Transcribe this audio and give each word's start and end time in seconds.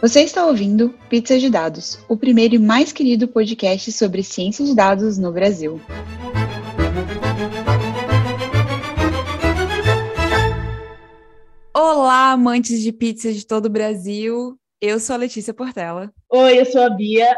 Você 0.00 0.22
está 0.22 0.46
ouvindo 0.46 0.94
Pizza 1.10 1.38
de 1.38 1.50
Dados, 1.50 1.98
o 2.08 2.16
primeiro 2.16 2.54
e 2.54 2.58
mais 2.58 2.90
querido 2.90 3.28
podcast 3.28 3.92
sobre 3.92 4.22
ciência 4.22 4.64
de 4.64 4.74
dados 4.74 5.18
no 5.18 5.30
Brasil. 5.30 5.78
Olá, 11.76 12.32
amantes 12.32 12.80
de 12.80 12.92
pizza 12.92 13.30
de 13.30 13.46
todo 13.46 13.66
o 13.66 13.70
Brasil. 13.70 14.58
Eu 14.80 14.98
sou 14.98 15.12
a 15.12 15.18
Letícia 15.18 15.52
Portela. 15.52 16.10
Oi, 16.30 16.58
eu 16.58 16.64
sou 16.64 16.80
a 16.80 16.88
Bia. 16.88 17.36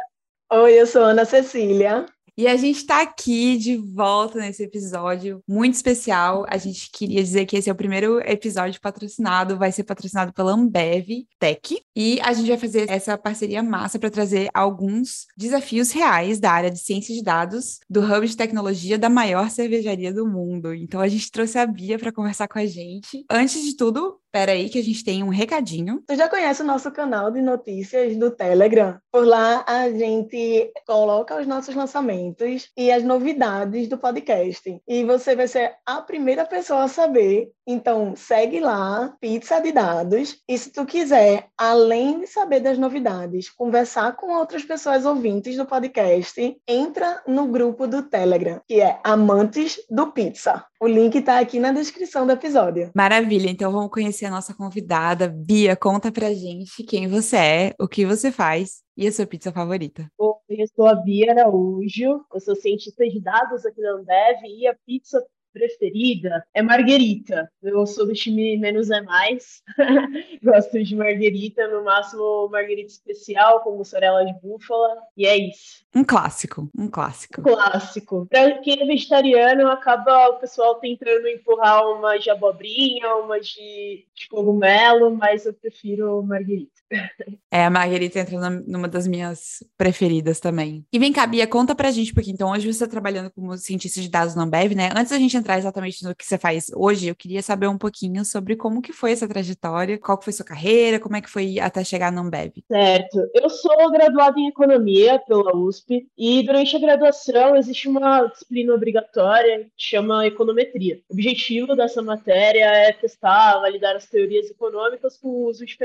Oi, 0.53 0.81
eu 0.81 0.87
sou 0.87 1.03
a 1.03 1.07
Ana 1.07 1.25
Cecília. 1.25 2.07
E 2.37 2.47
a 2.47 2.57
gente 2.57 2.79
está 2.79 3.03
aqui 3.03 3.59
de 3.59 3.77
volta 3.77 4.39
nesse 4.39 4.63
episódio 4.63 5.43
muito 5.47 5.75
especial. 5.75 6.47
A 6.49 6.57
gente 6.57 6.91
queria 6.91 7.23
dizer 7.23 7.45
que 7.45 7.57
esse 7.57 7.69
é 7.69 7.73
o 7.73 7.77
primeiro 7.77 8.21
episódio 8.21 8.81
patrocinado, 8.81 9.59
vai 9.59 9.71
ser 9.71 9.85
patrocinado 9.85 10.33
pela 10.33 10.53
Ambev 10.53 11.27
Tech. 11.39 11.79
E 11.95 12.19
a 12.23 12.33
gente 12.33 12.49
vai 12.49 12.57
fazer 12.57 12.89
essa 12.89 13.19
parceria 13.19 13.63
massa 13.63 13.99
para 13.99 14.11
trazer 14.11 14.49
alguns 14.55 15.27
desafios 15.37 15.91
reais 15.91 16.41
da 16.41 16.51
área 16.51 16.71
de 16.71 16.79
ciência 16.79 17.15
de 17.15 17.23
dados 17.23 17.81
do 17.89 18.01
Hub 18.01 18.27
de 18.27 18.37
Tecnologia 18.37 18.99
da 18.99 19.11
maior 19.11 19.51
cervejaria 19.51 20.13
do 20.13 20.27
mundo. 20.27 20.73
Então 20.73 21.03
a 21.03 21.09
gente 21.09 21.31
trouxe 21.31 21.59
a 21.59 21.67
Bia 21.67 21.99
para 21.99 22.13
conversar 22.13 22.49
com 22.49 22.59
a 22.59 22.65
gente. 22.65 23.27
Antes 23.31 23.63
de 23.63 23.77
tudo, 23.77 24.22
Espera 24.35 24.53
aí 24.53 24.71
que 24.71 24.79
a 24.79 24.83
gente 24.83 25.05
tem 25.05 25.23
um 25.23 25.29
recadinho. 25.29 26.03
Tu 26.07 26.17
já 26.17 26.27
conhece 26.27 26.63
o 26.63 26.65
nosso 26.65 26.91
canal 26.91 27.31
de 27.31 27.43
notícias 27.43 28.17
do 28.17 28.31
Telegram? 28.31 28.99
Por 29.13 29.27
lá 29.27 29.63
a 29.69 29.91
gente 29.91 30.73
coloca 30.87 31.39
os 31.39 31.47
nossos 31.47 31.75
lançamentos 31.75 32.71
e 32.75 32.91
as 32.91 33.05
novidades 33.05 33.89
do 33.89 33.99
podcast. 33.99 34.81
E 34.89 35.05
você 35.05 35.37
vai 35.37 35.47
ser 35.47 35.75
a 35.85 36.01
primeira 36.01 36.47
pessoa 36.47 36.85
a 36.85 36.89
saber. 36.89 37.51
Então 37.67 38.15
segue 38.17 38.59
lá, 38.59 39.15
Pizza 39.21 39.61
de 39.61 39.71
Dados. 39.71 40.39
E 40.49 40.57
se 40.57 40.73
tu 40.73 40.87
quiser, 40.87 41.49
além 41.59 42.21
de 42.21 42.27
saber 42.27 42.61
das 42.61 42.79
novidades, 42.79 43.51
conversar 43.51 44.17
com 44.17 44.33
outras 44.33 44.65
pessoas 44.65 45.05
ouvintes 45.05 45.59
do 45.59 45.67
podcast, 45.67 46.57
entra 46.67 47.23
no 47.27 47.49
grupo 47.49 47.87
do 47.87 48.03
Telegram, 48.03 48.63
que 48.67 48.81
é 48.81 48.99
Amantes 49.05 49.79
do 49.91 50.11
Pizza. 50.11 50.65
O 50.81 50.89
link 50.89 51.15
está 51.17 51.39
aqui 51.39 51.61
na 51.61 51.71
descrição 51.71 52.27
do 52.27 52.33
episódio. 52.33 52.91
Maravilha, 52.93 53.49
então 53.49 53.71
vamos 53.71 53.93
conhecer 53.93 54.22
a 54.25 54.31
nossa 54.31 54.55
convidada. 54.55 55.29
Bia, 55.29 55.77
conta 55.77 56.11
pra 56.11 56.33
gente 56.33 56.83
quem 56.85 57.09
você 57.09 57.37
é, 57.37 57.75
o 57.79 57.89
que 57.89 58.05
você 58.07 58.31
faz 58.31 58.83
e 58.97 59.07
a 59.07 59.13
sua 59.13 59.27
pizza 59.27 59.53
favorita. 59.53 60.07
Eu 60.49 60.67
sou 60.75 60.87
a 60.87 60.95
Bia 60.95 61.33
Araújo, 61.33 62.25
eu 62.33 62.41
sou 62.41 62.55
cientista 62.55 63.09
de 63.09 63.21
dados 63.21 63.65
aqui 63.65 63.81
na 63.81 63.93
Ambev 63.93 64.45
e 64.45 64.67
a 64.67 64.77
pizza 64.87 65.25
preferida 65.53 66.45
é 66.55 66.63
marguerita. 66.63 67.51
Eu 67.63 67.87
sou 67.87 68.07
do 68.07 68.13
time 68.13 68.57
menos 68.59 68.91
é 68.91 69.01
mais. 69.03 69.63
Gosto 70.43 70.83
de 70.83 70.97
marguerita, 70.97 71.69
no 71.69 71.85
máximo 71.85 72.49
marguerita 72.49 72.91
especial 72.91 73.61
com 73.61 73.77
mussarela 73.77 74.25
de 74.25 74.33
búfala. 74.41 74.97
E 75.17 75.27
é 75.27 75.37
isso. 75.37 75.85
Um 75.95 76.05
clássico, 76.05 76.69
um 76.77 76.89
clássico. 76.89 77.41
Um 77.41 77.45
clássico. 77.45 78.27
Para 78.31 78.59
quem 78.59 78.81
é 78.81 78.87
vegetariano, 78.87 79.69
acaba 79.69 80.29
o 80.29 80.39
pessoal 80.39 80.77
tentando 80.77 81.29
empurrar 81.29 81.87
uma 81.87 82.19
de 82.19 82.31
abobrinha, 82.31 83.15
uma 83.17 83.41
de, 83.41 84.07
de 84.15 84.29
cogumelo, 84.29 85.15
mas 85.15 85.45
eu 85.45 85.53
prefiro 85.53 86.23
marguerita. 86.23 86.73
É, 87.51 87.67
a 87.67 87.71
Marguerita 87.71 88.19
entra 88.19 88.49
numa 88.67 88.89
das 88.89 89.07
minhas 89.07 89.63
preferidas 89.77 90.41
também. 90.41 90.87
E 90.91 90.99
vem 90.99 91.13
cá, 91.13 91.27
Bia, 91.27 91.47
conta 91.47 91.75
pra 91.75 91.91
gente, 91.91 92.15
porque 92.15 92.31
então 92.31 92.51
hoje 92.51 92.65
você 92.65 92.71
está 92.71 92.87
trabalhando 92.87 93.31
como 93.31 93.57
cientista 93.59 94.01
de 94.01 94.09
dados 94.09 94.35
na 94.35 94.45
Ambev, 94.45 94.75
né? 94.75 94.89
Antes 94.97 95.11
da 95.11 95.19
gente 95.19 95.37
entrar 95.43 95.59
exatamente 95.59 96.03
no 96.05 96.15
que 96.15 96.25
você 96.25 96.39
faz 96.39 96.67
hoje, 96.75 97.09
eu 97.09 97.15
queria 97.15 97.43
saber 97.43 97.67
um 97.67 97.77
pouquinho 97.77 98.25
sobre 98.25 98.57
como 98.57 98.81
que 98.81 98.93
foi 98.93 99.13
essa 99.13 99.29
trajetória, 99.29 99.99
qual 99.99 100.17
que 100.17 100.25
foi 100.25 100.33
sua 100.33 100.47
carreira, 100.47 101.01
como 101.01 101.17
é 101.17 101.21
que 101.21 101.29
foi 101.29 101.59
até 101.59 101.85
chegar 101.85 102.11
na 102.13 102.21
Ambev. 102.23 102.53
Certo. 102.67 103.29
Eu 103.35 103.51
sou 103.51 103.91
graduada 103.91 104.39
em 104.39 104.49
Economia 104.49 105.19
pela 105.27 105.55
USP 105.57 106.07
e 106.17 106.43
durante 106.45 106.77
a 106.77 106.81
graduação 106.81 107.57
existe 107.57 107.89
uma 107.89 108.27
disciplina 108.27 108.73
obrigatória 108.73 109.65
que 109.77 109.85
chama 109.85 110.27
Econometria. 110.27 111.01
O 111.09 111.15
objetivo 111.15 111.75
dessa 111.75 112.01
matéria 112.01 112.65
é 112.65 112.93
testar, 112.93 113.61
validar 113.61 113.97
as 113.97 114.07
teorias 114.07 114.51
econômicas 114.51 115.19
com 115.19 115.47
uso 115.47 115.67
de 115.67 115.77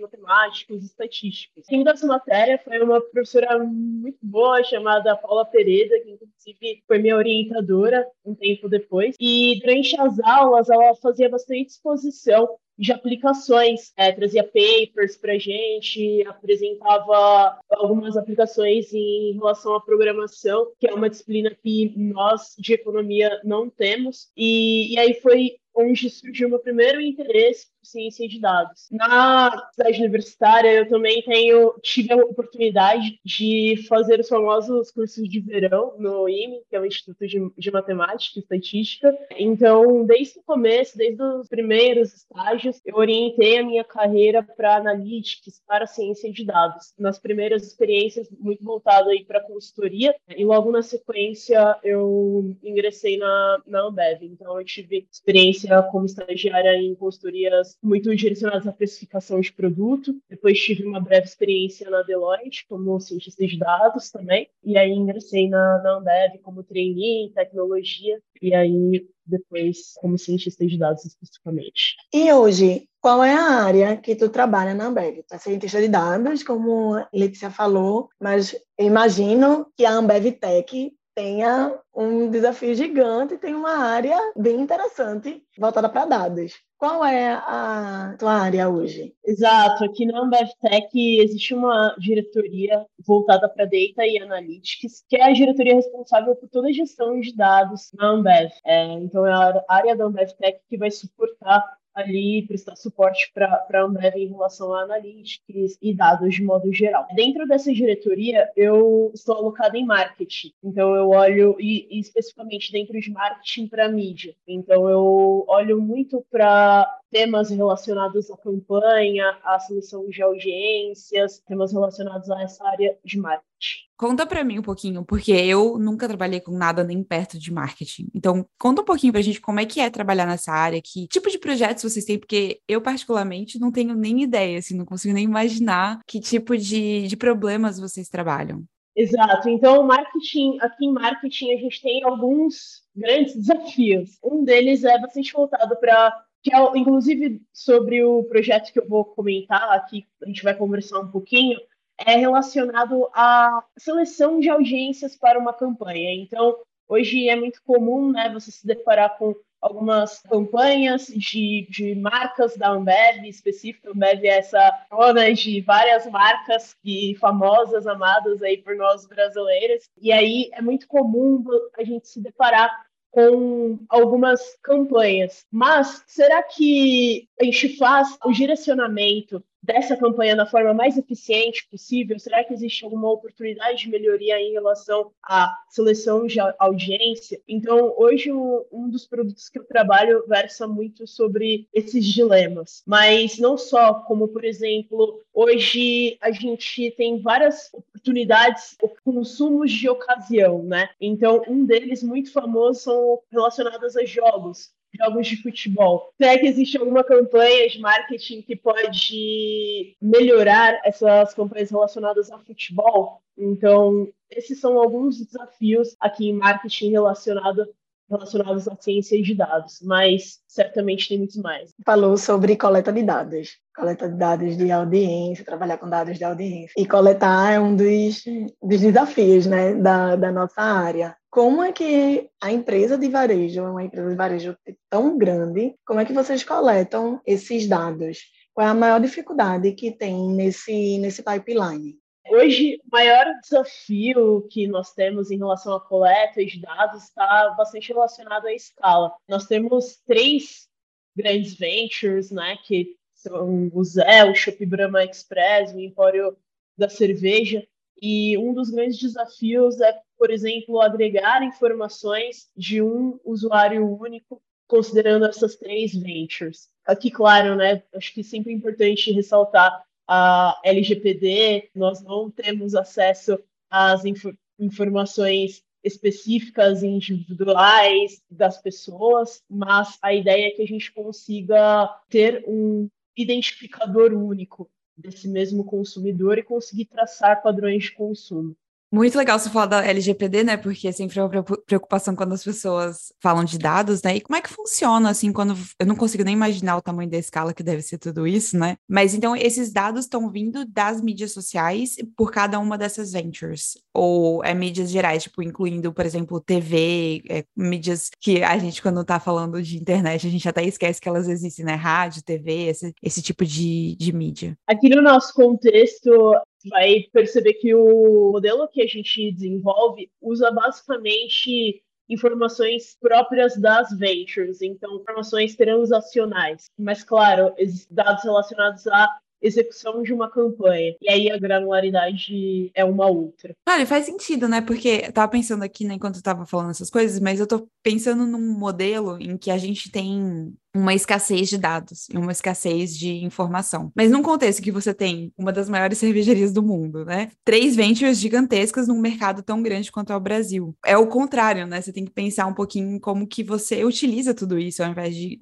matemáticos, 0.00 0.84
estatísticos. 0.84 1.66
Quem 1.68 1.84
dessa 1.84 2.06
matéria 2.06 2.58
foi 2.64 2.80
uma 2.80 3.00
professora 3.00 3.58
muito 3.58 4.18
boa 4.22 4.62
chamada 4.64 5.16
Paula 5.16 5.44
Pereira, 5.44 6.00
que 6.00 6.18
inclusive 6.46 6.82
foi 6.86 6.98
minha 6.98 7.16
orientadora 7.16 8.06
um 8.24 8.34
tempo 8.34 8.68
depois. 8.68 9.14
E 9.20 9.60
durante 9.60 9.98
as 10.00 10.18
aulas 10.20 10.68
ela 10.68 10.94
fazia 10.96 11.28
bastante 11.28 11.70
exposição 11.70 12.48
de 12.78 12.92
aplicações, 12.92 13.92
é, 13.94 14.10
trazia 14.10 14.42
papers 14.42 15.14
para 15.18 15.38
gente, 15.38 16.24
apresentava 16.26 17.58
algumas 17.68 18.16
aplicações 18.16 18.90
em 18.94 19.34
relação 19.34 19.74
à 19.74 19.80
programação, 19.82 20.72
que 20.78 20.88
é 20.88 20.94
uma 20.94 21.10
disciplina 21.10 21.54
que 21.54 21.92
nós 21.94 22.54
de 22.58 22.72
economia 22.72 23.38
não 23.44 23.68
temos. 23.68 24.30
E, 24.34 24.94
e 24.94 24.98
aí 24.98 25.12
foi 25.20 25.56
onde 25.74 26.08
surgiu 26.08 26.48
meu 26.48 26.58
primeiro 26.58 27.00
interesse 27.00 27.66
ciência 27.82 28.28
de 28.28 28.40
dados. 28.40 28.86
Na 28.90 29.68
cidade 29.72 30.00
universitária, 30.00 30.72
eu 30.72 30.88
também 30.88 31.22
tenho 31.22 31.74
tive 31.82 32.12
a 32.12 32.16
oportunidade 32.16 33.18
de 33.24 33.84
fazer 33.88 34.20
os 34.20 34.28
famosos 34.28 34.90
cursos 34.90 35.28
de 35.28 35.40
verão 35.40 35.94
no 35.98 36.28
IME, 36.28 36.62
que 36.68 36.76
é 36.76 36.80
o 36.80 36.86
Instituto 36.86 37.26
de, 37.26 37.50
de 37.56 37.70
Matemática 37.70 38.38
e 38.38 38.42
Estatística. 38.42 39.16
Então, 39.38 40.04
desde 40.04 40.38
o 40.38 40.42
começo, 40.42 40.96
desde 40.96 41.22
os 41.22 41.48
primeiros 41.48 42.14
estágios, 42.14 42.80
eu 42.84 42.96
orientei 42.96 43.58
a 43.58 43.64
minha 43.64 43.84
carreira 43.84 44.42
para 44.42 44.76
analytics, 44.76 45.62
para 45.66 45.86
ciência 45.86 46.30
de 46.32 46.44
dados. 46.44 46.92
Nas 46.98 47.18
primeiras 47.18 47.66
experiências, 47.66 48.28
muito 48.38 48.64
voltado 48.64 49.10
aí 49.10 49.24
para 49.24 49.40
consultoria, 49.40 50.14
e 50.28 50.44
logo 50.44 50.70
na 50.70 50.82
sequência 50.82 51.78
eu 51.82 52.56
ingressei 52.62 53.16
na, 53.16 53.62
na 53.66 53.82
Ambev. 53.82 54.22
Então, 54.22 54.58
eu 54.58 54.64
tive 54.64 55.06
experiência 55.10 55.82
como 55.84 56.06
estagiária 56.06 56.76
em 56.76 56.94
consultorias 56.94 57.69
muito 57.82 58.14
direcionadas 58.14 58.66
à 58.66 58.72
precificação 58.72 59.40
de 59.40 59.52
produto. 59.52 60.14
Depois 60.28 60.58
tive 60.58 60.84
uma 60.84 61.00
breve 61.00 61.26
experiência 61.26 61.88
na 61.90 62.02
Deloitte 62.02 62.66
como 62.68 63.00
cientista 63.00 63.46
de 63.46 63.58
dados 63.58 64.10
também. 64.10 64.48
E 64.64 64.76
aí 64.76 64.90
ingressei 64.90 65.48
na, 65.48 65.82
na 65.82 65.98
Ambev 65.98 66.38
como 66.42 66.62
trainee 66.62 67.26
em 67.26 67.32
tecnologia. 67.32 68.20
E 68.40 68.54
aí 68.54 69.06
depois 69.26 69.94
como 70.00 70.18
cientista 70.18 70.66
de 70.66 70.78
dados 70.78 71.04
especificamente. 71.04 71.96
E 72.12 72.32
hoje, 72.32 72.88
qual 73.00 73.22
é 73.22 73.32
a 73.32 73.62
área 73.64 73.96
que 73.96 74.16
tu 74.16 74.28
trabalha 74.28 74.74
na 74.74 74.86
Ambev? 74.86 75.22
Tu 75.22 75.34
é 75.34 75.38
cientista 75.38 75.80
de 75.80 75.88
dados, 75.88 76.42
como 76.42 76.94
a 76.94 77.08
Letícia 77.12 77.50
falou, 77.50 78.08
mas 78.20 78.56
imagino 78.78 79.66
que 79.76 79.84
a 79.84 79.92
Ambev 79.92 80.32
Tech 80.32 80.92
tenha 81.20 81.78
um 81.94 82.30
desafio 82.30 82.74
gigante 82.74 83.34
e 83.34 83.38
tem 83.38 83.54
uma 83.54 83.76
área 83.76 84.16
bem 84.34 84.58
interessante 84.58 85.42
voltada 85.58 85.86
para 85.86 86.06
dados. 86.06 86.54
Qual 86.78 87.04
é 87.04 87.32
a 87.34 88.16
tua 88.18 88.32
área 88.32 88.70
hoje? 88.70 89.14
Exato, 89.22 89.84
aqui 89.84 90.06
na 90.06 90.18
Ambev 90.18 90.48
Tech 90.62 90.88
existe 90.94 91.52
uma 91.52 91.94
diretoria 91.98 92.86
voltada 93.06 93.50
para 93.50 93.66
Data 93.66 94.06
e 94.06 94.18
Analytics, 94.18 95.04
que 95.06 95.16
é 95.16 95.24
a 95.24 95.32
diretoria 95.32 95.74
responsável 95.74 96.34
por 96.34 96.48
toda 96.48 96.68
a 96.68 96.72
gestão 96.72 97.20
de 97.20 97.36
dados 97.36 97.90
na 97.92 98.06
Ambev. 98.06 98.50
É, 98.64 98.84
então, 98.94 99.26
é 99.26 99.32
a 99.32 99.62
área 99.68 99.94
da 99.94 100.06
Ambev 100.06 100.30
Tech 100.38 100.58
que 100.70 100.78
vai 100.78 100.90
suportar 100.90 101.62
ali 101.94 102.44
prestar 102.46 102.76
suporte 102.76 103.30
para 103.34 103.66
a 103.72 103.82
Ambev 103.82 104.16
em 104.16 104.28
relação 104.28 104.72
a 104.74 104.82
analytics 104.82 105.76
e 105.80 105.94
dados 105.94 106.34
de 106.34 106.42
modo 106.42 106.72
geral. 106.72 107.06
Dentro 107.14 107.46
dessa 107.46 107.72
diretoria, 107.72 108.50
eu 108.56 109.10
estou 109.14 109.36
alocada 109.36 109.76
em 109.76 109.84
marketing, 109.84 110.52
então 110.62 110.94
eu 110.94 111.10
olho, 111.10 111.56
e, 111.58 111.86
e 111.90 112.00
especificamente 112.00 112.72
dentro 112.72 112.98
de 112.98 113.10
marketing 113.10 113.66
para 113.66 113.88
mídia, 113.88 114.34
então 114.46 114.88
eu 114.88 115.44
olho 115.48 115.80
muito 115.80 116.24
para 116.30 116.99
temas 117.10 117.50
relacionados 117.50 118.30
à 118.30 118.36
campanha, 118.36 119.38
à 119.44 119.58
seleção 119.58 120.08
de 120.08 120.22
audiências, 120.22 121.40
temas 121.40 121.72
relacionados 121.72 122.30
a 122.30 122.42
essa 122.42 122.66
área 122.66 122.96
de 123.04 123.18
marketing. 123.18 123.90
Conta 123.96 124.26
para 124.26 124.42
mim 124.42 124.58
um 124.58 124.62
pouquinho, 124.62 125.04
porque 125.04 125.32
eu 125.32 125.78
nunca 125.78 126.08
trabalhei 126.08 126.40
com 126.40 126.52
nada 126.52 126.82
nem 126.82 127.02
perto 127.02 127.38
de 127.38 127.52
marketing. 127.52 128.08
Então, 128.14 128.46
conta 128.58 128.80
um 128.80 128.84
pouquinho 128.84 129.12
pra 129.12 129.20
gente 129.20 129.40
como 129.40 129.60
é 129.60 129.66
que 129.66 129.80
é 129.80 129.90
trabalhar 129.90 130.26
nessa 130.26 130.52
área, 130.52 130.80
que 130.82 131.06
tipo 131.06 131.28
de 131.28 131.38
projetos 131.38 131.82
vocês 131.82 132.04
têm, 132.04 132.18
porque 132.18 132.60
eu 132.66 132.80
particularmente 132.80 133.60
não 133.60 133.70
tenho 133.70 133.94
nem 133.94 134.22
ideia, 134.22 134.58
assim, 134.58 134.76
não 134.76 134.86
consigo 134.86 135.12
nem 135.12 135.24
imaginar 135.24 136.00
que 136.06 136.20
tipo 136.20 136.56
de, 136.56 137.06
de 137.08 137.16
problemas 137.16 137.78
vocês 137.78 138.08
trabalham. 138.08 138.64
Exato. 138.96 139.48
Então, 139.48 139.82
marketing, 139.82 140.58
aqui 140.60 140.86
em 140.86 140.92
marketing 140.92 141.52
a 141.52 141.56
gente 141.56 141.80
tem 141.80 142.02
alguns 142.04 142.82
grandes 142.94 143.34
desafios. 143.34 144.18
Um 144.22 144.44
deles 144.44 144.84
é 144.84 144.98
bastante 144.98 145.32
voltado 145.32 145.76
para 145.76 146.24
que 146.42 146.54
é 146.54 146.58
inclusive 146.76 147.42
sobre 147.52 148.02
o 148.04 148.24
projeto 148.24 148.72
que 148.72 148.78
eu 148.78 148.88
vou 148.88 149.04
comentar 149.04 149.70
aqui, 149.72 150.06
a 150.22 150.26
gente 150.26 150.42
vai 150.42 150.54
conversar 150.54 151.00
um 151.00 151.10
pouquinho, 151.10 151.58
é 151.98 152.16
relacionado 152.16 153.08
à 153.14 153.62
seleção 153.78 154.40
de 154.40 154.48
audiências 154.48 155.16
para 155.16 155.38
uma 155.38 155.52
campanha. 155.52 156.14
Então, 156.14 156.56
hoje 156.88 157.28
é 157.28 157.36
muito 157.36 157.62
comum, 157.62 158.10
né, 158.10 158.30
você 158.32 158.50
se 158.50 158.66
deparar 158.66 159.18
com 159.18 159.34
algumas 159.60 160.20
campanhas 160.22 161.06
de, 161.06 161.66
de 161.68 161.94
marcas 161.94 162.56
da 162.56 162.70
Ambev 162.70 163.26
específica. 163.26 163.90
Ambev 163.90 164.24
é 164.24 164.38
essa 164.38 164.86
dona 164.90 165.32
de 165.34 165.60
várias 165.60 166.06
marcas 166.06 166.74
e 166.82 167.14
famosas, 167.16 167.86
amadas 167.86 168.42
aí 168.42 168.56
por 168.56 168.74
nós 168.74 169.06
brasileiros. 169.06 169.84
E 170.00 170.10
aí 170.12 170.48
é 170.52 170.62
muito 170.62 170.88
comum 170.88 171.44
a 171.76 171.84
gente 171.84 172.08
se 172.08 172.22
deparar 172.22 172.70
com 173.10 173.78
algumas 173.88 174.40
campanhas. 174.62 175.46
Mas 175.50 176.04
será 176.06 176.42
que 176.42 177.28
a 177.40 177.44
gente 177.44 177.76
faz 177.76 178.16
o 178.24 178.32
direcionamento 178.32 179.42
dessa 179.62 179.96
campanha 179.96 180.36
da 180.36 180.46
forma 180.46 180.72
mais 180.72 180.96
eficiente 180.96 181.66
possível? 181.70 182.18
Será 182.18 182.42
que 182.44 182.52
existe 182.52 182.84
alguma 182.84 183.10
oportunidade 183.10 183.82
de 183.82 183.90
melhoria 183.90 184.40
em 184.40 184.52
relação 184.52 185.12
à 185.22 185.54
seleção 185.68 186.26
de 186.26 186.38
audiência? 186.58 187.40
Então, 187.46 187.94
hoje, 187.96 188.32
um 188.32 188.88
dos 188.88 189.06
produtos 189.06 189.48
que 189.48 189.58
eu 189.58 189.64
trabalho 189.64 190.24
versa 190.26 190.66
muito 190.66 191.06
sobre 191.06 191.68
esses 191.72 192.06
dilemas, 192.06 192.82
mas 192.86 193.38
não 193.38 193.56
só, 193.56 193.94
como, 193.94 194.28
por 194.28 194.44
exemplo, 194.44 195.22
hoje 195.32 196.16
a 196.20 196.30
gente 196.30 196.90
tem 196.92 197.20
várias 197.20 197.70
oportunidades, 197.72 198.76
consumos 199.04 199.70
de 199.70 199.88
ocasião, 199.88 200.62
né? 200.62 200.88
Então, 201.00 201.42
um 201.46 201.64
deles 201.64 202.02
muito 202.02 202.32
famoso 202.32 202.80
são 202.80 203.20
relacionados 203.30 203.96
a 203.96 204.04
jogos 204.04 204.70
jogos 204.92 205.26
de 205.26 205.42
futebol. 205.42 206.12
Será 206.16 206.38
que 206.38 206.46
existe 206.46 206.76
alguma 206.76 207.04
campanha 207.04 207.68
de 207.68 207.80
marketing 207.80 208.42
que 208.42 208.56
pode 208.56 209.96
melhorar 210.00 210.80
essas 210.84 211.34
campanhas 211.34 211.70
relacionadas 211.70 212.30
a 212.30 212.38
futebol? 212.38 213.22
Então, 213.36 214.08
esses 214.30 214.60
são 214.60 214.78
alguns 214.78 215.18
desafios 215.24 215.96
aqui 215.98 216.28
em 216.28 216.34
marketing 216.34 216.90
relacionado 216.90 217.66
relacionados 218.10 218.66
à 218.66 218.76
ciência 218.80 219.20
de 219.22 219.34
dados, 219.34 219.78
mas 219.82 220.40
certamente 220.48 221.08
tem 221.08 221.18
muitos 221.18 221.36
mais. 221.36 221.72
Falou 221.84 222.16
sobre 222.16 222.56
coleta 222.56 222.92
de 222.92 223.02
dados, 223.02 223.56
coleta 223.74 224.08
de 224.08 224.16
dados 224.16 224.56
de 224.56 224.70
audiência, 224.70 225.44
trabalhar 225.44 225.78
com 225.78 225.88
dados 225.88 226.18
de 226.18 226.24
audiência. 226.24 226.74
E 226.76 226.86
coletar 226.86 227.52
é 227.52 227.60
um 227.60 227.76
dos, 227.76 228.22
dos 228.62 228.80
desafios 228.80 229.46
né, 229.46 229.74
da, 229.74 230.16
da 230.16 230.32
nossa 230.32 230.60
área. 230.60 231.16
Como 231.30 231.62
é 231.62 231.70
que 231.70 232.28
a 232.42 232.50
empresa 232.50 232.98
de 232.98 233.08
varejo, 233.08 233.62
uma 233.62 233.84
empresa 233.84 234.10
de 234.10 234.16
varejo 234.16 234.56
tão 234.90 235.16
grande, 235.16 235.76
como 235.86 236.00
é 236.00 236.04
que 236.04 236.12
vocês 236.12 236.42
coletam 236.42 237.20
esses 237.24 237.68
dados? 237.68 238.18
Qual 238.52 238.66
é 238.66 238.70
a 238.70 238.74
maior 238.74 239.00
dificuldade 239.00 239.72
que 239.72 239.92
tem 239.92 240.28
nesse, 240.32 240.98
nesse 240.98 241.22
pipeline? 241.22 241.96
Hoje, 242.32 242.80
o 242.86 242.90
maior 242.92 243.26
desafio 243.42 244.46
que 244.48 244.68
nós 244.68 244.94
temos 244.94 245.32
em 245.32 245.38
relação 245.38 245.74
à 245.74 245.80
coleta 245.80 246.44
de 246.44 246.60
dados 246.60 247.02
está 247.02 247.50
bastante 247.58 247.88
relacionado 247.88 248.46
à 248.46 248.54
escala. 248.54 249.12
Nós 249.28 249.48
temos 249.48 249.96
três 250.06 250.68
grandes 251.16 251.54
ventures, 251.54 252.30
né, 252.30 252.56
que 252.64 252.96
são 253.14 253.68
o 253.74 253.82
Zé, 253.82 254.24
o 254.24 254.32
Shop 254.32 254.64
Brahma 254.64 255.04
Express, 255.04 255.74
o 255.74 255.80
Empório 255.80 256.36
da 256.78 256.88
Cerveja, 256.88 257.66
e 258.00 258.38
um 258.38 258.54
dos 258.54 258.70
grandes 258.70 259.00
desafios 259.00 259.80
é, 259.80 260.00
por 260.16 260.30
exemplo, 260.30 260.80
agregar 260.80 261.42
informações 261.42 262.48
de 262.56 262.80
um 262.80 263.18
usuário 263.24 263.84
único, 264.00 264.40
considerando 264.68 265.26
essas 265.26 265.56
três 265.56 265.92
ventures. 265.94 266.70
Aqui, 266.86 267.10
claro, 267.10 267.56
né, 267.56 267.82
acho 267.92 268.14
que 268.14 268.22
sempre 268.22 268.52
é 268.52 268.54
importante 268.54 269.10
ressaltar 269.10 269.84
a 270.12 270.60
LGPD, 270.64 271.70
nós 271.72 272.02
não 272.02 272.28
temos 272.28 272.74
acesso 272.74 273.38
às 273.70 274.04
inf 274.04 274.26
informações 274.58 275.62
específicas 275.84 276.82
individuais 276.82 278.20
das 278.28 278.60
pessoas, 278.60 279.40
mas 279.48 279.96
a 280.02 280.12
ideia 280.12 280.48
é 280.48 280.50
que 280.50 280.62
a 280.62 280.66
gente 280.66 280.90
consiga 280.92 281.88
ter 282.08 282.44
um 282.48 282.90
identificador 283.16 284.12
único 284.12 284.68
desse 284.96 285.28
mesmo 285.28 285.64
consumidor 285.64 286.38
e 286.38 286.42
conseguir 286.42 286.86
traçar 286.86 287.40
padrões 287.40 287.84
de 287.84 287.92
consumo. 287.92 288.56
Muito 288.92 289.16
legal 289.16 289.38
você 289.38 289.48
falar 289.48 289.66
da 289.66 289.84
LGPD, 289.86 290.42
né? 290.42 290.56
Porque 290.56 290.92
sempre 290.92 291.20
é 291.20 291.22
uma 291.22 291.44
preocupação 291.64 292.16
quando 292.16 292.32
as 292.32 292.42
pessoas 292.42 293.12
falam 293.20 293.44
de 293.44 293.56
dados, 293.56 294.02
né? 294.02 294.16
E 294.16 294.20
como 294.20 294.36
é 294.36 294.40
que 294.40 294.52
funciona, 294.52 295.10
assim, 295.10 295.32
quando 295.32 295.54
eu 295.78 295.86
não 295.86 295.94
consigo 295.94 296.24
nem 296.24 296.34
imaginar 296.34 296.76
o 296.76 296.82
tamanho 296.82 297.08
da 297.08 297.16
escala 297.16 297.54
que 297.54 297.62
deve 297.62 297.82
ser 297.82 297.98
tudo 297.98 298.26
isso, 298.26 298.58
né? 298.58 298.76
Mas 298.88 299.14
então 299.14 299.36
esses 299.36 299.72
dados 299.72 300.06
estão 300.06 300.28
vindo 300.28 300.64
das 300.66 301.00
mídias 301.00 301.32
sociais 301.32 301.96
por 302.16 302.32
cada 302.32 302.58
uma 302.58 302.76
dessas 302.76 303.12
ventures? 303.12 303.78
Ou 303.94 304.42
é 304.44 304.52
mídias 304.54 304.90
gerais, 304.90 305.22
tipo, 305.22 305.40
incluindo, 305.40 305.92
por 305.92 306.04
exemplo, 306.04 306.40
TV, 306.40 307.22
é, 307.30 307.44
mídias 307.56 308.10
que 308.20 308.42
a 308.42 308.58
gente, 308.58 308.82
quando 308.82 309.04
tá 309.04 309.20
falando 309.20 309.62
de 309.62 309.78
internet, 309.78 310.26
a 310.26 310.30
gente 310.30 310.48
até 310.48 310.64
esquece 310.64 311.00
que 311.00 311.08
elas 311.08 311.28
existem, 311.28 311.64
né? 311.64 311.74
Rádio, 311.74 312.24
TV, 312.24 312.68
esse, 312.68 312.92
esse 313.00 313.22
tipo 313.22 313.44
de, 313.44 313.94
de 313.96 314.12
mídia. 314.12 314.58
Aqui 314.66 314.88
no 314.88 315.00
nosso 315.00 315.32
contexto, 315.32 316.34
vai 316.68 317.06
perceber 317.12 317.54
que 317.54 317.74
o 317.74 318.32
modelo 318.32 318.68
que 318.68 318.82
a 318.82 318.86
gente 318.86 319.32
desenvolve 319.32 320.10
usa 320.20 320.50
basicamente 320.50 321.82
informações 322.08 322.96
próprias 323.00 323.56
das 323.56 323.96
ventures, 323.96 324.60
então 324.60 324.96
informações 324.96 325.54
transacionais. 325.54 326.66
Mas, 326.76 327.04
claro, 327.04 327.54
dados 327.90 328.24
relacionados 328.24 328.86
a 328.88 329.08
execução 329.40 330.02
de 330.02 330.12
uma 330.12 330.30
campanha. 330.30 330.94
E 331.00 331.10
aí 331.10 331.30
a 331.30 331.38
granularidade 331.38 332.70
é 332.74 332.84
uma 332.84 333.06
outra. 333.06 333.54
Olha, 333.66 333.86
faz 333.86 334.04
sentido, 334.04 334.48
né? 334.48 334.60
Porque 334.60 335.04
eu 335.06 335.12
tava 335.12 335.30
pensando 335.30 335.62
aqui, 335.62 335.84
né, 335.84 335.94
enquanto 335.94 336.16
eu 336.16 336.22
tava 336.22 336.44
falando 336.44 336.70
essas 336.70 336.90
coisas, 336.90 337.18
mas 337.20 337.40
eu 337.40 337.46
tô 337.46 337.66
pensando 337.82 338.26
num 338.26 338.58
modelo 338.58 339.18
em 339.18 339.36
que 339.36 339.50
a 339.50 339.56
gente 339.56 339.90
tem 339.90 340.52
uma 340.74 340.94
escassez 340.94 341.48
de 341.48 341.58
dados 341.58 342.08
e 342.12 342.16
uma 342.16 342.32
escassez 342.32 342.96
de 342.96 343.24
informação. 343.24 343.90
Mas 343.94 344.10
num 344.10 344.22
contexto 344.22 344.62
que 344.62 344.70
você 344.70 344.94
tem 344.94 345.32
uma 345.36 345.52
das 345.52 345.68
maiores 345.68 345.98
cervejarias 345.98 346.52
do 346.52 346.62
mundo, 346.62 347.04
né? 347.04 347.30
Três 347.44 347.74
ventures 347.74 348.18
gigantescas 348.18 348.86
num 348.86 349.00
mercado 349.00 349.42
tão 349.42 349.62
grande 349.62 349.90
quanto 349.90 350.12
é 350.12 350.16
o 350.16 350.20
Brasil. 350.20 350.74
É 350.84 350.96
o 350.96 351.06
contrário, 351.06 351.66
né? 351.66 351.80
Você 351.80 351.92
tem 351.92 352.04
que 352.04 352.12
pensar 352.12 352.46
um 352.46 352.54
pouquinho 352.54 352.96
em 352.96 352.98
como 352.98 353.26
que 353.26 353.42
você 353.42 353.84
utiliza 353.84 354.32
tudo 354.32 354.58
isso 354.58 354.82
ao 354.82 354.90
invés 354.90 355.14
de, 355.14 355.38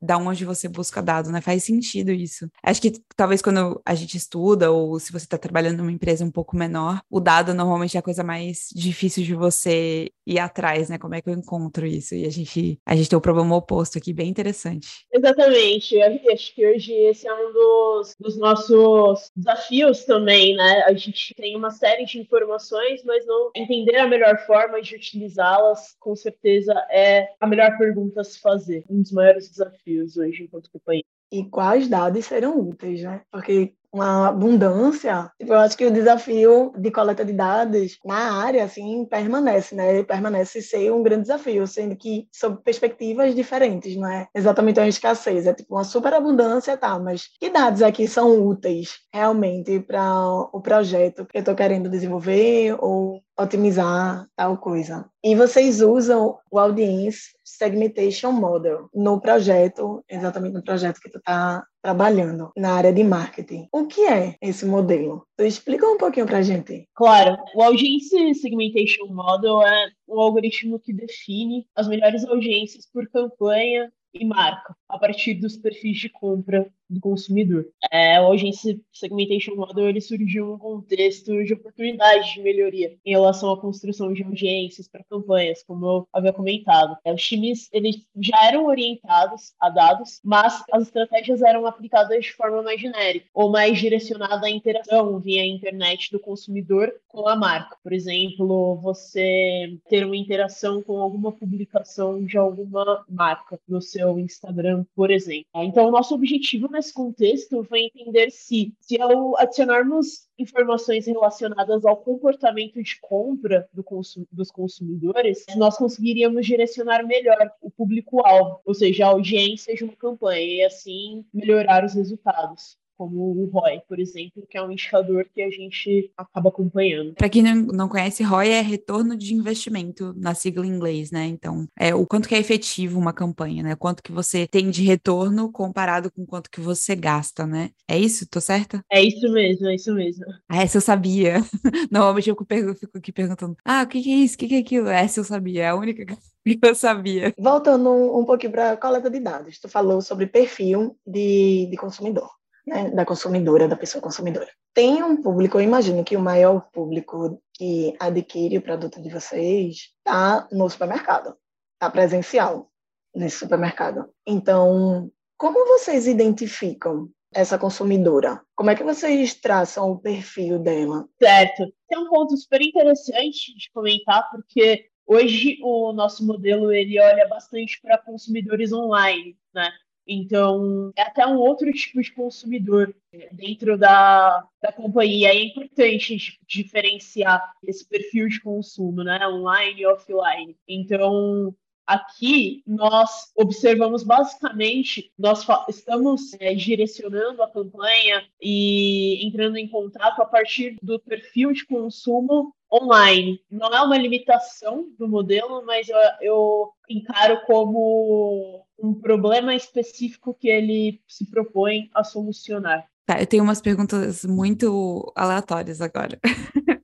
da 0.00 0.16
onde 0.16 0.44
você 0.44 0.68
busca 0.68 1.02
dados, 1.02 1.30
né? 1.30 1.40
Faz 1.40 1.64
sentido 1.64 2.10
isso. 2.10 2.48
Acho 2.62 2.80
que 2.80 2.92
talvez 3.16 3.42
quando 3.42 3.80
a 3.84 3.94
gente 3.94 4.16
estuda 4.16 4.70
ou 4.70 4.98
se 4.98 5.12
você 5.12 5.24
está 5.24 5.36
trabalhando 5.36 5.78
numa 5.78 5.92
empresa 5.92 6.24
um 6.24 6.30
pouco 6.30 6.56
menor, 6.56 7.02
o 7.10 7.20
dado 7.20 7.52
normalmente 7.52 7.96
é 7.96 8.00
a 8.00 8.02
coisa 8.02 8.24
mais 8.24 8.68
difícil 8.74 9.24
de 9.24 9.34
você 9.34 10.10
ir 10.26 10.38
atrás, 10.38 10.88
né? 10.88 10.98
Como 10.98 11.14
é 11.14 11.20
que 11.20 11.28
eu 11.28 11.34
encontro 11.34 11.86
isso? 11.86 12.14
E 12.14 12.24
a 12.24 12.30
gente 12.30 12.78
a 12.86 12.96
gente 12.96 13.08
tem 13.08 13.16
o 13.16 13.20
problema 13.20 13.54
oposto 13.56 13.98
aqui, 13.98 14.12
bem 14.12 14.30
interessante 14.30 14.69
interessante. 14.70 15.06
Exatamente. 15.12 16.00
Acho 16.02 16.54
que 16.54 16.66
hoje 16.66 16.92
esse 16.92 17.26
é 17.26 17.34
um 17.34 17.52
dos, 17.52 18.16
dos 18.18 18.38
nossos 18.38 19.30
desafios 19.36 20.04
também, 20.04 20.54
né? 20.54 20.82
A 20.86 20.92
gente 20.94 21.34
tem 21.34 21.56
uma 21.56 21.70
série 21.70 22.04
de 22.04 22.18
informações, 22.18 23.02
mas 23.04 23.26
não 23.26 23.50
entender 23.54 23.96
a 23.96 24.08
melhor 24.08 24.38
forma 24.46 24.80
de 24.80 24.94
utilizá-las, 24.94 25.96
com 25.98 26.14
certeza, 26.14 26.72
é 26.90 27.28
a 27.40 27.46
melhor 27.46 27.76
pergunta 27.78 28.20
a 28.20 28.24
se 28.24 28.40
fazer. 28.40 28.84
Um 28.88 29.02
dos 29.02 29.12
maiores 29.12 29.48
desafios 29.48 30.16
hoje 30.16 30.44
enquanto 30.44 30.70
companhia. 30.70 31.04
E 31.32 31.44
quais 31.44 31.88
dados 31.88 32.24
serão 32.24 32.58
úteis, 32.58 33.02
né? 33.02 33.22
Porque 33.30 33.72
uma 33.92 34.28
abundância, 34.28 35.30
tipo, 35.38 35.52
eu 35.52 35.58
acho 35.58 35.76
que 35.76 35.86
o 35.86 35.90
desafio 35.90 36.72
de 36.76 36.90
coleta 36.90 37.24
de 37.24 37.32
dados 37.32 37.98
na 38.04 38.42
área, 38.42 38.64
assim, 38.64 39.04
permanece, 39.04 39.74
né? 39.74 40.02
Permanece 40.04 40.62
ser 40.62 40.92
um 40.92 41.02
grande 41.02 41.22
desafio, 41.22 41.66
sendo 41.66 41.96
que 41.96 42.28
sob 42.32 42.62
perspectivas 42.62 43.34
diferentes, 43.34 43.96
não 43.96 44.08
é 44.08 44.28
exatamente 44.34 44.78
uma 44.78 44.88
escassez, 44.88 45.46
é 45.46 45.54
tipo 45.54 45.74
uma 45.74 45.84
superabundância, 45.84 46.76
tá, 46.76 46.98
mas 46.98 47.28
que 47.40 47.50
dados 47.50 47.82
aqui 47.82 48.06
são 48.06 48.46
úteis 48.46 49.00
realmente 49.12 49.80
para 49.80 50.24
o 50.52 50.60
projeto 50.60 51.26
que 51.26 51.38
eu 51.38 51.40
estou 51.40 51.54
querendo 51.54 51.88
desenvolver 51.88 52.76
ou 52.78 53.20
otimizar 53.38 54.26
tal 54.36 54.56
coisa. 54.58 55.06
E 55.24 55.34
vocês 55.34 55.80
usam 55.80 56.38
o 56.50 56.58
Audience 56.58 57.30
Segmentation 57.44 58.32
Model 58.32 58.88
no 58.94 59.20
projeto, 59.20 60.04
exatamente 60.08 60.54
no 60.54 60.62
projeto 60.62 61.00
que 61.00 61.10
tu 61.10 61.18
está 61.18 61.64
trabalhando 61.82 62.50
na 62.56 62.74
área 62.74 62.92
de 62.92 63.02
marketing. 63.02 63.68
O 63.72 63.86
que 63.86 64.02
é 64.02 64.36
esse 64.40 64.66
modelo? 64.66 65.26
Tu 65.36 65.44
explica 65.44 65.86
um 65.86 65.96
pouquinho 65.96 66.26
para 66.26 66.38
a 66.38 66.42
gente. 66.42 66.88
Claro, 66.94 67.36
o 67.54 67.62
Audience 67.62 68.34
Segmentation 68.34 69.06
Model 69.06 69.62
é 69.62 69.90
um 70.08 70.20
algoritmo 70.20 70.78
que 70.78 70.92
define 70.92 71.66
as 71.74 71.88
melhores 71.88 72.24
audiências 72.24 72.86
por 72.92 73.08
campanha 73.08 73.92
e 74.12 74.24
marca 74.24 74.74
a 74.88 74.98
partir 74.98 75.34
dos 75.34 75.56
perfis 75.56 75.98
de 75.98 76.08
compra 76.08 76.70
do 76.90 77.00
consumidor. 77.00 77.66
É, 77.90 78.20
o 78.20 78.32
Agência 78.32 78.78
Segmentation 78.92 79.54
Model 79.54 79.88
ele 79.88 80.00
surgiu 80.00 80.46
num 80.46 80.58
contexto 80.58 81.44
de 81.44 81.54
oportunidade 81.54 82.34
de 82.34 82.40
melhoria 82.40 82.96
em 83.04 83.10
relação 83.10 83.52
à 83.52 83.60
construção 83.60 84.12
de 84.12 84.22
audiências 84.22 84.88
para 84.88 85.04
campanhas, 85.04 85.62
como 85.62 85.86
eu 85.86 86.08
havia 86.12 86.32
comentado. 86.32 86.96
É, 87.04 87.12
os 87.12 87.22
times 87.22 87.68
eles 87.72 87.96
já 88.20 88.46
eram 88.46 88.66
orientados 88.66 89.52
a 89.60 89.70
dados, 89.70 90.20
mas 90.24 90.62
as 90.72 90.84
estratégias 90.84 91.42
eram 91.42 91.66
aplicadas 91.66 92.24
de 92.24 92.32
forma 92.32 92.62
mais 92.62 92.80
genérica 92.80 93.26
ou 93.32 93.50
mais 93.50 93.78
direcionada 93.78 94.46
à 94.46 94.50
interação 94.50 95.18
via 95.20 95.46
internet 95.46 96.10
do 96.10 96.18
consumidor 96.18 96.92
com 97.08 97.28
a 97.28 97.36
marca. 97.36 97.76
Por 97.82 97.92
exemplo, 97.92 98.76
você 98.76 99.78
ter 99.88 100.04
uma 100.04 100.16
interação 100.16 100.82
com 100.82 100.98
alguma 100.98 101.32
publicação 101.32 102.24
de 102.24 102.36
alguma 102.36 103.04
marca 103.08 103.58
no 103.68 103.80
seu 103.80 104.18
Instagram, 104.18 104.84
por 104.94 105.10
exemplo. 105.10 105.46
Então, 105.56 105.86
o 105.86 105.90
nosso 105.90 106.14
objetivo 106.14 106.68
nesse 106.80 106.94
contexto 106.94 107.62
foi 107.64 107.80
entender 107.80 108.30
se, 108.30 108.74
se 108.80 108.98
ao 108.98 109.38
adicionarmos 109.38 110.26
informações 110.38 111.06
relacionadas 111.06 111.84
ao 111.84 111.98
comportamento 111.98 112.82
de 112.82 112.98
compra 113.00 113.68
do 113.74 113.84
dos 114.32 114.50
consumidores, 114.50 115.44
nós 115.56 115.76
conseguiríamos 115.76 116.46
direcionar 116.46 117.04
melhor 117.06 117.52
o 117.60 117.70
público-alvo, 117.70 118.62
ou 118.64 118.72
seja, 118.72 119.04
a 119.04 119.08
audiência 119.10 119.74
de 119.74 119.84
uma 119.84 119.94
campanha, 119.94 120.40
e 120.40 120.64
assim 120.64 121.24
melhorar 121.34 121.84
os 121.84 121.92
resultados 121.92 122.78
como 123.00 123.32
o 123.32 123.46
ROI, 123.46 123.80
por 123.88 123.98
exemplo, 123.98 124.46
que 124.46 124.58
é 124.58 124.62
um 124.62 124.70
indicador 124.70 125.24
que 125.34 125.40
a 125.40 125.50
gente 125.50 126.12
acaba 126.18 126.50
acompanhando. 126.50 127.14
Para 127.14 127.30
quem 127.30 127.42
não, 127.42 127.54
não 127.54 127.88
conhece, 127.88 128.22
ROI 128.22 128.50
é 128.50 128.60
retorno 128.60 129.16
de 129.16 129.32
investimento 129.32 130.12
na 130.18 130.34
sigla 130.34 130.66
em 130.66 130.68
inglês, 130.68 131.10
né? 131.10 131.24
Então, 131.24 131.66
é 131.78 131.94
o 131.94 132.06
quanto 132.06 132.28
que 132.28 132.34
é 132.34 132.38
efetivo 132.38 132.98
uma 132.98 133.14
campanha, 133.14 133.62
né? 133.62 133.74
Quanto 133.74 134.02
que 134.02 134.12
você 134.12 134.46
tem 134.46 134.68
de 134.68 134.82
retorno 134.82 135.50
comparado 135.50 136.12
com 136.12 136.26
quanto 136.26 136.50
que 136.50 136.60
você 136.60 136.94
gasta, 136.94 137.46
né? 137.46 137.70
É 137.88 137.98
isso? 137.98 138.28
Tô 138.28 138.38
certa? 138.38 138.84
É 138.92 139.02
isso 139.02 139.32
mesmo, 139.32 139.66
é 139.66 139.76
isso 139.76 139.94
mesmo. 139.94 140.26
Ah, 140.46 140.62
essa 140.62 140.76
eu 140.76 140.82
sabia. 140.82 141.36
Normalmente 141.90 142.28
eu 142.28 142.36
fico 142.74 142.98
aqui 142.98 143.12
perguntando, 143.12 143.56
ah, 143.64 143.82
o 143.82 143.86
que, 143.86 144.02
que 144.02 144.12
é 144.12 144.16
isso? 144.16 144.34
O 144.34 144.38
que, 144.38 144.48
que 144.48 144.54
é 144.56 144.58
aquilo? 144.58 144.88
Essa 144.88 145.20
eu 145.20 145.24
sabia, 145.24 145.62
é 145.62 145.68
a 145.68 145.74
única 145.74 146.04
que 146.04 146.18
eu 146.62 146.74
sabia. 146.74 147.32
Voltando 147.38 147.88
um, 147.88 148.18
um 148.18 148.24
pouquinho 148.26 148.52
para 148.52 148.72
a 148.72 148.76
coleta 148.76 149.08
de 149.08 149.20
dados, 149.20 149.58
tu 149.58 149.70
falou 149.70 150.02
sobre 150.02 150.26
perfil 150.26 150.98
de, 151.06 151.66
de 151.70 151.76
consumidor 151.78 152.28
né, 152.70 152.88
da 152.90 153.04
consumidora, 153.04 153.66
da 153.66 153.76
pessoa 153.76 154.00
consumidora. 154.00 154.48
Tem 154.72 155.02
um 155.02 155.20
público, 155.20 155.58
eu 155.58 155.62
imagino 155.62 156.04
que 156.04 156.16
o 156.16 156.20
maior 156.20 156.68
público 156.72 157.42
que 157.54 157.96
adquire 157.98 158.56
o 158.56 158.62
produto 158.62 159.02
de 159.02 159.10
vocês 159.10 159.90
está 159.98 160.48
no 160.52 160.70
supermercado, 160.70 161.36
está 161.74 161.90
presencial 161.90 162.70
nesse 163.12 163.38
supermercado. 163.38 164.08
Então, 164.24 165.10
como 165.36 165.66
vocês 165.66 166.06
identificam 166.06 167.10
essa 167.34 167.58
consumidora? 167.58 168.40
Como 168.54 168.70
é 168.70 168.76
que 168.76 168.84
vocês 168.84 169.34
traçam 169.34 169.90
o 169.90 169.98
perfil 169.98 170.60
dela? 170.60 171.08
Certo. 171.20 171.72
Tem 171.88 171.98
um 171.98 172.08
ponto 172.08 172.36
super 172.36 172.62
interessante 172.62 173.52
de 173.56 173.68
comentar, 173.72 174.30
porque 174.30 174.86
hoje 175.04 175.58
o 175.62 175.92
nosso 175.92 176.24
modelo 176.24 176.70
ele 176.70 177.00
olha 177.00 177.26
bastante 177.26 177.80
para 177.82 177.98
consumidores 177.98 178.72
online, 178.72 179.36
né? 179.52 179.70
Então, 180.06 180.92
é 180.96 181.02
até 181.02 181.26
um 181.26 181.36
outro 181.36 181.70
tipo 181.72 182.00
de 182.02 182.12
consumidor 182.12 182.94
dentro 183.32 183.78
da, 183.78 184.44
da 184.60 184.72
companhia. 184.72 185.28
É 185.28 185.44
importante 185.44 186.38
diferenciar 186.46 187.52
esse 187.62 187.86
perfil 187.88 188.28
de 188.28 188.40
consumo, 188.40 189.04
né? 189.04 189.26
Online 189.28 189.80
e 189.80 189.86
offline. 189.86 190.56
Então, 190.66 191.54
Aqui 191.90 192.62
nós 192.64 193.32
observamos 193.36 194.04
basicamente, 194.04 195.12
nós 195.18 195.44
estamos 195.68 196.32
é, 196.38 196.54
direcionando 196.54 197.42
a 197.42 197.50
campanha 197.50 198.24
e 198.40 199.26
entrando 199.26 199.56
em 199.56 199.66
contato 199.66 200.22
a 200.22 200.24
partir 200.24 200.76
do 200.80 201.00
perfil 201.00 201.52
de 201.52 201.66
consumo 201.66 202.54
online. 202.72 203.40
Não 203.50 203.74
é 203.74 203.82
uma 203.82 203.98
limitação 203.98 204.88
do 204.96 205.08
modelo, 205.08 205.66
mas 205.66 205.88
eu, 205.88 205.98
eu 206.20 206.72
encaro 206.88 207.40
como 207.44 208.64
um 208.82 208.94
problema 208.94 209.54
específico 209.54 210.34
que 210.34 210.48
ele 210.48 211.00
se 211.06 211.30
propõe 211.30 211.88
a 211.94 212.02
solucionar. 212.04 212.84
Tá, 213.06 213.20
eu 213.20 213.26
tenho 213.26 213.42
umas 213.42 213.60
perguntas 213.60 214.24
muito 214.24 215.12
aleatórias 215.16 215.80
agora. 215.80 216.18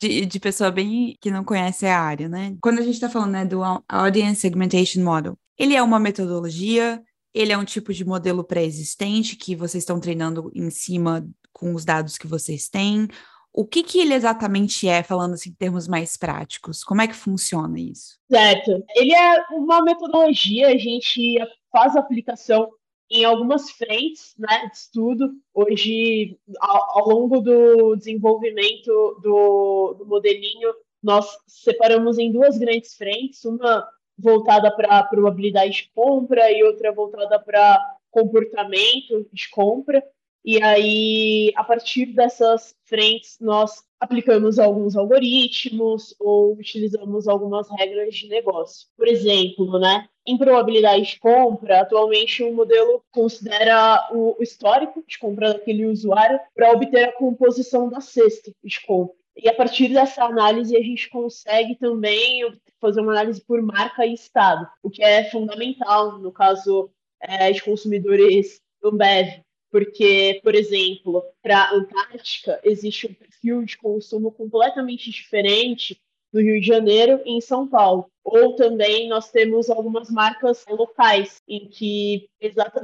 de, 0.00 0.26
de 0.26 0.40
pessoa 0.40 0.70
bem 0.70 1.16
que 1.20 1.30
não 1.30 1.44
conhece 1.44 1.86
a 1.86 2.00
área, 2.00 2.28
né? 2.28 2.56
Quando 2.60 2.78
a 2.78 2.82
gente 2.82 2.94
está 2.94 3.08
falando 3.08 3.32
né, 3.32 3.44
do 3.44 3.60
Audience 3.88 4.40
Segmentation 4.40 5.02
Model, 5.02 5.38
ele 5.58 5.74
é 5.74 5.82
uma 5.82 6.00
metodologia, 6.00 7.02
ele 7.34 7.52
é 7.52 7.58
um 7.58 7.64
tipo 7.64 7.92
de 7.92 8.04
modelo 8.04 8.42
pré-existente 8.42 9.36
que 9.36 9.54
vocês 9.54 9.82
estão 9.82 10.00
treinando 10.00 10.50
em 10.54 10.70
cima 10.70 11.26
com 11.52 11.74
os 11.74 11.84
dados 11.84 12.16
que 12.16 12.26
vocês 12.26 12.68
têm, 12.68 13.08
o 13.52 13.66
que, 13.66 13.82
que 13.82 14.00
ele 14.00 14.14
exatamente 14.14 14.88
é, 14.88 15.02
falando 15.02 15.34
assim, 15.34 15.50
em 15.50 15.54
termos 15.54 15.88
mais 15.88 16.16
práticos? 16.16 16.84
Como 16.84 17.02
é 17.02 17.08
que 17.08 17.14
funciona 17.14 17.78
isso? 17.78 18.18
Certo. 18.30 18.84
Ele 18.94 19.14
é 19.14 19.44
uma 19.52 19.82
metodologia, 19.82 20.68
a 20.68 20.76
gente 20.76 21.36
faz 21.72 21.96
a 21.96 22.00
aplicação 22.00 22.70
em 23.10 23.24
algumas 23.24 23.70
frentes 23.72 24.34
né, 24.38 24.66
de 24.68 24.76
estudo. 24.76 25.30
Hoje, 25.52 26.38
ao, 26.60 26.98
ao 27.00 27.08
longo 27.08 27.40
do 27.40 27.96
desenvolvimento 27.96 29.18
do, 29.20 29.94
do 29.98 30.06
modelinho, 30.06 30.72
nós 31.02 31.26
separamos 31.46 32.18
em 32.18 32.30
duas 32.30 32.56
grandes 32.56 32.94
frentes, 32.94 33.44
uma 33.44 33.86
voltada 34.16 34.70
para 34.74 35.02
probabilidade 35.04 35.72
de 35.72 35.90
compra 35.94 36.52
e 36.52 36.62
outra 36.62 36.92
voltada 36.92 37.38
para 37.40 37.80
comportamento 38.10 39.26
de 39.32 39.48
compra. 39.50 40.02
E 40.44 40.62
aí, 40.62 41.52
a 41.54 41.62
partir 41.62 42.06
dessas 42.06 42.74
frentes, 42.84 43.36
nós 43.40 43.84
aplicamos 44.00 44.58
alguns 44.58 44.96
algoritmos 44.96 46.14
ou 46.18 46.54
utilizamos 46.54 47.28
algumas 47.28 47.68
regras 47.70 48.14
de 48.14 48.28
negócio. 48.28 48.88
Por 48.96 49.06
exemplo, 49.06 49.78
né, 49.78 50.08
em 50.26 50.38
probabilidade 50.38 51.04
de 51.04 51.18
compra, 51.18 51.82
atualmente 51.82 52.42
o 52.42 52.54
modelo 52.54 53.04
considera 53.10 54.08
o 54.12 54.36
histórico 54.40 55.04
de 55.06 55.18
compra 55.18 55.52
daquele 55.52 55.84
usuário 55.84 56.40
para 56.54 56.72
obter 56.72 57.04
a 57.04 57.12
composição 57.12 57.90
da 57.90 58.00
cesta 58.00 58.50
de 58.64 58.80
compra. 58.86 59.14
E 59.36 59.48
a 59.48 59.54
partir 59.54 59.88
dessa 59.88 60.24
análise, 60.24 60.76
a 60.76 60.82
gente 60.82 61.08
consegue 61.10 61.76
também 61.76 62.42
fazer 62.80 63.00
uma 63.00 63.12
análise 63.12 63.42
por 63.42 63.60
marca 63.62 64.04
e 64.06 64.14
estado, 64.14 64.66
o 64.82 64.90
que 64.90 65.02
é 65.02 65.30
fundamental 65.30 66.18
no 66.18 66.32
caso 66.32 66.90
é, 67.20 67.52
de 67.52 67.62
consumidores 67.62 68.60
Ambev, 68.82 69.42
porque, 69.70 70.40
por 70.42 70.54
exemplo, 70.54 71.22
para 71.42 71.62
a 71.62 71.74
Antártica 71.74 72.60
existe 72.64 73.06
um 73.06 73.14
perfil 73.14 73.64
de 73.64 73.76
consumo 73.76 74.32
completamente 74.32 75.10
diferente 75.10 76.00
no 76.32 76.40
Rio 76.40 76.60
de 76.60 76.66
Janeiro 76.66 77.20
e 77.24 77.32
em 77.36 77.40
São 77.40 77.66
Paulo. 77.66 78.10
Ou 78.22 78.54
também 78.54 79.08
nós 79.08 79.30
temos 79.30 79.70
algumas 79.70 80.10
marcas 80.10 80.64
locais, 80.68 81.40
em 81.48 81.68
que 81.68 82.28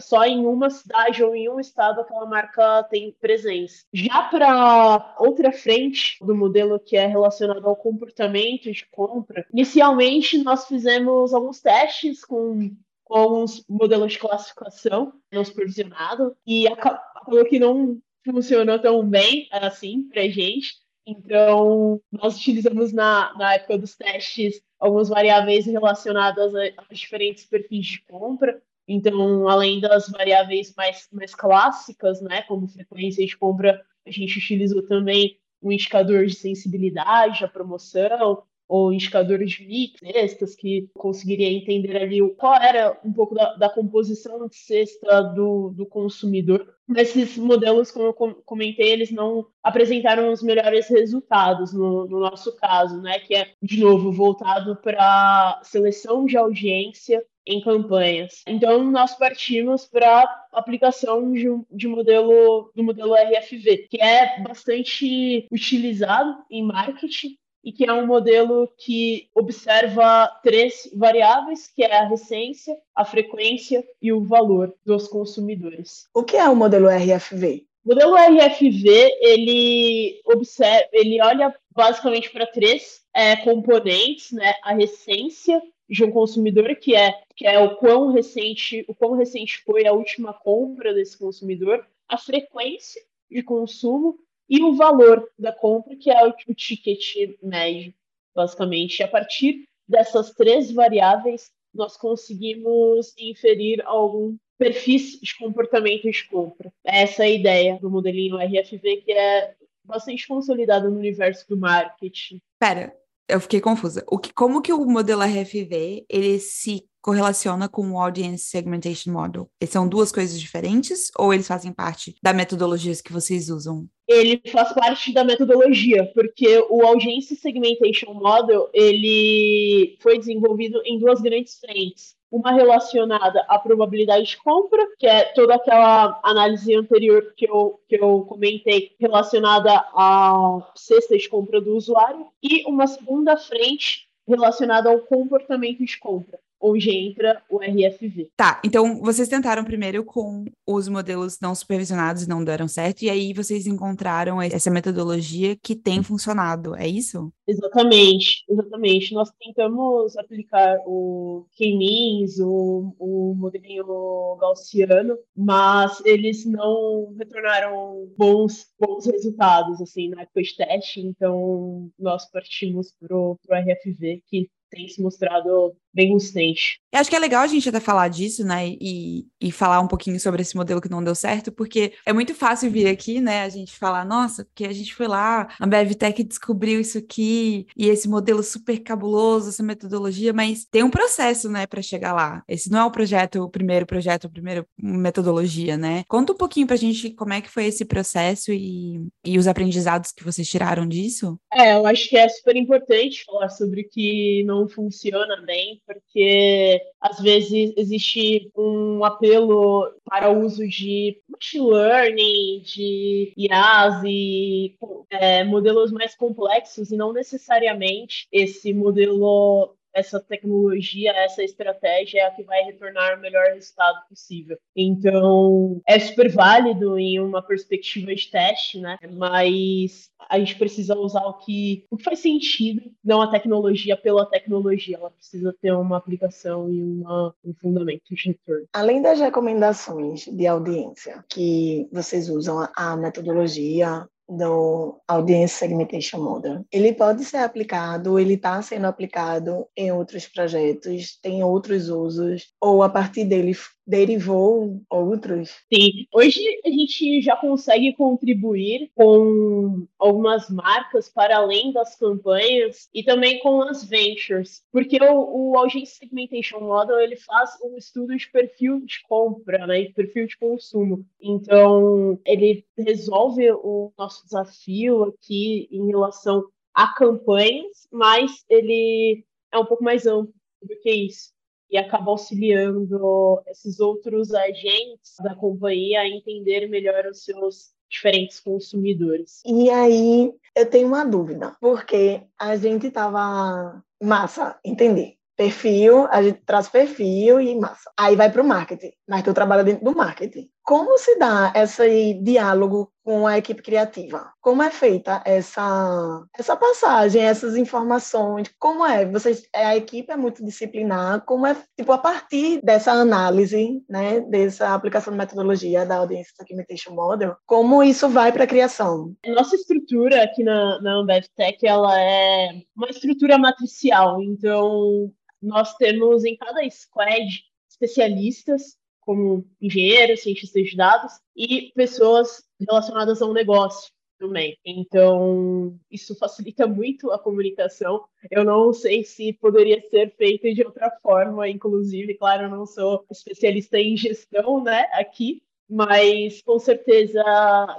só 0.01 0.25
em 0.25 0.45
uma 0.47 0.71
cidade 0.71 1.23
ou 1.23 1.35
em 1.35 1.49
um 1.49 1.61
estado 1.61 2.01
aquela 2.01 2.27
marca 2.27 2.83
tem 2.85 3.15
presença. 3.21 3.85
Já 3.93 4.23
para 4.23 5.15
outra 5.19 5.53
frente 5.53 6.17
do 6.21 6.35
modelo 6.35 6.81
que 6.81 6.97
é 6.97 7.07
relacionado 7.07 7.67
ao 7.67 7.77
comportamento 7.77 8.73
de 8.73 8.87
compra, 8.91 9.47
inicialmente 9.53 10.39
nós 10.39 10.67
fizemos 10.67 11.33
alguns 11.33 11.61
testes 11.61 12.25
com 12.25 12.75
com 13.07 13.15
alguns 13.17 13.65
modelos 13.69 14.13
de 14.13 14.19
classificação 14.19 15.13
não 15.33 15.45
supervisionado 15.45 16.37
e 16.45 16.67
acabou 16.67 17.45
que 17.49 17.59
não 17.59 18.01
funcionou 18.25 18.79
tão 18.81 19.09
bem 19.09 19.49
assim 19.53 20.09
para 20.09 20.29
gente. 20.29 20.75
Então, 21.07 22.01
nós 22.11 22.37
utilizamos 22.37 22.93
na, 22.93 23.33
na 23.39 23.55
época 23.55 23.79
dos 23.79 23.97
testes 23.97 24.61
algumas 24.77 25.09
variáveis 25.09 25.65
relacionadas 25.65 26.53
a, 26.53 26.63
a 26.79 26.93
diferentes 26.93 27.47
perfis 27.47 27.87
de 27.87 28.03
compra. 28.07 28.61
Então, 28.89 29.49
além 29.49 29.81
das 29.81 30.09
variáveis 30.09 30.75
mais, 30.77 31.09
mais 31.13 31.33
clássicas, 31.33 32.21
né, 32.21 32.43
como 32.43 32.67
frequência 32.67 33.25
de 33.25 33.37
compra, 33.37 33.81
a 34.05 34.11
gente 34.11 34.37
utilizou 34.37 34.85
também 34.85 35.39
um 35.63 35.71
indicador 35.71 36.27
de 36.27 36.35
sensibilidade 36.35 37.45
à 37.45 37.49
promoção, 37.49 38.43
ou 38.69 38.93
indicadores 38.93 39.53
de 39.53 39.67
mix, 39.67 39.99
cestas, 40.01 40.55
que 40.55 40.89
conseguiria 40.95 41.51
entender 41.51 41.97
ali 41.97 42.21
qual 42.35 42.55
era 42.55 42.99
um 43.05 43.13
pouco 43.13 43.35
da, 43.35 43.55
da 43.55 43.69
composição 43.69 44.49
de 44.49 44.57
cesta 44.57 45.23
do, 45.23 45.71
do 45.71 45.87
consumidor. 45.87 46.75
Esses 46.97 47.37
modelos, 47.37 47.91
como 47.91 48.07
eu 48.07 48.15
comentei, 48.45 48.91
eles 48.91 49.11
não 49.11 49.47
apresentaram 49.63 50.33
os 50.33 50.43
melhores 50.43 50.89
resultados 50.89 51.73
no, 51.73 52.07
no 52.07 52.21
nosso 52.21 52.55
caso, 52.57 53.01
né? 53.01 53.19
Que 53.19 53.35
é, 53.35 53.53
de 53.63 53.81
novo, 53.81 54.13
voltado 54.13 54.77
para 54.77 55.61
seleção 55.65 56.25
de 56.25 56.37
audiência 56.37 57.25
em 57.47 57.61
campanhas. 57.61 58.43
Então, 58.47 58.83
nós 58.91 59.15
partimos 59.17 59.85
para 59.87 60.25
aplicação 60.53 61.33
de, 61.33 61.47
de 61.71 61.87
modelo 61.87 62.71
do 62.75 62.83
modelo 62.83 63.15
RFV, 63.15 63.87
que 63.89 64.03
é 64.03 64.43
bastante 64.43 65.47
utilizado 65.53 66.37
em 66.51 66.65
marketing 66.65 67.37
e 67.67 67.73
que 67.73 67.85
é 67.85 67.93
um 67.93 68.07
modelo 68.07 68.73
que 68.79 69.29
observa 69.35 70.29
três 70.41 70.89
variáveis, 70.95 71.67
que 71.67 71.83
é 71.83 71.99
a 71.99 72.07
recência, 72.07 72.79
a 72.95 73.05
frequência 73.05 73.85
e 74.01 74.13
o 74.13 74.23
valor 74.23 74.73
dos 74.85 75.09
consumidores. 75.09 76.07
O 76.15 76.23
que 76.23 76.37
é 76.37 76.49
o 76.49 76.55
modelo 76.55 76.87
RFV? 76.87 77.67
O 77.85 77.89
modelo 77.89 78.15
RFV, 78.15 79.17
ele 79.21 80.21
observa, 80.25 80.89
ele 80.93 81.21
olha 81.21 81.53
basicamente 81.75 82.31
para 82.31 82.47
três 82.47 83.01
é, 83.13 83.35
componentes, 83.35 84.31
né? 84.31 84.55
A 84.63 84.73
recência 84.73 85.61
de 85.91 86.05
um 86.05 86.13
consumidor, 86.13 86.73
que 86.77 86.95
é, 86.95 87.21
que 87.35 87.49
é 87.49 87.59
o 87.59 87.75
quão 87.77 88.13
recente, 88.13 88.85
o 88.87 88.95
quão 88.95 89.15
recente 89.15 89.61
foi 89.65 89.89
a 89.89 89.93
última 89.93 90.33
compra 90.33 90.95
desse 90.95 91.19
consumidor, 91.19 91.85
a 92.09 92.17
frequência 92.17 93.03
de 93.29 93.43
consumo 93.43 94.19
e 94.49 94.63
o 94.63 94.75
valor 94.75 95.29
da 95.39 95.53
compra, 95.53 95.97
que 95.97 96.11
é 96.11 96.27
o, 96.27 96.35
o 96.49 96.55
ticket 96.55 97.17
médio, 97.43 97.93
basicamente. 98.35 99.03
A 99.03 99.09
partir 99.09 99.69
dessas 99.89 100.33
três 100.33 100.71
variáveis, 100.73 101.51
nós 101.75 101.97
conseguimos 101.97 103.15
inferir 103.19 103.83
algum 103.85 104.37
perfis 104.59 105.21
de 105.21 105.37
comportamento 105.37 106.11
de 106.11 106.29
compra. 106.29 106.73
Essa 106.85 107.25
é 107.25 107.27
a 107.27 107.31
ideia 107.31 107.79
do 107.81 107.91
modelinho 107.91 108.37
RFV, 108.37 109.03
que 109.05 109.13
é 109.13 109.55
bastante 109.85 110.27
consolidado 110.27 110.91
no 110.91 110.99
universo 110.99 111.47
do 111.49 111.57
marketing. 111.57 112.41
Pera, 112.59 112.97
eu 113.29 113.41
fiquei 113.41 113.61
confusa. 113.61 114.05
O 114.09 114.19
que, 114.19 114.33
como 114.33 114.63
que 114.63 114.73
o 114.73 114.85
modelo 114.87 115.23
RFV 115.23 116.07
ele 116.09 116.39
se 116.39 116.89
correlaciona 117.07 117.69
com 117.69 117.93
o 117.93 118.01
Audience 118.01 118.47
Segmentation 118.47 119.13
Model? 119.13 119.49
São 119.69 119.89
duas 119.89 120.11
coisas 120.11 120.41
diferentes 120.41 121.13
ou 121.17 121.33
eles 121.33 121.47
fazem 121.47 121.73
parte 121.73 122.17
da 122.21 122.33
metodologia 122.33 122.93
que 123.05 123.13
vocês 123.13 123.49
usam? 123.49 123.87
Ele 124.09 124.43
faz 124.51 124.73
parte 124.73 125.13
da 125.13 125.23
metodologia, 125.23 126.11
porque 126.13 126.59
o 126.69 126.85
Audience 126.85 127.37
Segmentation 127.37 128.13
Model 128.13 128.69
ele 128.75 129.97
foi 130.01 130.19
desenvolvido 130.19 130.83
em 130.85 130.99
duas 130.99 131.21
grandes 131.21 131.61
frentes 131.61 132.17
uma 132.29 132.53
relacionada 132.53 133.45
à 133.49 133.57
probabilidade 133.57 134.27
de 134.27 134.37
compra, 134.39 134.85
que 134.99 135.07
é 135.07 135.27
toda 135.33 135.55
aquela 135.55 136.21
análise 136.25 136.75
anterior 136.75 137.33
que 137.37 137.49
eu, 137.49 137.81
que 137.89 137.95
eu 137.95 138.23
comentei 138.23 138.97
relacionada 138.99 139.73
à 139.95 140.73
cesta 140.75 141.17
de 141.17 141.29
compra 141.29 141.61
do 141.61 141.77
usuário, 141.77 142.27
e 142.43 142.65
uma 142.69 142.89
segunda 142.89 143.37
frente 143.37 144.09
relacionada 144.27 144.91
ao 144.91 144.99
comportamento 145.01 145.85
de 145.85 145.99
compra 145.99 146.39
onde 146.61 146.91
entra 146.91 147.43
o 147.51 147.59
RFV. 147.59 148.31
Tá, 148.37 148.61
então 148.65 149.01
vocês 149.01 149.29
tentaram 149.29 149.65
primeiro 149.65 150.05
com 150.05 150.45
os 150.67 150.89
modelos 150.89 151.39
não 151.41 151.55
supervisionados 151.55 152.23
e 152.23 152.29
não 152.29 152.45
deram 152.45 152.69
certo, 152.69 153.03
e 153.03 153.11
aí 153.11 153.33
vocês 153.33 153.67
encontraram 153.67 154.41
essa 154.41 154.71
metodologia 154.71 155.57
que 155.57 155.75
tem 155.75 156.03
funcionado, 156.03 156.75
é 156.75 156.87
isso? 156.87 157.33
Exatamente, 157.47 158.45
exatamente. 158.49 159.15
Nós 159.15 159.31
tentamos 159.39 160.17
aplicar 160.17 160.79
o 160.87 161.47
K-means, 161.57 162.39
o, 162.41 162.95
o 162.99 163.35
modelinho 163.37 164.37
gaussiano, 164.41 165.17
mas 165.37 166.03
eles 166.05 166.45
não 166.45 167.15
retornaram 167.19 168.09
bons, 168.17 168.67
bons 168.79 169.07
resultados, 169.07 169.81
assim, 169.81 170.09
na 170.09 170.23
época 170.23 170.43
de 170.43 170.57
teste, 170.57 171.01
então 171.01 171.91
nós 171.99 172.29
partimos 172.31 172.93
para 172.99 173.17
o 173.17 173.39
RFV, 173.51 174.23
que 174.27 174.51
tem 174.71 174.89
se 174.89 175.01
mostrado 175.01 175.77
bem 175.97 176.13
consistente. 176.13 176.79
Eu 176.93 177.01
acho 177.01 177.11
que 177.11 177.17
é 177.17 177.19
legal 177.19 177.43
a 177.43 177.47
gente 177.47 177.69
até 177.69 177.81
falar 177.81 178.09
disso, 178.09 178.45
né? 178.45 178.69
E, 178.69 179.27
e 179.41 179.51
falar 179.51 179.81
um 179.81 179.89
pouquinho 179.89 180.21
sobre 180.21 180.43
esse 180.43 180.57
modelo 180.57 180.81
que 180.81 180.91
não 180.91 181.03
deu 181.03 181.15
certo, 181.15 181.51
porque 181.51 181.93
é 182.05 182.13
muito 182.13 182.35
fácil 182.35 182.71
vir 182.71 182.87
aqui, 182.87 183.21
né? 183.21 183.43
A 183.43 183.49
gente 183.49 183.77
falar, 183.77 184.05
nossa, 184.05 184.45
porque 184.45 184.65
a 184.65 184.73
gente 184.73 184.95
foi 184.95 185.09
lá, 185.09 185.49
a 185.59 185.67
BevTech 185.67 186.23
descobriu 186.23 186.81
isso 186.81 186.99
aqui, 186.99 187.67
e 187.77 187.89
esse 187.89 188.09
modelo 188.09 188.43
super 188.43 188.79
cabuloso, 188.79 189.49
essa 189.49 189.63
metodologia, 189.63 190.33
mas 190.33 190.65
tem 190.65 190.83
um 190.83 190.91
processo, 190.91 191.51
né, 191.51 191.67
para 191.67 191.83
chegar 191.83 192.13
lá. 192.13 192.43
Esse 192.49 192.71
não 192.71 192.81
é 192.81 192.85
o 192.85 192.91
projeto, 192.91 193.43
o 193.43 193.51
primeiro 193.51 193.87
projeto, 193.87 194.27
a 194.27 194.31
primeira 194.31 194.67
metodologia, 194.79 195.77
né? 195.77 196.05
Conta 196.09 196.33
um 196.33 196.37
pouquinho 196.37 196.67
pra 196.67 196.77
gente 196.77 197.11
como 197.11 197.33
é 197.33 197.41
que 197.41 197.51
foi 197.51 197.67
esse 197.67 197.85
processo 197.85 198.53
e, 198.53 199.07
e 199.25 199.39
os 199.39 199.47
aprendizados 199.47 200.13
que 200.13 200.25
vocês 200.25 200.49
tiraram 200.49 200.87
disso. 200.87 201.39
É, 201.53 201.75
eu 201.75 201.87
acho 201.87 202.09
que 202.09 202.17
é 202.17 202.29
super 202.29 202.57
importante 202.57 203.25
falar 203.25 203.49
sobre 203.49 203.83
o 203.83 203.89
que 203.89 204.45
não 204.47 204.69
funciona 204.69 205.43
bem, 205.45 205.81
porque 205.87 206.81
às 207.01 207.21
vezes 207.21 207.73
existe 207.77 208.51
um 208.57 209.05
apelo 209.05 209.93
para 210.05 210.31
o 210.31 210.45
uso 210.45 210.67
de 210.67 211.21
machine 211.29 211.71
learning, 211.71 212.63
de 212.63 213.33
IAs 213.37 214.03
e 214.05 214.77
é, 215.11 215.45
modelos 215.45 215.93
mais 215.93 216.17
complexos, 216.17 216.91
e 216.91 216.97
não 216.97 217.13
necessariamente 217.13 218.27
esse 218.33 218.73
modelo 218.73 219.76
essa 219.97 220.21
tecnologia, 220.21 221.11
essa 221.13 221.43
estratégia 221.43 222.21
é 222.21 222.25
a 222.27 222.31
que 222.31 222.43
vai 222.43 222.63
retornar 222.63 223.19
o 223.19 223.21
melhor 223.21 223.47
resultado 223.47 224.07
possível. 224.09 224.59
Então, 224.77 225.81
é 225.89 225.99
super 225.99 226.31
válido 226.31 226.99
em 226.99 227.19
uma 227.19 227.43
perspectiva 227.43 228.15
de 228.15 228.31
teste, 228.31 228.79
né? 228.79 228.99
Mas 229.13 230.11
a 230.29 230.39
gente 230.39 230.57
precisa 230.57 230.95
usar 230.97 231.25
o 231.25 231.35
que, 231.35 231.87
o 231.91 231.97
que 231.97 232.05
faz 232.05 232.19
sentido, 232.19 232.83
não 233.03 233.23
a 233.23 233.31
tecnologia 233.31 233.97
pela 233.97 234.27
tecnologia. 234.27 234.97
Ela 234.97 235.11
precisa 235.11 235.55
ter 235.61 235.73
uma 235.73 235.97
aplicação 235.97 236.71
e 236.71 236.83
uma, 236.83 237.35
um 237.45 237.55
fundamento 237.55 238.03
de 238.11 238.29
retorno. 238.29 238.67
Além 238.75 239.01
das 239.01 239.19
recomendações 239.19 240.27
de 240.27 240.47
audiência 240.47 241.25
que 241.31 241.89
vocês 241.91 242.29
usam 242.29 242.69
a 242.77 242.97
metodologia 242.97 244.07
do 244.29 245.01
Audience 245.07 245.55
Segmentation 245.55 246.19
Model. 246.21 246.65
Ele 246.73 246.93
pode 246.93 247.25
ser 247.25 247.39
aplicado, 247.39 248.19
ele 248.19 248.35
está 248.35 248.61
sendo 248.61 248.87
aplicado 248.87 249.67
em 249.77 249.93
outros 249.93 250.27
projetos, 250.27 251.19
tem 251.23 251.45
outros 251.45 251.89
usos, 251.89 252.53
ou 252.61 252.83
a 252.83 252.89
partir 252.89 253.25
dele 253.25 253.55
derivou 253.87 254.83
outros? 254.91 255.51
Sim, 255.73 256.07
hoje 256.13 256.41
a 256.65 256.69
gente 256.69 257.21
já 257.21 257.37
consegue 257.37 257.95
contribuir 257.95 258.91
com 258.95 259.87
algumas 259.99 260.51
marcas 260.51 261.09
para 261.09 261.37
além 261.37 261.73
das 261.73 261.97
campanhas 261.97 262.89
e 262.93 263.03
também 263.03 263.39
com 263.41 263.63
as 263.63 263.85
ventures, 263.85 264.65
porque 264.73 264.99
o, 265.01 265.53
o 265.53 265.59
Audience 265.59 265.97
Segmentation 265.97 266.61
Model 266.61 266.99
ele 266.99 267.17
faz 267.17 267.51
um 267.63 267.77
estudo 267.77 268.17
de 268.17 268.29
perfil 268.31 268.81
de 268.85 269.03
compra, 269.09 269.67
né, 269.67 269.85
perfil 269.93 270.27
de 270.27 270.37
consumo. 270.37 271.07
Então, 271.21 272.19
ele 272.25 272.65
resolve 272.77 273.51
o 273.53 273.93
nosso 273.97 274.25
desafio 274.25 275.05
aqui 275.05 275.69
em 275.71 275.87
relação 275.87 276.45
a 276.75 276.93
campanhas, 276.93 277.89
mas 277.93 278.45
ele 278.51 279.25
é 279.53 279.59
um 279.59 279.65
pouco 279.65 279.85
mais 279.85 280.07
amplo 280.07 280.35
do 280.63 280.77
que 280.81 280.91
isso 280.91 281.36
e 281.71 281.77
acaba 281.77 282.11
auxiliando 282.11 283.43
esses 283.47 283.81
outros 283.81 284.33
agentes 284.33 285.15
da 285.23 285.35
companhia 285.35 286.01
a 286.01 286.09
entender 286.09 286.69
melhor 286.69 287.07
os 287.07 287.25
seus 287.25 287.75
diferentes 287.89 288.41
consumidores. 288.41 289.43
E 289.45 289.71
aí 289.71 290.33
eu 290.55 290.69
tenho 290.69 290.89
uma 290.89 291.05
dúvida, 291.05 291.57
porque 291.61 292.23
a 292.39 292.57
gente 292.57 292.89
estava 292.89 293.83
massa, 294.03 294.59
entender 294.65 295.17
perfil, 295.37 296.07
a 296.07 296.23
gente 296.23 296.41
traz 296.47 296.69
perfil 296.69 297.41
e 297.41 297.55
massa. 297.55 297.91
Aí 297.97 298.17
vai 298.17 298.33
para 298.33 298.43
o 298.43 298.47
marketing, 298.47 298.93
mas 299.07 299.23
tu 299.23 299.35
trabalha 299.35 299.63
dentro 299.63 299.85
do 299.85 299.95
marketing. 299.95 300.51
Como 300.67 300.99
se 300.99 301.17
dá 301.17 301.53
esse 301.55 302.15
diálogo 302.15 302.93
com 303.05 303.25
a 303.25 303.39
equipe 303.39 303.63
criativa? 303.63 304.33
Como 304.41 304.61
é 304.61 304.69
feita 304.69 305.23
essa 305.25 306.27
essa 306.37 306.57
passagem, 306.57 307.23
essas 307.23 307.57
informações? 307.57 308.53
Como 308.59 308.85
é? 308.85 309.07
Vocês, 309.07 309.49
a 309.55 309.77
equipe 309.77 310.11
é 310.13 310.17
multidisciplinar? 310.17 311.25
Como 311.25 311.47
é 311.47 311.57
tipo 311.77 311.93
a 311.93 311.99
partir 311.99 312.61
dessa 312.65 312.91
análise, 312.91 313.81
né, 313.89 314.19
dessa 314.23 314.75
aplicação 314.75 315.13
de 315.13 315.19
metodologia 315.19 315.87
da 315.87 315.99
Audience 315.99 316.33
Segmentation 316.35 316.95
Model, 316.95 317.37
como 317.47 317.81
isso 317.81 318.09
vai 318.09 318.33
para 318.33 318.43
a 318.43 318.49
criação? 318.49 319.15
Nossa 319.25 319.55
estrutura 319.55 320.25
aqui 320.25 320.43
na, 320.43 320.83
na 320.83 320.95
Ambev 320.97 321.27
Tech, 321.37 321.65
ela 321.65 321.97
é 321.97 322.49
uma 322.77 322.91
estrutura 322.91 323.39
matricial. 323.39 324.21
Então, 324.21 325.13
nós 325.41 325.77
temos 325.77 326.25
em 326.25 326.37
cada 326.37 326.69
squad 326.69 327.25
especialistas 327.71 328.77
como 329.07 329.47
engenheiros, 329.63 330.21
cientistas 330.23 330.65
de 330.69 330.77
dados 330.77 331.13
e 331.35 331.73
pessoas 331.75 332.43
relacionadas 332.61 333.23
ao 333.23 333.33
negócio 333.33 333.91
também. 334.19 334.59
Então, 334.65 335.79
isso 335.91 336.17
facilita 336.17 336.67
muito 336.67 337.13
a 337.13 337.19
comunicação. 337.19 338.05
Eu 338.31 338.45
não 338.45 338.73
sei 338.73 339.05
se 339.05 339.33
poderia 339.35 339.81
ser 339.89 340.15
feito 340.17 340.53
de 340.53 340.65
outra 340.65 340.91
forma, 341.03 341.49
inclusive, 341.49 342.15
claro, 342.15 342.45
eu 342.45 342.51
não 342.51 342.67
sou 342.67 343.05
especialista 343.11 343.79
em 343.79 343.97
gestão, 343.97 344.63
né, 344.63 344.87
aqui, 344.93 345.43
mas 345.69 346.43
com 346.43 346.59
certeza, 346.59 347.23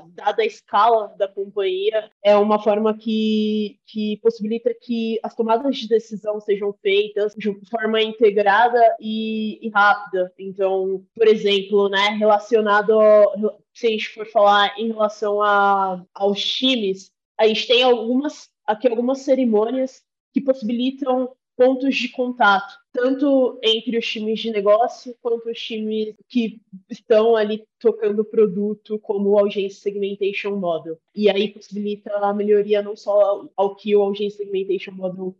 dada 0.09 0.41
a 0.41 0.45
escala 0.45 1.13
da 1.17 1.27
companhia, 1.27 2.09
é 2.23 2.35
uma 2.35 2.61
forma 2.61 2.97
que, 2.97 3.79
que 3.85 4.17
possibilita 4.17 4.73
que 4.73 5.19
as 5.23 5.33
tomadas 5.35 5.77
de 5.77 5.87
decisão 5.87 6.39
sejam 6.39 6.73
feitas 6.81 7.33
de 7.35 7.53
forma 7.69 8.01
integrada 8.01 8.81
e, 8.99 9.65
e 9.65 9.69
rápida. 9.69 10.31
Então, 10.37 11.05
por 11.15 11.27
exemplo, 11.27 11.89
né, 11.89 12.09
relacionado, 12.19 12.99
se 13.73 13.87
a 13.87 13.89
gente 13.89 14.09
for 14.09 14.25
falar 14.27 14.77
em 14.77 14.87
relação 14.87 15.41
a, 15.41 16.03
aos 16.13 16.43
times, 16.43 17.11
a 17.39 17.47
gente 17.47 17.67
tem 17.67 17.83
algumas 17.83 18.49
aqui 18.65 18.87
algumas 18.87 19.19
cerimônias 19.19 20.03
que 20.33 20.41
possibilitam 20.41 21.31
pontos 21.57 21.95
de 21.95 22.07
contato, 22.09 22.77
tanto 22.93 23.59
entre 23.63 23.97
os 23.97 24.07
times 24.07 24.39
de 24.39 24.51
negócio 24.51 25.17
quanto 25.21 25.49
os 25.49 25.59
times 25.59 26.15
que 26.29 26.61
estão 26.87 27.35
ali 27.35 27.65
tocando 27.79 28.19
o 28.21 28.25
produto, 28.25 28.99
como 28.99 29.31
o 29.31 29.39
Audience 29.39 29.77
Segmentation 29.77 30.55
Model. 30.55 30.99
E 31.15 31.29
aí 31.29 31.51
possibilita 31.51 32.15
a 32.15 32.31
melhoria 32.31 32.83
não 32.83 32.95
só 32.95 33.49
ao 33.55 33.75
que 33.75 33.95
o 33.95 34.03
Audience 34.03 34.37
Segmentation 34.37 34.91
Model 34.91 35.35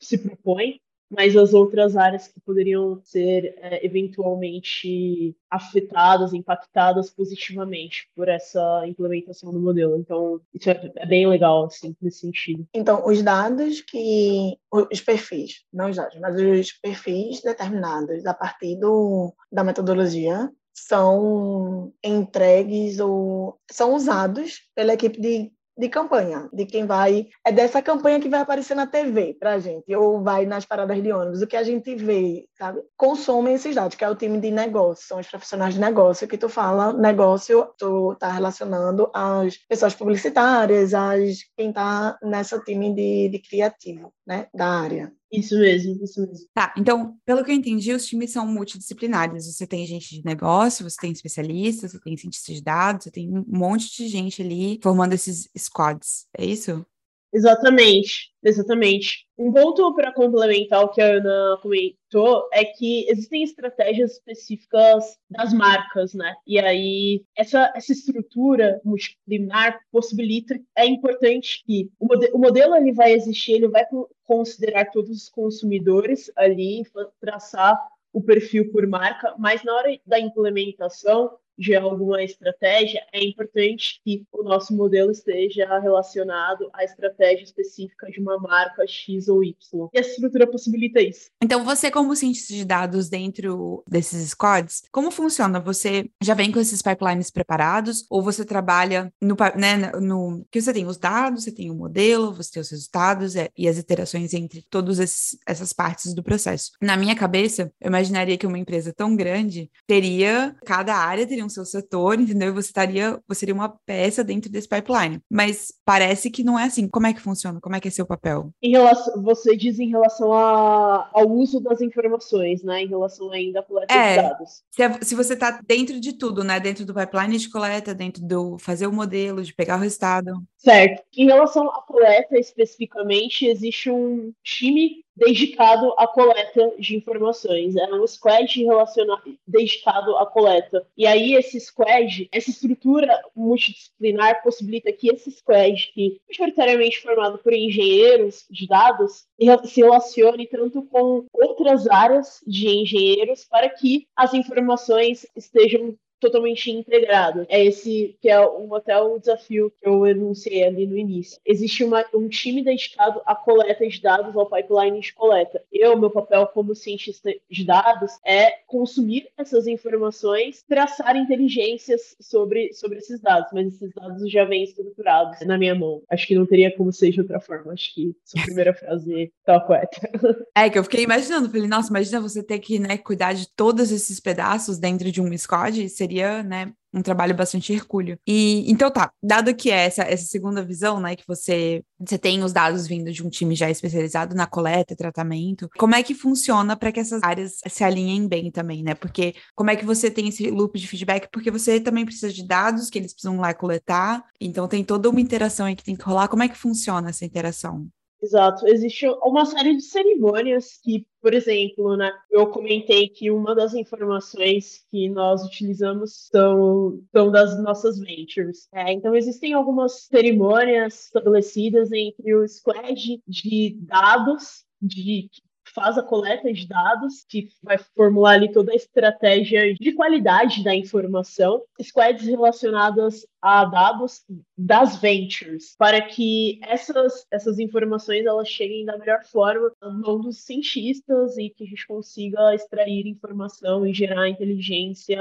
se 0.00 0.16
propõe, 0.16 0.80
mas 1.10 1.36
as 1.36 1.54
outras 1.54 1.96
áreas 1.96 2.28
que 2.28 2.40
poderiam 2.40 3.00
ser 3.02 3.56
é, 3.60 3.84
eventualmente 3.84 5.36
afetadas, 5.50 6.34
impactadas 6.34 7.10
positivamente 7.10 8.08
por 8.14 8.28
essa 8.28 8.86
implementação 8.86 9.52
do 9.52 9.60
modelo. 9.60 9.96
Então, 9.96 10.40
isso 10.52 10.68
é, 10.68 10.92
é, 10.96 11.06
bem 11.06 11.26
legal, 11.26 11.64
assim, 11.64 11.96
nesse 12.00 12.20
sentido. 12.20 12.66
Então, 12.74 13.06
os 13.06 13.22
dados 13.22 13.80
que. 13.80 14.58
Os 14.70 15.00
perfis, 15.00 15.64
não 15.72 15.88
os 15.88 15.96
dados, 15.96 16.18
mas 16.20 16.38
os 16.38 16.72
perfis 16.72 17.40
determinados 17.40 18.26
a 18.26 18.34
partir 18.34 18.76
do, 18.76 19.32
da 19.50 19.64
metodologia 19.64 20.50
são 20.74 21.92
entregues 22.04 23.00
ou 23.00 23.58
são 23.70 23.94
usados 23.94 24.60
pela 24.74 24.92
equipe 24.92 25.20
de 25.20 25.50
de 25.78 25.88
campanha, 25.88 26.48
de 26.52 26.66
quem 26.66 26.84
vai. 26.84 27.28
É 27.46 27.52
dessa 27.52 27.80
campanha 27.80 28.20
que 28.20 28.28
vai 28.28 28.40
aparecer 28.40 28.74
na 28.74 28.86
TV 28.86 29.36
pra 29.38 29.58
gente, 29.58 29.94
ou 29.94 30.22
vai 30.22 30.44
nas 30.44 30.64
paradas 30.64 31.00
de 31.02 31.12
ônibus. 31.12 31.40
O 31.40 31.46
que 31.46 31.56
a 31.56 31.62
gente 31.62 31.94
vê, 31.94 32.46
sabe? 32.58 32.82
Consomem 32.96 33.54
esses 33.54 33.74
dados, 33.74 33.96
que 33.96 34.04
é 34.04 34.10
o 34.10 34.16
time 34.16 34.40
de 34.40 34.50
negócio, 34.50 35.06
são 35.06 35.20
os 35.20 35.28
profissionais 35.28 35.74
de 35.74 35.80
negócio 35.80 36.26
que 36.26 36.36
tu 36.36 36.48
fala, 36.48 36.92
negócio, 36.92 37.72
tu 37.78 38.16
tá 38.16 38.32
relacionando 38.32 39.10
às 39.14 39.56
pessoas 39.56 39.94
publicitárias, 39.94 40.92
às 40.92 41.38
quem 41.56 41.72
tá 41.72 42.18
nessa 42.22 42.58
time 42.58 42.92
de, 42.92 43.28
de 43.28 43.38
criativo, 43.38 44.12
né? 44.26 44.48
Da 44.52 44.66
área. 44.66 45.12
Isso 45.30 45.58
mesmo, 45.58 46.02
isso 46.02 46.20
mesmo. 46.20 46.46
Tá, 46.54 46.72
então, 46.76 47.18
pelo 47.26 47.44
que 47.44 47.50
eu 47.50 47.54
entendi, 47.54 47.92
os 47.92 48.06
times 48.06 48.30
são 48.30 48.46
multidisciplinares. 48.46 49.46
Você 49.46 49.66
tem 49.66 49.86
gente 49.86 50.14
de 50.14 50.24
negócio, 50.24 50.88
você 50.88 50.96
tem 50.98 51.12
especialistas, 51.12 51.92
você 51.92 52.00
tem 52.00 52.16
cientistas 52.16 52.56
de 52.56 52.62
dados, 52.62 53.04
você 53.04 53.10
tem 53.10 53.28
um 53.28 53.44
monte 53.46 53.94
de 53.94 54.08
gente 54.08 54.40
ali 54.40 54.80
formando 54.82 55.12
esses 55.12 55.48
squads. 55.56 56.26
É 56.36 56.44
isso? 56.44 56.84
Exatamente, 57.32 58.32
exatamente. 58.42 59.26
Um 59.36 59.52
ponto 59.52 59.94
para 59.94 60.12
complementar 60.12 60.82
o 60.82 60.88
que 60.88 61.00
a 61.00 61.16
Ana 61.16 61.58
comentou 61.60 62.48
é 62.52 62.64
que 62.64 63.06
existem 63.08 63.42
estratégias 63.42 64.12
específicas 64.12 65.18
das 65.30 65.52
marcas, 65.52 66.14
né? 66.14 66.34
E 66.46 66.58
aí 66.58 67.22
essa, 67.36 67.70
essa 67.76 67.92
estrutura 67.92 68.80
multidisciplinar 68.82 69.78
possibilita, 69.92 70.58
é 70.74 70.86
importante 70.86 71.62
que 71.66 71.90
o, 71.98 72.06
mode, 72.06 72.30
o 72.32 72.38
modelo 72.38 72.74
ele 72.74 72.92
vai 72.92 73.12
existir, 73.12 73.52
ele 73.52 73.68
vai 73.68 73.84
considerar 74.24 74.90
todos 74.90 75.10
os 75.10 75.28
consumidores 75.28 76.30
ali, 76.34 76.82
traçar 77.20 77.78
o 78.10 78.22
perfil 78.22 78.72
por 78.72 78.86
marca, 78.86 79.34
mas 79.38 79.62
na 79.62 79.74
hora 79.74 79.98
da 80.06 80.18
implementação 80.18 81.30
de 81.58 81.74
alguma 81.74 82.22
estratégia, 82.22 83.02
é 83.12 83.24
importante 83.24 84.00
que 84.04 84.24
o 84.32 84.42
nosso 84.42 84.74
modelo 84.74 85.10
esteja 85.10 85.78
relacionado 85.80 86.70
à 86.72 86.84
estratégia 86.84 87.44
específica 87.44 88.06
de 88.10 88.20
uma 88.20 88.38
marca 88.38 88.86
X 88.86 89.28
ou 89.28 89.42
Y. 89.42 89.54
E 89.92 89.98
essa 89.98 90.10
estrutura 90.10 90.46
possibilita 90.46 91.00
isso. 91.00 91.30
Então, 91.42 91.64
você, 91.64 91.90
como 91.90 92.14
cientista 92.14 92.54
de 92.54 92.64
dados 92.64 93.08
dentro 93.08 93.82
desses 93.88 94.30
squads, 94.30 94.82
como 94.92 95.10
funciona? 95.10 95.58
Você 95.60 96.08
já 96.22 96.34
vem 96.34 96.52
com 96.52 96.60
esses 96.60 96.80
pipelines 96.80 97.30
preparados 97.30 98.06
ou 98.08 98.22
você 98.22 98.44
trabalha 98.44 99.12
no, 99.20 99.36
né, 99.56 99.92
no 100.00 100.46
que 100.50 100.60
você 100.60 100.72
tem 100.72 100.86
os 100.86 100.96
dados, 100.96 101.44
você 101.44 101.52
tem 101.52 101.70
o 101.70 101.74
modelo, 101.74 102.32
você 102.34 102.52
tem 102.52 102.62
os 102.62 102.70
resultados 102.70 103.34
é, 103.34 103.48
e 103.56 103.68
as 103.68 103.78
iterações 103.78 104.32
entre 104.32 104.64
todas 104.70 104.98
essas 105.46 105.72
partes 105.72 106.14
do 106.14 106.22
processo. 106.22 106.72
Na 106.80 106.96
minha 106.96 107.16
cabeça, 107.16 107.72
eu 107.80 107.88
imaginaria 107.88 108.36
que 108.36 108.46
uma 108.46 108.58
empresa 108.58 108.92
tão 108.92 109.16
grande 109.16 109.70
teria, 109.86 110.54
cada 110.64 110.94
área 110.94 111.26
teria 111.26 111.44
um 111.44 111.47
seu 111.48 111.64
setor, 111.64 112.20
entendeu? 112.20 112.48
E 112.48 112.52
você 112.52 112.68
estaria, 112.68 113.18
você 113.26 113.40
seria 113.40 113.54
uma 113.54 113.68
peça 113.68 114.24
dentro 114.24 114.50
desse 114.50 114.68
pipeline. 114.68 115.20
Mas 115.30 115.72
parece 115.84 116.30
que 116.30 116.42
não 116.42 116.58
é 116.58 116.64
assim. 116.64 116.88
Como 116.88 117.06
é 117.06 117.12
que 117.12 117.20
funciona? 117.20 117.60
Como 117.60 117.74
é 117.74 117.80
que 117.80 117.88
é 117.88 117.90
seu 117.90 118.06
papel? 118.06 118.50
Em 118.62 118.72
relação, 118.72 119.22
você 119.22 119.56
diz 119.56 119.78
em 119.78 119.88
relação 119.88 120.32
a, 120.32 121.10
ao 121.12 121.28
uso 121.28 121.60
das 121.60 121.80
informações, 121.80 122.62
né? 122.62 122.82
Em 122.82 122.88
relação 122.88 123.30
ainda 123.30 123.60
à 123.60 123.62
coleta 123.62 123.94
é, 123.94 124.16
de 124.16 124.28
dados. 124.28 124.62
Se, 124.70 124.82
é, 124.82 124.98
se 125.02 125.14
você 125.14 125.34
está 125.34 125.60
dentro 125.66 126.00
de 126.00 126.12
tudo, 126.12 126.44
né? 126.44 126.58
Dentro 126.60 126.84
do 126.84 126.94
pipeline 126.94 127.38
de 127.38 127.50
coleta, 127.50 127.94
dentro 127.94 128.24
do 128.26 128.58
fazer 128.58 128.86
o 128.86 128.92
modelo, 128.92 129.42
de 129.42 129.54
pegar 129.54 129.76
o 129.76 129.80
resultado. 129.80 130.42
Certo. 130.56 131.02
Em 131.16 131.26
relação 131.26 131.68
à 131.68 131.82
coleta 131.82 132.38
especificamente, 132.38 133.46
existe 133.46 133.90
um 133.90 134.32
time 134.42 135.04
dedicado 135.18 135.92
à 135.98 136.06
coleta 136.06 136.72
de 136.78 136.96
informações. 136.96 137.76
Era 137.76 137.94
um 137.94 138.06
squad 138.06 138.64
relacionado, 138.64 139.22
dedicado 139.46 140.16
à 140.16 140.24
coleta. 140.24 140.86
E 140.96 141.06
aí, 141.06 141.34
esse 141.34 141.60
squad, 141.60 142.28
essa 142.32 142.50
estrutura 142.50 143.20
multidisciplinar 143.34 144.42
possibilita 144.42 144.92
que 144.92 145.08
esse 145.12 145.30
squad, 145.32 145.90
que 145.92 146.20
majoritariamente 146.28 147.00
formado 147.00 147.38
por 147.38 147.52
engenheiros 147.52 148.46
de 148.50 148.66
dados, 148.66 149.26
se 149.64 149.80
relacione 149.80 150.46
tanto 150.46 150.82
com 150.82 151.24
outras 151.32 151.88
áreas 151.88 152.40
de 152.46 152.68
engenheiros 152.68 153.44
para 153.44 153.68
que 153.68 154.06
as 154.16 154.32
informações 154.34 155.26
estejam 155.36 155.96
totalmente 156.20 156.70
integrado. 156.70 157.46
É 157.48 157.64
esse 157.64 158.16
que 158.20 158.28
é 158.28 158.40
um, 158.40 158.74
até 158.74 159.00
o 159.00 159.18
desafio 159.18 159.72
que 159.78 159.88
eu 159.88 160.06
enunciei 160.06 160.64
ali 160.64 160.86
no 160.86 160.96
início. 160.96 161.38
Existe 161.44 161.84
uma, 161.84 162.04
um 162.14 162.28
time 162.28 162.62
dedicado 162.62 163.20
à 163.24 163.34
coleta 163.34 163.86
de 163.86 164.00
dados, 164.00 164.36
ao 164.36 164.48
pipeline 164.48 165.00
de 165.00 165.12
coleta. 165.12 165.62
Eu, 165.72 165.98
meu 165.98 166.10
papel 166.10 166.46
como 166.48 166.74
cientista 166.74 167.32
de 167.50 167.64
dados 167.64 168.12
é 168.24 168.50
consumir 168.66 169.28
essas 169.36 169.66
informações, 169.66 170.64
traçar 170.68 171.16
inteligências 171.16 172.16
sobre, 172.20 172.72
sobre 172.72 172.98
esses 172.98 173.20
dados, 173.20 173.50
mas 173.52 173.74
esses 173.74 173.92
dados 173.94 174.30
já 174.30 174.44
vêm 174.44 174.64
estruturados 174.64 175.40
na 175.46 175.58
minha 175.58 175.74
mão. 175.74 176.02
Acho 176.10 176.26
que 176.26 176.34
não 176.34 176.46
teria 176.46 176.74
como 176.76 176.92
ser 176.92 177.10
de 177.10 177.20
outra 177.20 177.40
forma. 177.40 177.72
Acho 177.72 177.94
que 177.94 178.14
essa 178.24 178.34
primeira 178.44 178.74
frase 178.74 179.32
tá 179.44 179.60
correta. 179.60 179.98
É 180.56 180.68
que 180.68 180.76
eu 180.76 180.82
fiquei 180.82 181.04
imaginando, 181.04 181.48
falei, 181.48 181.68
nossa, 181.68 181.88
imagina 181.88 182.20
você 182.20 182.42
ter 182.42 182.58
que 182.58 182.80
né, 182.80 182.98
cuidar 182.98 183.32
de 183.32 183.48
todos 183.48 183.92
esses 183.92 184.18
pedaços 184.18 184.76
dentro 184.76 185.10
de 185.12 185.20
um 185.20 185.36
squad, 185.38 185.88
seria 185.88 186.07
seria, 186.08 186.42
né, 186.42 186.72
um 186.92 187.02
trabalho 187.02 187.34
bastante 187.34 187.72
hercúleo. 187.72 188.18
E 188.26 188.70
então 188.70 188.90
tá, 188.90 189.12
dado 189.22 189.54
que 189.54 189.70
é 189.70 189.84
essa, 189.84 190.02
essa 190.02 190.24
segunda 190.24 190.64
visão, 190.64 190.98
né, 190.98 191.14
que 191.14 191.24
você, 191.26 191.84
você 191.98 192.16
tem 192.16 192.42
os 192.42 192.52
dados 192.52 192.86
vindo 192.86 193.12
de 193.12 193.22
um 193.24 193.28
time 193.28 193.54
já 193.54 193.70
especializado 193.70 194.34
na 194.34 194.46
coleta 194.46 194.94
e 194.94 194.96
tratamento, 194.96 195.68
como 195.76 195.94
é 195.94 196.02
que 196.02 196.14
funciona 196.14 196.76
para 196.76 196.90
que 196.90 197.00
essas 197.00 197.22
áreas 197.22 197.58
se 197.66 197.84
alinhem 197.84 198.26
bem 198.26 198.50
também, 198.50 198.82
né? 198.82 198.94
Porque 198.94 199.34
como 199.54 199.70
é 199.70 199.76
que 199.76 199.84
você 199.84 200.10
tem 200.10 200.28
esse 200.28 200.50
loop 200.50 200.78
de 200.78 200.88
feedback? 200.88 201.28
Porque 201.30 201.50
você 201.50 201.78
também 201.78 202.04
precisa 202.04 202.32
de 202.32 202.46
dados 202.46 202.88
que 202.88 202.98
eles 202.98 203.12
precisam 203.12 203.38
lá 203.38 203.52
coletar, 203.52 204.24
então 204.40 204.66
tem 204.66 204.82
toda 204.82 205.10
uma 205.10 205.20
interação 205.20 205.66
aí 205.66 205.76
que 205.76 205.84
tem 205.84 205.96
que 205.96 206.04
rolar. 206.04 206.28
Como 206.28 206.42
é 206.42 206.48
que 206.48 206.56
funciona 206.56 207.10
essa 207.10 207.24
interação? 207.24 207.86
Exato. 208.20 208.66
Existe 208.66 209.06
uma 209.22 209.44
série 209.44 209.76
de 209.76 209.82
cerimônias 209.82 210.78
que, 210.82 211.06
por 211.22 211.32
exemplo, 211.32 211.96
né, 211.96 212.10
eu 212.30 212.48
comentei 212.48 213.08
que 213.08 213.30
uma 213.30 213.54
das 213.54 213.74
informações 213.74 214.84
que 214.90 215.08
nós 215.08 215.44
utilizamos 215.44 216.28
são, 216.30 217.00
são 217.12 217.30
das 217.30 217.62
nossas 217.62 217.98
ventures. 217.98 218.68
É, 218.72 218.92
então, 218.92 219.14
existem 219.14 219.52
algumas 219.52 220.06
cerimônias 220.06 221.04
estabelecidas 221.04 221.92
entre 221.92 222.34
o 222.34 222.46
squad 222.48 223.22
de 223.26 223.78
dados 223.82 224.64
de 224.82 225.30
faz 225.78 225.96
a 225.96 226.02
coleta 226.02 226.52
de 226.52 226.66
dados, 226.66 227.24
que 227.28 227.48
vai 227.62 227.78
formular 227.78 228.32
ali 228.32 228.50
toda 228.50 228.72
a 228.72 228.74
estratégia 228.74 229.74
de 229.74 229.92
qualidade 229.92 230.64
da 230.64 230.74
informação, 230.74 231.62
squads 231.80 232.26
relacionadas 232.26 233.24
a 233.40 233.64
dados 233.64 234.24
das 234.56 234.96
ventures, 234.96 235.76
para 235.78 236.02
que 236.02 236.58
essas, 236.64 237.24
essas 237.30 237.60
informações 237.60 238.26
elas 238.26 238.48
cheguem 238.48 238.84
da 238.84 238.98
melhor 238.98 239.22
forma 239.24 239.70
na 239.80 239.90
mão 239.90 240.20
dos 240.20 240.38
cientistas 240.38 241.38
e 241.38 241.48
que 241.50 241.62
a 241.62 241.66
gente 241.68 241.86
consiga 241.86 242.54
extrair 242.54 243.06
informação 243.06 243.86
e 243.86 243.94
gerar 243.94 244.28
inteligência 244.28 245.20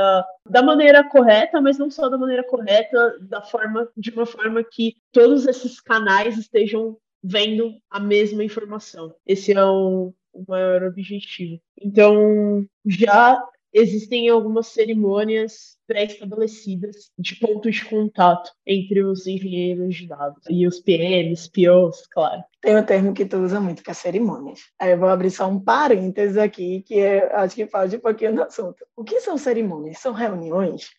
da 0.50 0.64
maneira 0.64 1.08
correta, 1.08 1.62
mas 1.62 1.78
não 1.78 1.92
só 1.92 2.10
da 2.10 2.18
maneira 2.18 2.44
correta, 2.44 3.20
da 3.22 3.44
forma 3.44 3.88
de 3.96 4.10
uma 4.10 4.26
forma 4.26 4.64
que 4.64 4.96
todos 5.12 5.46
esses 5.46 5.80
canais 5.80 6.36
estejam 6.36 6.98
vendo 7.24 7.76
a 7.90 8.00
mesma 8.00 8.44
informação. 8.44 9.14
Esse 9.26 9.54
é 9.54 9.66
um, 9.66 10.14
o 10.38 10.46
maior 10.48 10.84
objetivo. 10.84 11.60
Então, 11.82 12.66
já 12.86 13.42
existem 13.74 14.30
algumas 14.30 14.68
cerimônias 14.68 15.78
pré-estabelecidas 15.88 17.12
de 17.18 17.36
pontos 17.36 17.76
de 17.76 17.86
contato 17.86 18.52
entre 18.66 19.04
os 19.04 19.28
engenheiros 19.28 19.96
de 19.96 20.08
dados 20.08 20.44
e 20.50 20.68
os 20.68 20.80
PMs, 20.80 21.50
POs, 21.50 22.08
claro. 22.12 22.44
Tem 22.62 22.76
um 22.76 22.84
termo 22.84 23.14
que 23.14 23.26
tu 23.26 23.38
usa 23.38 23.60
muito, 23.60 23.84
que 23.84 23.92
é 23.92 23.94
cerimônias. 23.94 24.62
Aí 24.80 24.92
eu 24.92 24.98
vou 24.98 25.10
abrir 25.10 25.32
só 25.32 25.48
um 25.48 25.60
parênteses 25.60 26.38
aqui, 26.38 26.82
que 26.82 27.00
é, 27.00 27.34
acho 27.36 27.56
que 27.56 27.68
fala 27.68 27.88
um 27.88 28.00
pouquinho 28.00 28.36
do 28.36 28.44
assunto. 28.44 28.86
O 28.96 29.04
que 29.04 29.22
são 29.22 29.38
cerimônias? 29.38 30.00
São 30.00 30.12
reuniões 30.12 30.90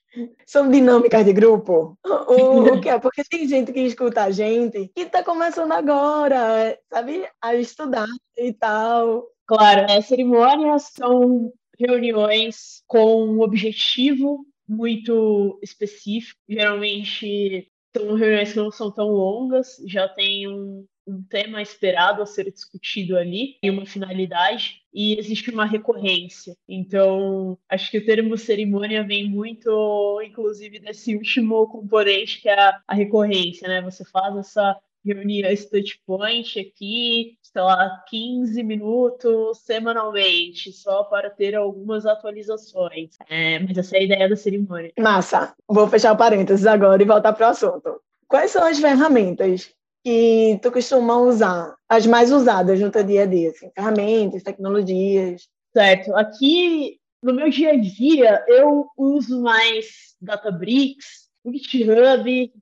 São 0.47 0.71
dinâmicas 0.71 1.25
de 1.25 1.33
grupo? 1.33 1.99
O, 2.05 2.75
o 2.75 2.81
que 2.81 2.89
é? 2.89 2.99
Porque 2.99 3.23
tem 3.25 3.47
gente 3.47 3.73
que 3.73 3.81
escuta 3.81 4.25
a 4.25 4.31
gente 4.31 4.91
que 4.95 5.03
está 5.03 5.23
começando 5.23 5.73
agora, 5.73 6.79
sabe, 6.93 7.29
a 7.41 7.55
estudar 7.55 8.09
e 8.37 8.53
tal. 8.53 9.27
Claro, 9.47 9.91
é, 9.91 10.01
cerimônias 10.01 10.91
são 10.95 11.53
reuniões 11.79 12.83
com 12.87 13.25
um 13.25 13.41
objetivo 13.41 14.45
muito 14.69 15.59
específico. 15.63 16.39
Geralmente 16.49 17.71
são 17.97 18.15
reuniões 18.15 18.53
que 18.53 18.59
não 18.59 18.71
são 18.71 18.91
tão 18.91 19.09
longas, 19.09 19.77
já 19.87 20.09
tem 20.09 20.47
um, 20.49 20.85
um 21.09 21.23
tema 21.23 21.63
esperado 21.63 22.23
a 22.23 22.27
ser 22.27 22.51
discutido 22.53 23.17
ali 23.17 23.57
e 23.63 23.71
uma 23.71 23.87
finalidade 23.87 24.83
e 24.93 25.19
existe 25.19 25.51
uma 25.51 25.65
recorrência. 25.65 26.55
Então, 26.69 27.59
acho 27.69 27.91
que 27.91 27.99
o 27.99 28.05
termo 28.05 28.37
cerimônia 28.37 29.03
vem 29.03 29.29
muito, 29.29 30.21
inclusive, 30.25 30.79
desse 30.79 31.17
último 31.17 31.67
componente 31.67 32.43
que 32.43 32.49
é 32.49 32.59
a, 32.87 32.95
recorrência, 32.95 33.67
né? 33.67 33.81
Você 33.83 34.05
faz 34.05 34.37
essa 34.37 34.77
reunião 35.05 35.49
touch 35.71 36.01
point 36.07 36.59
aqui, 36.59 37.39
sei 37.43 37.63
lá, 37.63 38.05
15 38.09 38.63
minutos 38.63 39.59
semanalmente, 39.59 40.73
só 40.73 41.05
para 41.05 41.31
ter 41.31 41.55
algumas 41.55 42.05
atualizações. 42.05 43.11
É, 43.29 43.59
mas 43.61 43.79
essa 43.79 43.97
é 43.97 44.01
a 44.01 44.03
ideia 44.03 44.29
da 44.29 44.37
cerimônia. 44.37 44.93
Massa. 44.99 45.55
Vou 45.67 45.89
fechar 45.89 46.13
o 46.13 46.17
parênteses 46.17 46.67
agora 46.67 47.03
e 47.03 47.07
voltar 47.07 47.33
para 47.33 47.47
o 47.47 47.51
assunto. 47.51 48.01
Quais 48.27 48.51
são 48.51 48.63
as 48.63 48.79
ferramentas 48.79 49.73
que 50.09 50.59
tu 50.63 50.73
costuma 50.73 51.21
usar, 51.21 51.77
as 51.87 52.07
mais 52.07 52.33
usadas 52.33 52.81
no 52.81 52.91
teu 52.91 53.05
dia 53.05 53.25
a 53.25 53.27
dia, 53.27 53.51
assim, 53.51 53.71
ferramentas, 53.75 54.43
tecnologias? 54.43 55.47
Certo. 55.71 56.17
Aqui, 56.17 56.99
no 57.23 57.35
meu 57.35 57.51
dia 57.51 57.73
a 57.73 57.77
dia, 57.77 58.43
eu 58.49 58.87
uso 58.97 59.43
mais 59.43 60.17
Databricks, 60.19 61.29
GitHub, 61.47 62.53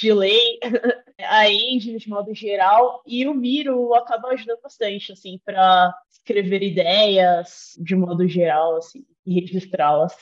Delay, 0.00 0.58
a 1.18 1.50
engine 1.50 1.98
de 1.98 2.08
modo 2.08 2.32
geral, 2.32 3.02
e 3.04 3.26
o 3.26 3.34
Miro 3.34 3.92
acaba 3.94 4.28
ajudando 4.28 4.60
bastante, 4.62 5.10
assim, 5.10 5.40
para 5.44 5.92
escrever 6.12 6.62
ideias 6.62 7.72
de 7.76 7.96
modo 7.96 8.28
geral, 8.28 8.76
assim, 8.76 9.04
e 9.26 9.40
registrá-las. 9.40 10.14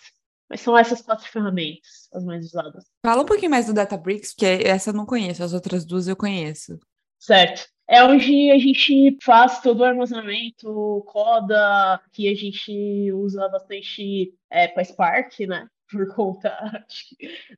Mas 0.48 0.60
são 0.60 0.76
essas 0.78 1.02
quatro 1.02 1.26
ferramentas 1.26 2.08
as 2.12 2.24
mais 2.24 2.46
usadas. 2.46 2.84
Fala 3.04 3.22
um 3.22 3.26
pouquinho 3.26 3.50
mais 3.50 3.66
do 3.66 3.74
Databricks, 3.74 4.32
porque 4.32 4.46
essa 4.64 4.90
eu 4.90 4.94
não 4.94 5.06
conheço, 5.06 5.42
as 5.42 5.52
outras 5.52 5.84
duas 5.84 6.06
eu 6.06 6.16
conheço. 6.16 6.78
Certo. 7.18 7.66
É 7.88 8.02
onde 8.02 8.50
a 8.50 8.58
gente 8.58 9.16
faz 9.22 9.60
todo 9.60 9.80
o 9.80 9.84
armazenamento, 9.84 11.04
coda, 11.06 12.00
que 12.12 12.28
a 12.28 12.34
gente 12.34 13.12
usa 13.12 13.48
bastante 13.48 14.34
é, 14.50 14.66
PySpark, 14.66 15.46
né? 15.46 15.68
por 15.90 16.14
conta 16.14 16.84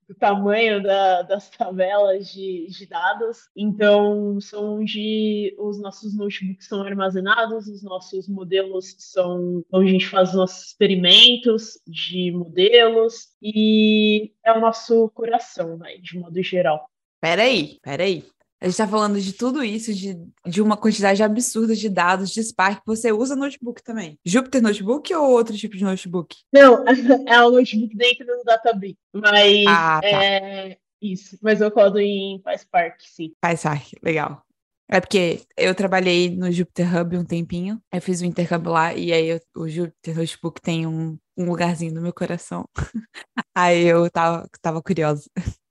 do 0.08 0.14
tamanho 0.14 0.82
da, 0.82 1.22
das 1.22 1.48
tabelas 1.50 2.28
de, 2.28 2.66
de, 2.68 2.86
dados. 2.86 3.48
Então, 3.56 4.40
são 4.40 4.78
onde 4.78 5.54
os 5.58 5.80
nossos 5.80 6.16
notebooks 6.16 6.66
são 6.66 6.82
armazenados, 6.82 7.68
os 7.68 7.82
nossos 7.82 8.28
modelos 8.28 8.94
são 8.98 9.64
onde 9.72 9.88
a 9.88 9.92
gente 9.92 10.06
faz 10.06 10.30
os 10.30 10.34
nossos 10.34 10.66
experimentos 10.68 11.80
de 11.86 12.30
modelos 12.32 13.28
e 13.42 14.32
é 14.44 14.52
o 14.52 14.60
nosso 14.60 15.08
coração, 15.10 15.76
né, 15.78 15.96
de 15.98 16.18
modo 16.18 16.42
geral. 16.42 16.88
Peraí, 17.20 17.78
peraí. 17.82 18.24
A 18.60 18.64
gente 18.64 18.72
está 18.72 18.88
falando 18.88 19.20
de 19.20 19.32
tudo 19.32 19.62
isso, 19.62 19.94
de, 19.94 20.18
de 20.44 20.60
uma 20.60 20.76
quantidade 20.76 21.22
absurda 21.22 21.76
de 21.76 21.88
dados 21.88 22.30
de 22.30 22.42
Spark. 22.42 22.82
Você 22.84 23.12
usa 23.12 23.36
notebook 23.36 23.82
também? 23.84 24.18
Jupyter 24.24 24.60
Notebook 24.60 25.14
ou 25.14 25.30
outro 25.30 25.56
tipo 25.56 25.76
de 25.76 25.84
notebook? 25.84 26.36
Não, 26.52 26.84
é 27.28 27.40
o 27.44 27.50
notebook 27.52 27.96
dentro 27.96 28.26
do 28.26 28.42
Databricks. 28.44 29.00
Mas 29.12 29.64
ah, 29.68 30.00
tá. 30.02 30.24
é 30.24 30.76
isso. 31.00 31.38
Mas 31.40 31.60
eu 31.60 31.70
codo 31.70 32.00
em 32.00 32.40
PySpark, 32.42 32.96
sim. 33.00 33.32
PySpark, 33.40 33.92
legal. 34.02 34.42
É 34.90 35.00
porque 35.00 35.42
eu 35.56 35.74
trabalhei 35.74 36.34
no 36.34 36.50
Jupyter 36.50 36.96
Hub 36.96 37.16
um 37.16 37.24
tempinho, 37.24 37.80
eu 37.92 38.00
fiz 38.00 38.22
o 38.22 38.24
intercâmbio 38.24 38.72
lá, 38.72 38.94
e 38.94 39.12
aí 39.12 39.28
eu, 39.28 39.40
o 39.54 39.68
Jupyter 39.68 40.16
Notebook 40.16 40.62
tem 40.62 40.86
um, 40.86 41.18
um 41.36 41.44
lugarzinho 41.44 41.92
no 41.92 42.00
meu 42.00 42.12
coração. 42.12 42.66
aí 43.54 43.84
eu 43.84 44.10
tava, 44.10 44.48
tava 44.62 44.82
curiosa. 44.82 45.30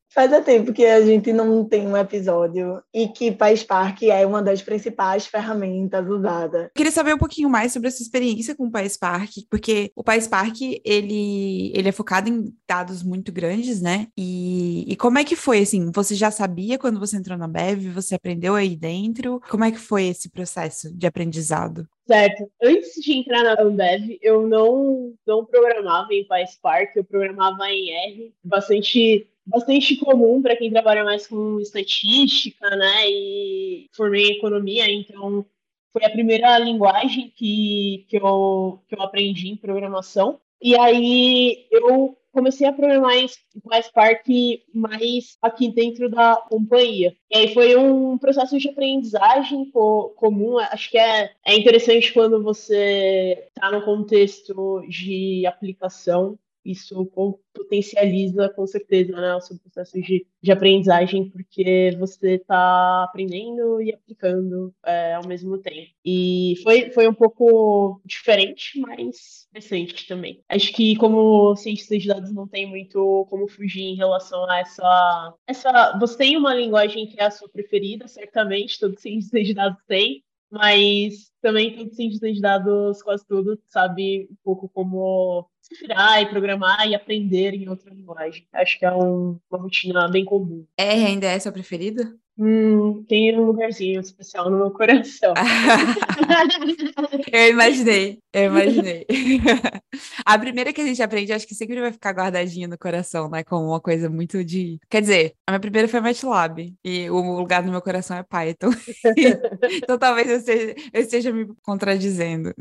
Faz 0.10 0.46
tempo 0.46 0.74
que 0.74 0.86
a 0.86 1.02
gente 1.02 1.34
não 1.34 1.66
tem 1.66 1.86
um 1.86 1.98
episódio 1.98 2.82
e 2.94 3.08
que 3.08 3.32
PySpark 3.32 4.04
é 4.04 4.26
uma 4.26 4.42
das 4.42 4.62
principais 4.62 5.28
ferramentas 5.28 6.08
usadas. 6.08 6.70
Queria 6.74 6.92
saber 6.92 7.14
um 7.14 7.18
pouquinho 7.18 7.50
mais 7.50 7.74
sobre 7.74 7.90
essa 7.90 8.02
experiência 8.02 8.56
com 8.56 8.68
o 8.68 8.72
PySpark, 8.72 9.32
porque 9.50 9.92
o 9.96 10.04
PySpark, 10.04 10.82
ele, 10.84 11.72
ele 11.76 11.90
é 11.90 11.92
focado 11.92 12.30
em 12.30 12.54
dados 12.68 13.04
muito 13.04 13.32
grandes, 13.32 13.82
né? 13.82 14.08
E, 14.18 14.86
e 14.88 14.96
como 14.96 15.20
é 15.20 15.24
que 15.24 15.36
foi, 15.36 15.60
assim, 15.60 15.92
você 15.92 16.16
já 16.16 16.32
sabia 16.32 16.78
quando 16.78 17.00
você 17.00 17.18
entrou 17.18 17.38
na 17.38 17.48
Bev, 17.48 17.90
você 17.90 18.16
aprendeu 18.16 18.56
aí 18.56 18.76
dentro? 18.76 19.42
Como 19.50 19.66
é 19.66 19.72
que 19.72 19.78
foi 19.78 20.08
esse 20.08 20.30
processo 20.30 20.92
de 20.96 21.06
aprendizado? 21.06 21.88
Certo. 22.08 22.50
Antes 22.64 22.94
de 23.02 23.14
entrar 23.18 23.44
na 23.44 23.62
Ambev, 23.62 24.18
eu 24.22 24.48
não, 24.48 25.14
não 25.28 25.46
programava 25.46 26.08
em 26.14 26.26
PySpark, 26.26 26.96
eu 26.96 27.04
programava 27.04 27.70
em 27.70 27.92
R, 27.92 28.34
bastante 28.42 29.28
bastante 29.48 29.96
comum 29.96 30.42
para 30.42 30.56
quem 30.56 30.70
trabalha 30.70 31.04
mais 31.04 31.26
com 31.26 31.60
estatística, 31.60 32.70
né? 32.76 33.10
E 33.10 33.88
formei 33.96 34.28
em 34.28 34.38
economia, 34.38 34.92
então 34.92 35.46
foi 35.94 36.06
a 36.06 36.12
primeira 36.12 36.60
linguagem 36.60 37.34
que, 37.36 38.06
que, 38.10 38.18
eu, 38.18 38.80
que 38.88 38.96
eu 38.96 39.02
aprendi 39.02 39.50
em 39.50 39.56
programação. 39.56 40.40
E 40.62 40.78
aí 40.78 41.66
eu 41.72 42.18
comecei 42.32 42.68
a 42.68 42.74
programar 42.74 43.16
em 43.16 43.28
Spark 43.28 44.28
mais 44.74 45.38
aqui 45.42 45.70
dentro 45.70 46.08
da 46.10 46.36
companhia. 46.36 47.16
E 47.32 47.38
aí 47.38 47.54
foi 47.54 47.76
um 47.76 48.18
processo 48.18 48.60
de 48.60 48.70
aprendizagem 48.70 49.72
co 49.72 50.10
comum. 50.16 50.60
Acho 50.60 50.92
que 50.92 50.98
é, 51.00 51.32
é 51.44 51.56
interessante 51.56 52.14
quando 52.14 52.44
você 52.44 53.48
está 53.56 53.72
no 53.72 53.84
contexto 53.84 54.82
de 54.88 55.48
aplicação 55.48 56.38
isso 56.72 57.06
potencializa 57.54 58.50
com 58.50 58.68
certeza 58.68 59.14
né, 59.14 59.36
o 59.36 59.42
seu 59.42 59.58
processo 59.60 60.00
de, 60.02 60.26
de 60.42 60.52
aprendizagem, 60.52 61.30
porque 61.30 61.96
você 62.00 62.36
está 62.36 63.04
aprendendo 63.04 63.82
e 63.82 63.94
aplicando 63.94 64.74
é, 64.86 65.14
ao 65.16 65.26
mesmo 65.28 65.58
tempo. 65.58 65.92
E 66.06 66.56
foi, 66.64 66.92
foi 66.92 67.08
um 67.08 67.14
pouco 67.14 68.02
diferente, 68.06 68.80
mas 68.80 69.48
recente 69.54 70.08
também. 70.08 70.42
Acho 70.50 70.72
que 70.74 70.96
como 70.98 71.56
cientista 71.56 71.98
de 71.98 72.08
dados 72.08 72.34
não 72.34 72.48
tem 72.48 72.68
muito 72.68 73.26
como 73.30 73.48
fugir 73.48 73.84
em 73.84 73.96
relação 73.96 74.50
a 74.50 74.60
essa, 74.60 75.34
essa... 75.48 75.98
Você 76.00 76.18
tem 76.18 76.38
uma 76.38 76.54
linguagem 76.54 77.08
que 77.08 77.20
é 77.20 77.26
a 77.26 77.32
sua 77.32 77.50
preferida, 77.50 78.08
certamente, 78.08 78.80
todo 78.80 79.00
cientista 79.00 79.42
de 79.42 79.54
dados 79.54 79.82
tem, 79.88 80.24
mas 80.50 81.32
também 81.42 81.76
todo 81.76 81.94
cientista 81.94 82.32
de 82.32 82.42
dados, 82.42 83.02
quase 83.02 83.26
tudo, 83.28 83.60
sabe 83.66 84.28
um 84.32 84.36
pouco 84.44 84.70
como 84.70 85.50
se 85.68 85.76
virar 85.82 86.22
e 86.22 86.30
programar 86.30 86.88
e 86.88 86.96
aprender 86.96 87.54
em 87.54 87.68
outra 87.68 87.94
linguagem. 87.94 88.48
Acho 88.54 88.80
que 88.80 88.86
é 88.86 88.94
um, 88.94 89.38
uma 89.52 89.62
rotina 89.62 90.10
bem 90.10 90.24
comum. 90.24 90.66
R 90.78 91.06
ainda 91.06 91.28
é 91.28 91.40
sua 91.40 91.52
preferida? 91.52 92.10
Hum, 92.40 93.04
tem 93.06 93.38
um 93.38 93.46
lugarzinho 93.46 94.00
especial 94.00 94.52
no 94.52 94.58
meu 94.58 94.70
coração. 94.70 95.34
eu 97.34 97.50
imaginei, 97.50 98.20
eu 98.32 98.46
imaginei. 98.46 99.08
a 100.24 100.38
primeira 100.38 100.72
que 100.72 100.80
a 100.80 100.86
gente 100.86 101.02
aprende, 101.02 101.34
acho 101.34 101.48
que 101.48 101.56
sempre 101.56 101.82
vai 101.82 101.92
ficar 101.92 102.12
guardadinha 102.12 102.68
no 102.68 102.78
coração, 102.78 103.28
né? 103.28 103.44
Como 103.44 103.70
uma 103.70 103.82
coisa 103.82 104.08
muito 104.08 104.44
de. 104.44 104.80
Quer 104.88 105.02
dizer, 105.02 105.34
a 105.48 105.52
minha 105.52 105.60
primeira 105.60 105.88
foi 105.88 106.00
MATLAB, 106.00 106.76
e 106.86 107.10
o 107.10 107.36
lugar 107.36 107.64
no 107.64 107.72
meu 107.72 107.82
coração 107.82 108.16
é 108.16 108.22
Python. 108.22 108.70
então 109.84 109.98
talvez 109.98 110.30
eu 110.30 110.38
esteja, 110.38 110.76
eu 110.94 111.02
esteja 111.02 111.34
me 111.34 111.48
contradizendo. 111.64 112.54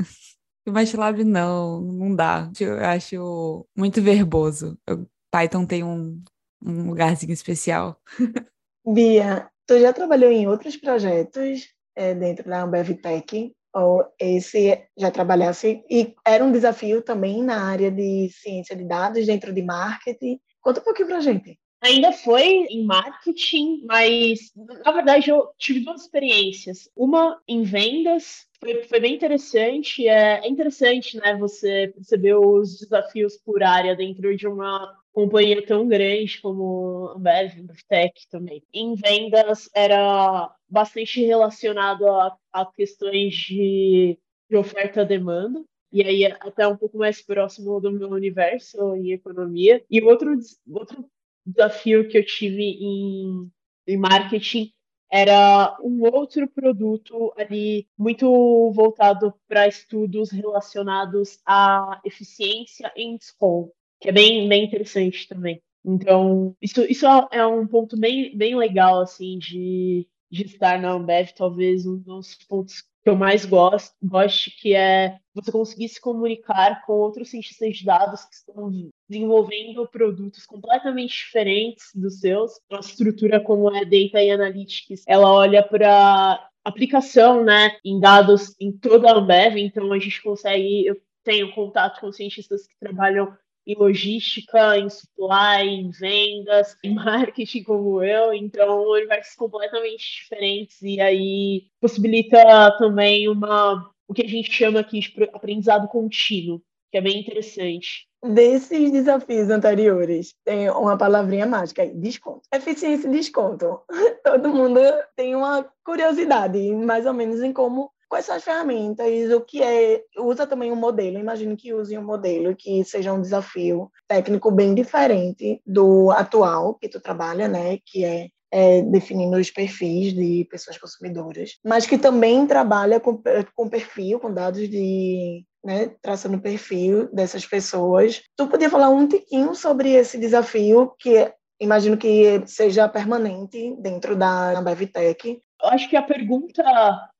O 0.66 0.72
MATLAB 0.72 1.24
não, 1.24 1.80
não 1.80 2.14
dá. 2.14 2.50
Eu 2.58 2.84
acho 2.84 3.66
muito 3.76 4.02
verboso. 4.02 4.78
O 4.88 5.06
Python 5.30 5.64
tem 5.64 5.84
um, 5.84 6.22
um 6.62 6.88
lugarzinho 6.88 7.32
especial. 7.32 8.00
Bia, 8.84 9.50
Tu 9.66 9.80
já 9.80 9.92
trabalhou 9.92 10.30
em 10.30 10.46
outros 10.46 10.76
projetos 10.76 11.68
é, 11.96 12.14
dentro 12.14 12.48
da 12.48 12.62
Ambev 12.62 12.94
Tech? 12.94 13.52
Ou 13.74 14.04
esse 14.18 14.80
já 14.96 15.10
trabalhasse? 15.10 15.84
E 15.90 16.14
era 16.24 16.44
um 16.44 16.52
desafio 16.52 17.02
também 17.02 17.42
na 17.42 17.68
área 17.68 17.90
de 17.90 18.30
ciência 18.30 18.76
de 18.76 18.84
dados, 18.84 19.26
dentro 19.26 19.52
de 19.52 19.62
marketing? 19.62 20.38
Conta 20.62 20.80
um 20.80 20.84
pouquinho 20.84 21.08
pra 21.08 21.20
gente. 21.20 21.58
Ainda 21.82 22.10
foi 22.10 22.66
em 22.70 22.84
marketing, 22.84 23.82
mas 23.84 24.50
na 24.84 24.90
verdade 24.92 25.30
eu 25.30 25.48
tive 25.58 25.80
duas 25.80 26.02
experiências. 26.02 26.90
Uma 26.96 27.40
em 27.46 27.62
vendas, 27.62 28.46
foi, 28.58 28.82
foi 28.84 29.00
bem 29.00 29.14
interessante. 29.14 30.06
É, 30.08 30.40
é 30.44 30.48
interessante, 30.48 31.16
né, 31.18 31.36
você 31.36 31.92
perceber 31.94 32.34
os 32.34 32.78
desafios 32.78 33.36
por 33.36 33.62
área 33.62 33.94
dentro 33.94 34.34
de 34.36 34.48
uma 34.48 34.96
companhia 35.12 35.64
tão 35.64 35.86
grande 35.86 36.40
como 36.40 37.08
a 37.08 37.16
Ambev, 37.16 37.52
Tech 37.88 38.12
também. 38.30 38.62
Em 38.72 38.94
vendas 38.94 39.68
era 39.74 40.54
bastante 40.68 41.24
relacionado 41.24 42.06
a, 42.06 42.36
a 42.52 42.66
questões 42.66 43.34
de, 43.34 44.18
de 44.50 44.56
oferta-demanda. 44.56 45.64
e 45.92 46.02
aí 46.02 46.24
até 46.26 46.66
um 46.66 46.76
pouco 46.76 46.98
mais 46.98 47.22
próximo 47.22 47.80
do 47.80 47.92
meu 47.92 48.10
universo 48.10 48.94
em 48.96 49.12
economia. 49.12 49.84
E 49.90 50.02
outro, 50.02 50.34
outro 50.70 51.08
desafio 51.46 52.08
que 52.08 52.18
eu 52.18 52.24
tive 52.24 52.62
em, 52.62 53.50
em 53.86 53.96
marketing 53.96 54.70
era 55.10 55.76
um 55.82 56.02
outro 56.02 56.48
produto 56.48 57.32
ali 57.36 57.86
muito 57.96 58.72
voltado 58.72 59.32
para 59.48 59.68
estudos 59.68 60.30
relacionados 60.30 61.38
à 61.46 62.00
eficiência 62.04 62.92
em 62.96 63.16
desconto, 63.16 63.72
que 64.00 64.08
é 64.08 64.12
bem, 64.12 64.48
bem 64.48 64.64
interessante 64.64 65.28
também. 65.28 65.62
Então, 65.84 66.56
isso, 66.60 66.82
isso 66.82 67.06
é 67.30 67.46
um 67.46 67.66
ponto 67.66 67.96
bem, 67.96 68.36
bem 68.36 68.56
legal, 68.56 69.00
assim, 69.00 69.38
de, 69.38 70.08
de 70.28 70.44
estar 70.44 70.80
na 70.80 70.90
Ambev, 70.90 71.30
talvez 71.36 71.86
um 71.86 71.96
dos 71.96 72.34
pontos 72.48 72.82
que 73.04 73.10
eu 73.10 73.14
mais 73.14 73.44
gosto, 73.44 73.94
gosto, 74.02 74.50
que 74.60 74.74
é 74.74 75.16
você 75.32 75.52
conseguir 75.52 75.88
se 75.88 76.00
comunicar 76.00 76.84
com 76.84 76.94
outros 76.94 77.30
cientistas 77.30 77.76
de 77.76 77.84
dados 77.84 78.24
que 78.24 78.34
estão 78.34 78.68
desenvolvendo 79.08 79.86
produtos 79.86 80.44
completamente 80.46 81.16
diferentes 81.16 81.86
dos 81.94 82.20
seus. 82.20 82.52
Uma 82.70 82.80
estrutura 82.80 83.40
como 83.40 83.74
é 83.74 83.84
Data 83.84 84.22
e 84.22 84.30
Analytics, 84.30 85.04
ela 85.06 85.32
olha 85.32 85.62
para 85.62 86.48
aplicação, 86.64 87.44
né, 87.44 87.76
em 87.84 88.00
dados 88.00 88.54
em 88.60 88.72
toda 88.72 89.10
a 89.10 89.16
Ambev, 89.16 89.56
então 89.56 89.92
a 89.92 89.98
gente 89.98 90.20
consegue, 90.20 90.84
eu 90.84 90.96
tenho 91.22 91.52
contato 91.54 92.00
com 92.00 92.10
cientistas 92.10 92.66
que 92.66 92.74
trabalham 92.80 93.36
em 93.66 93.74
logística, 93.74 94.78
em 94.78 94.88
supply, 94.88 95.68
em 95.68 95.90
vendas, 95.90 96.76
em 96.84 96.94
marketing 96.94 97.64
como 97.64 98.02
eu, 98.02 98.32
então 98.32 98.82
universos 98.90 99.34
completamente 99.34 100.22
diferentes 100.22 100.80
e 100.82 101.00
aí 101.00 101.66
possibilita 101.80 102.38
também 102.78 103.28
uma 103.28 103.90
o 104.08 104.14
que 104.14 104.24
a 104.24 104.28
gente 104.28 104.52
chama 104.52 104.80
aqui 104.80 105.00
de 105.00 105.12
aprendizado 105.32 105.88
contínuo, 105.88 106.62
que 106.92 106.98
é 106.98 107.00
bem 107.00 107.18
interessante. 107.18 108.05
Desses 108.24 108.90
desafios 108.90 109.50
anteriores, 109.50 110.34
tem 110.44 110.70
uma 110.70 110.96
palavrinha 110.96 111.46
mágica 111.46 111.82
aí, 111.82 111.94
desconto. 111.94 112.42
Eficiência 112.52 113.08
e 113.08 113.12
desconto. 113.12 113.80
Todo 114.24 114.48
mundo 114.48 114.80
tem 115.14 115.34
uma 115.34 115.68
curiosidade, 115.84 116.74
mais 116.74 117.06
ou 117.06 117.12
menos, 117.12 117.42
em 117.42 117.52
como 117.52 117.90
quais 118.08 118.24
são 118.24 118.36
as 118.36 118.44
ferramentas, 118.44 119.30
o 119.32 119.40
que 119.40 119.62
é, 119.62 120.02
usa 120.18 120.46
também 120.46 120.70
um 120.72 120.76
modelo, 120.76 121.18
imagino 121.18 121.56
que 121.56 121.74
use 121.74 121.96
um 121.98 122.04
modelo 122.04 122.54
que 122.54 122.84
seja 122.84 123.12
um 123.12 123.20
desafio 123.20 123.90
técnico 124.08 124.50
bem 124.50 124.74
diferente 124.74 125.60
do 125.66 126.10
atual 126.12 126.74
que 126.74 126.88
tu 126.88 127.00
trabalha, 127.00 127.48
né, 127.48 127.78
que 127.84 128.04
é, 128.04 128.28
é 128.52 128.82
definindo 128.82 129.36
os 129.36 129.50
perfis 129.50 130.12
de 130.14 130.46
pessoas 130.50 130.78
consumidoras, 130.78 131.58
mas 131.64 131.86
que 131.86 131.98
também 131.98 132.46
trabalha 132.46 133.00
com, 133.00 133.20
com 133.54 133.68
perfil, 133.68 134.20
com 134.20 134.32
dados 134.32 134.68
de 134.68 135.44
né, 135.66 135.88
traçando 136.00 136.36
o 136.36 136.40
perfil 136.40 137.12
dessas 137.12 137.44
pessoas. 137.44 138.22
Tu 138.36 138.46
podia 138.46 138.70
falar 138.70 138.88
um 138.88 139.08
tiquinho 139.08 139.52
sobre 139.52 139.90
esse 139.90 140.16
desafio 140.16 140.94
que 140.96 141.28
imagino 141.60 141.96
que 141.96 142.46
seja 142.46 142.88
permanente 142.88 143.74
dentro 143.80 144.14
da 144.14 144.62
BevTech. 144.62 145.40
Eu 145.60 145.68
acho 145.70 145.90
que 145.90 145.96
a 145.96 146.02
pergunta 146.02 146.62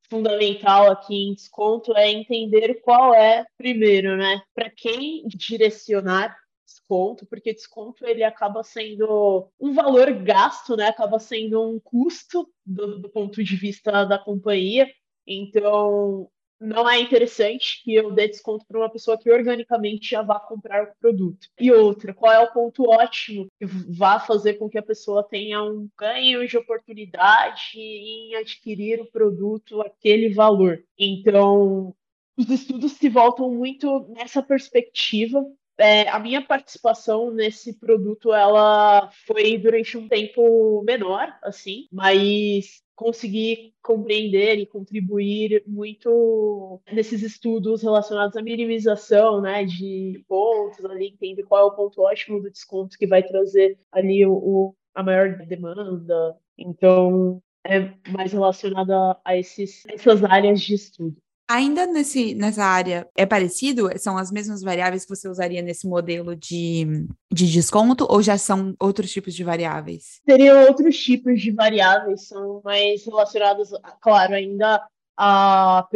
fundamental 0.09 0.91
aqui 0.91 1.15
em 1.15 1.35
desconto 1.35 1.97
é 1.97 2.09
entender 2.09 2.81
qual 2.83 3.13
é, 3.13 3.45
primeiro, 3.59 4.17
né, 4.17 4.41
para 4.55 4.71
quem 4.71 5.27
direcionar 5.27 6.37
desconto, 6.65 7.27
porque 7.27 7.53
desconto 7.53 8.07
ele 8.07 8.23
acaba 8.23 8.63
sendo 8.63 9.49
um 9.59 9.73
valor 9.73 10.13
gasto, 10.13 10.77
né, 10.77 10.89
acaba 10.89 11.19
sendo 11.19 11.61
um 11.69 11.81
custo 11.81 12.49
do, 12.65 13.01
do 13.01 13.09
ponto 13.09 13.43
de 13.43 13.57
vista 13.57 14.05
da 14.05 14.19
companhia. 14.19 14.89
Então, 15.27 16.29
não 16.61 16.88
é 16.88 17.01
interessante 17.01 17.83
que 17.83 17.95
eu 17.95 18.11
dê 18.12 18.29
desconto 18.29 18.64
para 18.66 18.79
uma 18.79 18.90
pessoa 18.90 19.19
que 19.19 19.31
organicamente 19.31 20.11
já 20.11 20.23
vá 20.23 20.40
comprar 20.40 20.85
o 20.85 20.97
produto. 21.01 21.49
E 21.61 21.71
outra, 21.71 22.14
qual 22.14 22.33
é 22.33 22.40
o 22.40 22.53
ponto 22.53 22.88
ótimo 22.88 23.47
que 23.59 23.66
vá 23.66 24.19
fazer 24.19 24.55
com 24.55 24.69
que 24.69 24.79
a 24.79 24.83
pessoa 24.83 25.23
tenha 25.23 25.62
um 25.62 25.88
ganho 25.99 26.47
de 26.47 26.57
oportunidade 26.57 27.73
em 27.77 28.35
adquirir 28.37 29.01
o 29.01 29.11
produto 29.11 29.81
aquele 29.83 30.33
valor? 30.33 30.83
Então, 30.99 31.95
os 32.37 32.51
estudos 32.51 32.92
se 32.92 33.09
voltam 33.09 33.51
muito 33.51 34.07
nessa 34.09 34.42
perspectiva 34.42 35.45
é, 35.79 36.09
a 36.09 36.19
minha 36.19 36.43
participação 36.43 37.31
nesse 37.31 37.79
produto 37.79 38.33
ela 38.33 39.11
foi 39.27 39.59
durante 39.59 39.97
um 39.97 40.09
tempo 40.09 40.83
menor, 40.85 41.35
assim, 41.43 41.87
mas 41.93 42.83
consegui 42.95 43.75
compreender 43.83 44.59
e 44.59 44.67
contribuir 44.67 45.62
muito 45.67 46.81
nesses 46.91 47.23
estudos 47.23 47.83
relacionados 47.83 48.37
à 48.37 48.43
minimização, 48.43 49.41
né, 49.43 49.65
de 49.65 50.25
pontos 50.27 50.83
ali, 50.87 51.09
entender 51.09 51.43
qual 51.43 51.62
é 51.62 51.65
o 51.67 51.77
ponto 51.77 52.01
ótimo 52.01 52.41
do 52.41 52.51
desconto 52.51 52.97
que 52.99 53.07
vai 53.07 53.23
trazer 53.23 53.79
ali 53.93 54.25
o, 54.25 54.33
o 54.33 54.75
a 54.95 55.03
maior 55.03 55.37
demanda. 55.47 56.37
Então, 56.57 57.43
é 57.62 57.93
mais 58.11 58.33
relacionada 58.33 59.19
a 59.23 59.37
esses, 59.37 59.85
essas 59.87 60.25
áreas 60.25 60.62
de 60.62 60.75
estudo. 60.75 61.17
Ainda 61.49 61.87
nesse, 61.87 62.35
nessa 62.35 62.65
área 62.65 63.09
é 63.17 63.25
parecido? 63.25 63.89
São 63.99 64.19
as 64.19 64.33
mesmas 64.33 64.63
variáveis 64.63 65.05
que 65.05 65.15
você 65.15 65.29
usaria 65.29 65.63
nesse 65.63 65.87
modelo 65.87 66.35
de, 66.35 67.07
de 67.33 67.51
desconto 67.51 68.05
ou 68.11 68.21
já 68.21 68.37
são 68.37 68.75
outros 68.81 69.13
tipos 69.13 69.33
de 69.33 69.45
variáveis? 69.45 70.21
Seriam 70.29 70.67
outros 70.67 70.99
tipos 70.99 71.41
de 71.41 71.53
variáveis, 71.53 72.27
são 72.27 72.61
mais 72.65 73.05
relacionados, 73.05 73.71
claro, 74.01 74.35
ainda 74.35 74.85
a 75.17 75.87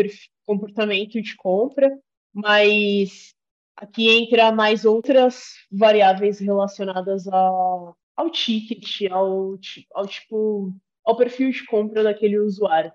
comportamento 0.47 1.21
de 1.21 1.37
compra, 1.37 1.99
mas 2.33 3.35
aqui 3.77 4.09
entra 4.09 4.53
mais 4.53 4.85
outras 4.85 5.55
variáveis 5.71 6.39
relacionadas 6.39 7.27
a, 7.27 7.93
ao 8.17 8.31
ticket, 8.31 9.11
ao, 9.11 9.59
ao 9.95 10.07
tipo, 10.07 10.73
ao 11.05 11.17
perfil 11.17 11.51
de 11.51 11.67
compra 11.67 12.05
daquele 12.05 12.39
usuário 12.39 12.93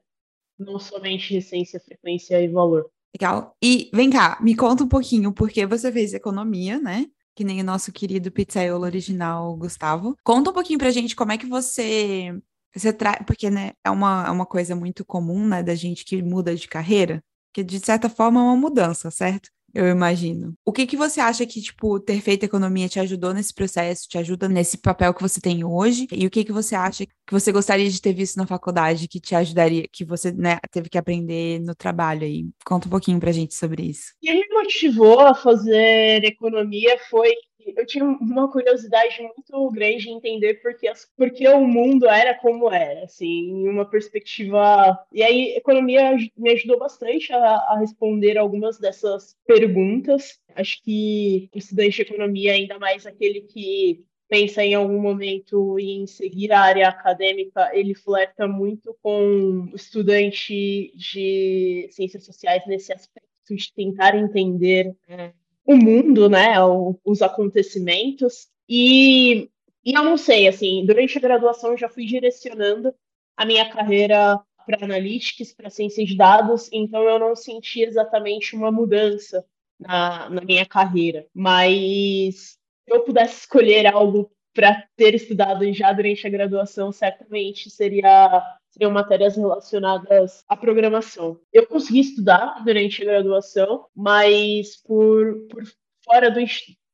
não 0.58 0.80
somente 0.80 1.36
essência, 1.36 1.80
frequência 1.80 2.42
e 2.42 2.48
valor. 2.48 2.90
Legal. 3.16 3.56
E 3.64 3.90
vem 3.94 4.10
cá, 4.10 4.38
me 4.42 4.56
conta 4.56 4.84
um 4.84 4.88
pouquinho, 4.88 5.32
porque 5.34 5.66
você 5.66 5.92
fez 5.92 6.14
economia, 6.14 6.80
né? 6.80 7.06
Que 7.34 7.44
nem 7.44 7.62
o 7.62 7.64
nosso 7.64 7.92
querido 7.92 8.32
pizzaiolo 8.32 8.84
original, 8.84 9.56
Gustavo. 9.56 10.16
Conta 10.24 10.50
um 10.50 10.54
pouquinho 10.54 10.80
pra 10.80 10.92
gente 10.92 11.16
como 11.16 11.32
é 11.32 11.38
que 11.38 11.46
você. 11.46 12.38
Você 12.76 12.92
traz. 12.92 13.20
Porque, 13.26 13.50
né, 13.50 13.72
é 13.84 13.90
uma, 13.90 14.26
é 14.28 14.32
uma 14.32 14.46
coisa 14.46 14.76
muito 14.76 15.06
comum, 15.06 15.48
né, 15.48 15.64
da 15.64 15.76
gente 15.76 16.04
que 16.04 16.22
muda 16.22 16.56
de 16.56 16.68
carreira, 16.68 17.24
que 17.54 17.64
de 17.64 17.80
certa 17.80 18.10
forma 18.10 18.40
é 18.42 18.44
uma 18.44 18.58
mudança, 18.58 19.10
certo? 19.10 19.50
Eu 19.76 19.88
imagino. 19.90 20.54
O 20.64 20.72
que 20.72 20.88
que 20.88 20.96
você 20.96 21.20
acha 21.20 21.46
que, 21.46 21.62
tipo, 21.62 22.00
ter 22.00 22.22
feito 22.22 22.44
economia 22.46 22.88
te 22.88 23.00
ajudou 23.00 23.34
nesse 23.34 23.54
processo, 23.54 24.08
te 24.08 24.18
ajuda 24.18 24.48
nesse 24.48 24.78
papel 24.78 25.14
que 25.14 25.22
você 25.22 25.42
tem 25.42 25.66
hoje? 25.66 26.08
E 26.12 26.26
o 26.26 26.30
que 26.30 26.46
que 26.46 26.54
você 26.54 26.76
acha 26.76 27.06
que 27.06 27.12
você 27.30 27.52
gostaria 27.52 27.90
de 27.90 28.02
ter 28.02 28.14
visto 28.14 28.38
na 28.38 28.48
faculdade 28.48 29.08
que 29.10 29.20
te 29.20 29.36
ajudaria, 29.36 29.86
que 29.92 30.06
você, 30.06 30.32
né, 30.32 30.58
teve 30.72 30.88
que 30.88 30.98
aprender 30.98 31.60
no 31.60 31.76
trabalho 31.76 32.24
aí? 32.24 32.48
Conta 32.66 32.88
um 32.88 32.92
pouquinho 32.92 33.20
pra 33.20 33.34
gente 33.34 33.54
sobre 33.54 33.84
isso. 33.84 34.14
O 34.24 34.26
que 34.26 34.34
me 34.34 34.48
motivou 34.50 35.20
a 35.20 35.36
fazer 35.36 36.24
economia 36.24 36.98
foi 37.10 37.34
eu 37.76 37.86
tinha 37.86 38.06
uma 38.06 38.52
curiosidade 38.52 39.22
muito 39.22 39.72
grande 39.72 40.10
em 40.10 40.18
entender 40.18 40.56
porque, 40.56 40.92
porque 41.18 41.48
o 41.48 41.66
mundo 41.66 42.08
era 42.08 42.36
como 42.36 42.72
era, 42.72 43.04
assim, 43.04 43.50
em 43.50 43.70
uma 43.70 43.86
perspectiva. 43.86 44.98
E 45.12 45.24
aí, 45.24 45.56
economia 45.56 46.16
me 46.38 46.52
ajudou 46.52 46.80
bastante 46.80 47.32
a, 47.34 47.40
a 47.40 47.78
responder 47.80 48.38
algumas 48.38 48.78
dessas 48.78 49.36
perguntas. 49.46 50.40
Acho 50.56 50.82
que 50.84 51.50
o 51.54 51.58
estudante 51.58 51.96
de 51.96 52.02
economia, 52.04 52.54
ainda 52.54 52.78
mais 52.78 53.06
aquele 53.06 53.42
que 53.42 54.04
pensa 54.28 54.64
em 54.64 54.74
algum 54.74 55.00
momento 55.00 55.78
em 55.80 56.08
seguir 56.08 56.52
a 56.52 56.60
área 56.60 56.90
acadêmica, 56.90 57.70
ele 57.74 57.94
flerta 57.94 58.48
muito 58.48 58.96
com 59.02 59.70
o 59.72 59.76
estudante 59.76 60.92
de 60.96 61.88
ciências 61.92 62.26
sociais 62.26 62.64
nesse 62.66 62.92
aspecto 62.92 63.26
de 63.50 63.74
tentar 63.74 64.16
entender 64.16 64.96
é, 65.08 65.32
o 65.66 65.76
mundo, 65.76 66.30
né, 66.30 66.56
os 67.04 67.22
acontecimentos. 67.22 68.48
E, 68.70 69.50
e 69.84 69.94
eu 69.94 70.04
não 70.04 70.18
sei, 70.18 70.48
assim, 70.48 70.86
durante 70.86 71.18
a 71.18 71.22
graduação 71.22 71.72
eu 71.72 71.78
já 71.78 71.90
fui 71.90 72.06
direcionando 72.06 72.94
a 73.36 73.46
minha 73.46 73.70
carreira 73.70 74.40
para 74.66 74.84
analytics, 74.84 75.54
para 75.54 75.70
ciência 75.70 76.06
de 76.06 76.16
dados, 76.16 76.70
então 76.72 77.04
eu 77.04 77.20
não 77.20 77.36
senti 77.36 77.82
exatamente 77.82 78.56
uma 78.56 78.72
mudança 78.72 79.46
na, 79.80 80.30
na 80.30 80.42
minha 80.42 80.66
carreira. 80.66 81.28
Mas 81.34 82.36
se 82.36 82.58
eu 82.88 83.02
pudesse 83.02 83.42
escolher 83.42 83.86
algo 83.88 84.32
para 84.54 84.88
ter 84.96 85.14
estudado 85.14 85.72
já 85.74 85.92
durante 85.92 86.26
a 86.26 86.30
graduação, 86.30 86.92
certamente 86.92 87.70
seria 87.70 88.42
seriam 88.76 88.92
matérias 88.92 89.38
relacionadas 89.38 90.44
à 90.50 90.58
programação. 90.58 91.40
Eu 91.52 91.66
consegui 91.66 92.02
estudar 92.02 92.62
durante 92.66 93.02
a 93.02 93.06
graduação, 93.06 93.86
mas 93.96 94.76
por, 94.84 95.48
por 95.48 95.64
fora 96.04 96.30
do, 96.30 96.40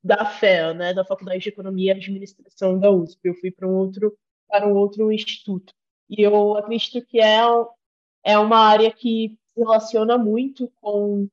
da 0.04 0.26
FEA, 0.26 0.74
né, 0.76 0.94
da 0.94 1.04
Faculdade 1.04 1.42
de 1.42 1.50
Economia 1.50 1.92
e 1.92 1.98
Administração 1.98 2.80
da 2.80 2.92
USP. 2.92 3.20
Eu 3.24 3.34
fui 3.36 3.52
para 3.52 3.68
um 3.68 3.74
outro 3.74 4.16
para 4.48 4.68
um 4.68 4.74
outro 4.74 5.12
instituto. 5.12 5.74
E 6.10 6.22
eu 6.22 6.58
acredito 6.58 7.06
que 7.08 7.22
é, 7.22 7.40
é 8.26 8.38
uma 8.38 8.58
área 8.58 8.92
que 8.92 9.38
se 9.54 9.60
relaciona 9.60 10.18
muito 10.18 10.72
com 10.82 11.28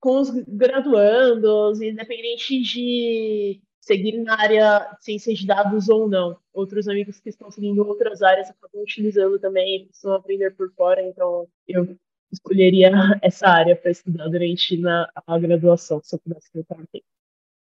com 0.00 0.18
os 0.18 0.30
graduandos, 0.30 1.80
independente 1.80 2.60
de 2.60 3.62
seguir 3.82 4.16
na 4.22 4.40
área 4.40 4.78
de 4.96 5.04
ciência 5.04 5.34
de 5.34 5.46
dados 5.46 5.88
ou 5.88 6.08
não. 6.08 6.38
Outros 6.54 6.88
amigos 6.88 7.20
que 7.20 7.28
estão 7.28 7.50
seguindo 7.50 7.86
outras 7.86 8.22
áreas 8.22 8.48
acabam 8.48 8.82
utilizando 8.82 9.38
também, 9.38 9.86
precisam 9.86 10.14
aprender 10.14 10.52
por 10.52 10.72
fora, 10.72 11.02
então 11.02 11.46
eu 11.66 11.96
escolheria 12.32 12.90
essa 13.20 13.48
área 13.48 13.76
para 13.76 13.90
estudar 13.90 14.28
durante 14.28 14.78
na, 14.78 15.10
a 15.26 15.38
graduação, 15.38 16.00
se 16.02 16.14
eu 16.14 16.20
pudesse 16.20 16.50
colocar 16.50 16.76
tempo. 16.92 17.04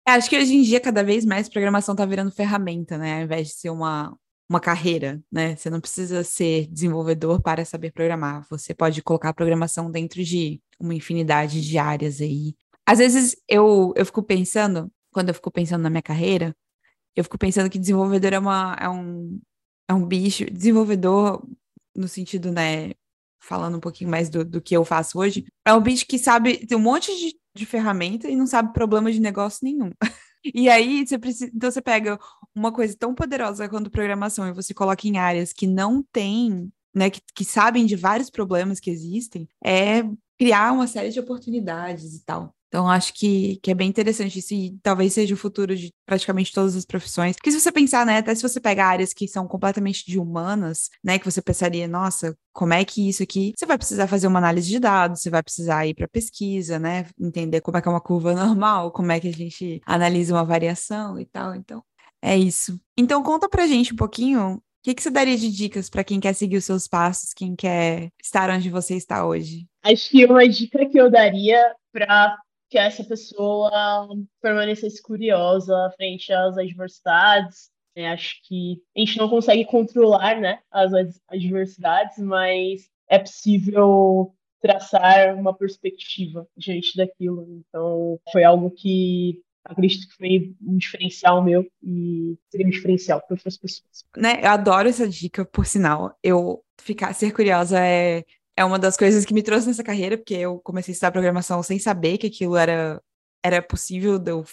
É, 0.07 0.11
acho 0.11 0.29
que 0.29 0.37
hoje 0.37 0.55
em 0.55 0.61
dia, 0.61 0.79
cada 0.79 1.03
vez 1.03 1.23
mais, 1.23 1.47
programação 1.47 1.93
está 1.93 2.05
virando 2.05 2.31
ferramenta, 2.31 2.97
né? 2.97 3.19
Ao 3.19 3.23
invés 3.23 3.47
de 3.47 3.53
ser 3.53 3.69
uma, 3.69 4.17
uma 4.49 4.59
carreira, 4.59 5.21
né? 5.31 5.55
Você 5.55 5.69
não 5.69 5.79
precisa 5.79 6.23
ser 6.23 6.67
desenvolvedor 6.67 7.41
para 7.41 7.63
saber 7.63 7.91
programar. 7.91 8.45
Você 8.49 8.73
pode 8.73 9.01
colocar 9.03 9.33
programação 9.33 9.89
dentro 9.89 10.23
de 10.23 10.59
uma 10.79 10.95
infinidade 10.95 11.61
de 11.61 11.77
áreas 11.77 12.19
aí. 12.21 12.55
Às 12.85 12.97
vezes 12.97 13.35
eu, 13.47 13.93
eu 13.95 14.05
fico 14.05 14.23
pensando, 14.23 14.91
quando 15.19 15.27
eu 15.27 15.35
fico 15.35 15.51
pensando 15.51 15.81
na 15.81 15.89
minha 15.89 16.01
carreira, 16.01 16.55
eu 17.13 17.25
fico 17.25 17.37
pensando 17.37 17.69
que 17.69 17.77
desenvolvedor 17.77 18.31
é, 18.31 18.39
uma, 18.39 18.77
é, 18.79 18.87
um, 18.87 19.41
é 19.85 19.93
um 19.93 20.05
bicho. 20.05 20.45
Desenvolvedor, 20.49 21.45
no 21.93 22.07
sentido, 22.07 22.53
né? 22.53 22.93
Falando 23.41 23.75
um 23.75 23.79
pouquinho 23.81 24.09
mais 24.09 24.29
do, 24.29 24.45
do 24.45 24.61
que 24.61 24.75
eu 24.75 24.85
faço 24.85 25.19
hoje, 25.19 25.45
é 25.65 25.73
um 25.73 25.81
bicho 25.81 26.05
que 26.07 26.17
sabe, 26.17 26.65
tem 26.65 26.77
um 26.77 26.81
monte 26.81 27.13
de, 27.17 27.37
de 27.53 27.65
ferramenta 27.65 28.29
e 28.29 28.35
não 28.35 28.47
sabe 28.47 28.71
problema 28.71 29.11
de 29.11 29.19
negócio 29.19 29.59
nenhum. 29.63 29.91
E 30.55 30.69
aí 30.69 31.05
você 31.05 31.19
precisa, 31.19 31.51
então 31.53 31.69
você 31.69 31.81
pega 31.81 32.17
uma 32.55 32.71
coisa 32.71 32.95
tão 32.97 33.13
poderosa 33.13 33.67
quanto 33.67 33.91
programação 33.91 34.47
e 34.47 34.53
você 34.53 34.73
coloca 34.73 35.05
em 35.05 35.17
áreas 35.17 35.51
que 35.51 35.67
não 35.67 36.01
tem, 36.13 36.71
né, 36.95 37.09
que, 37.09 37.19
que 37.35 37.43
sabem 37.43 37.85
de 37.85 37.97
vários 37.97 38.29
problemas 38.29 38.79
que 38.79 38.89
existem, 38.89 39.49
é 39.61 40.01
criar 40.37 40.71
uma 40.71 40.87
série 40.87 41.09
de 41.09 41.19
oportunidades 41.19 42.15
e 42.15 42.23
tal. 42.23 42.55
Então, 42.69 42.87
acho 42.87 43.13
que, 43.15 43.59
que 43.63 43.71
é 43.71 43.73
bem 43.73 43.89
interessante 43.89 44.37
isso 44.37 44.53
e 44.53 44.77
talvez 44.83 45.13
seja 45.13 45.33
o 45.33 45.37
futuro 45.37 45.75
de 45.75 45.91
praticamente 46.05 46.53
todas 46.53 46.75
as 46.75 46.85
profissões. 46.85 47.35
Porque 47.35 47.51
se 47.51 47.59
você 47.59 47.71
pensar, 47.71 48.05
né, 48.05 48.19
até 48.19 48.33
se 48.35 48.43
você 48.43 48.59
pega 48.61 48.85
áreas 48.85 49.11
que 49.11 49.27
são 49.27 49.47
completamente 49.47 50.05
de 50.05 50.19
humanas, 50.19 50.89
né, 51.03 51.17
que 51.17 51.25
você 51.25 51.41
pensaria, 51.41 51.87
nossa, 51.87 52.37
como 52.53 52.73
é 52.73 52.85
que 52.85 53.09
isso 53.09 53.23
aqui? 53.23 53.53
Você 53.57 53.65
vai 53.65 53.77
precisar 53.77 54.05
fazer 54.05 54.27
uma 54.27 54.37
análise 54.37 54.69
de 54.69 54.79
dados, 54.79 55.21
você 55.21 55.31
vai 55.31 55.41
precisar 55.41 55.87
ir 55.87 55.95
para 55.95 56.07
pesquisa, 56.07 56.77
né, 56.77 57.07
entender 57.19 57.59
como 57.61 57.77
é 57.77 57.81
que 57.81 57.87
é 57.87 57.91
uma 57.91 57.99
curva 57.99 58.33
normal, 58.35 58.91
como 58.91 59.11
é 59.11 59.19
que 59.19 59.27
a 59.27 59.33
gente 59.33 59.81
analisa 59.83 60.35
uma 60.35 60.45
variação 60.45 61.19
e 61.19 61.25
tal. 61.25 61.55
Então, 61.55 61.83
é 62.21 62.37
isso. 62.37 62.79
Então, 62.95 63.23
conta 63.23 63.49
pra 63.49 63.65
gente 63.65 63.93
um 63.93 63.97
pouquinho 63.97 64.55
o 64.55 64.61
que, 64.83 64.93
que 64.93 65.01
você 65.01 65.09
daria 65.09 65.35
de 65.35 65.51
dicas 65.51 65.89
para 65.89 66.03
quem 66.03 66.19
quer 66.19 66.33
seguir 66.33 66.57
os 66.57 66.65
seus 66.65 66.87
passos, 66.87 67.33
quem 67.33 67.55
quer 67.55 68.11
estar 68.21 68.49
onde 68.49 68.69
você 68.69 68.95
está 68.95 69.25
hoje? 69.25 69.67
Acho 69.83 70.09
que 70.09 70.25
uma 70.25 70.47
dica 70.47 70.85
que 70.85 70.97
eu 70.97 71.11
daria 71.11 71.75
para 71.91 72.37
que 72.69 72.77
essa 72.77 73.03
pessoa 73.03 74.07
permanecesse 74.41 75.01
curiosa 75.01 75.91
frente 75.95 76.31
às 76.31 76.57
adversidades. 76.57 77.69
É, 77.95 78.09
acho 78.09 78.35
que 78.47 78.81
a 78.95 78.99
gente 78.99 79.17
não 79.17 79.27
consegue 79.27 79.65
controlar 79.65 80.39
né, 80.39 80.59
as 80.71 80.91
adversidades, 81.27 82.19
mas 82.19 82.87
é 83.09 83.17
possível 83.17 84.33
traçar 84.61 85.35
uma 85.35 85.53
perspectiva 85.53 86.47
diante 86.55 86.95
daquilo. 86.95 87.47
Então, 87.67 88.19
foi 88.31 88.43
algo 88.43 88.69
que 88.71 89.41
acredito 89.65 90.07
que 90.07 90.15
foi 90.15 90.55
um 90.61 90.77
diferencial 90.77 91.43
meu 91.43 91.65
e 91.83 92.37
seria 92.49 92.67
um 92.67 92.71
diferencial 92.71 93.19
para 93.21 93.35
outras 93.35 93.57
pessoas. 93.57 94.05
Né, 94.15 94.39
eu 94.41 94.49
adoro 94.49 94.87
essa 94.87 95.07
dica, 95.07 95.43
por 95.43 95.65
sinal. 95.65 96.15
Eu 96.23 96.63
ficar 96.79 97.13
ser 97.13 97.33
curiosa 97.33 97.79
é 97.79 98.23
é 98.59 98.65
uma 98.65 98.77
das 98.77 98.97
coisas 98.97 99.23
que 99.23 99.33
me 99.33 99.41
trouxe 99.41 99.67
nessa 99.67 99.81
carreira, 99.81 100.17
porque 100.17 100.33
eu 100.33 100.59
comecei 100.59 100.91
a 100.91 100.93
estudar 100.93 101.13
programação 101.13 101.63
sem 101.63 101.79
saber 101.79 102.17
que 102.17 102.27
aquilo 102.27 102.57
era 102.57 103.01
era 103.41 103.61
possível 103.61 104.19
de, 104.19 104.31
eu, 104.31 104.43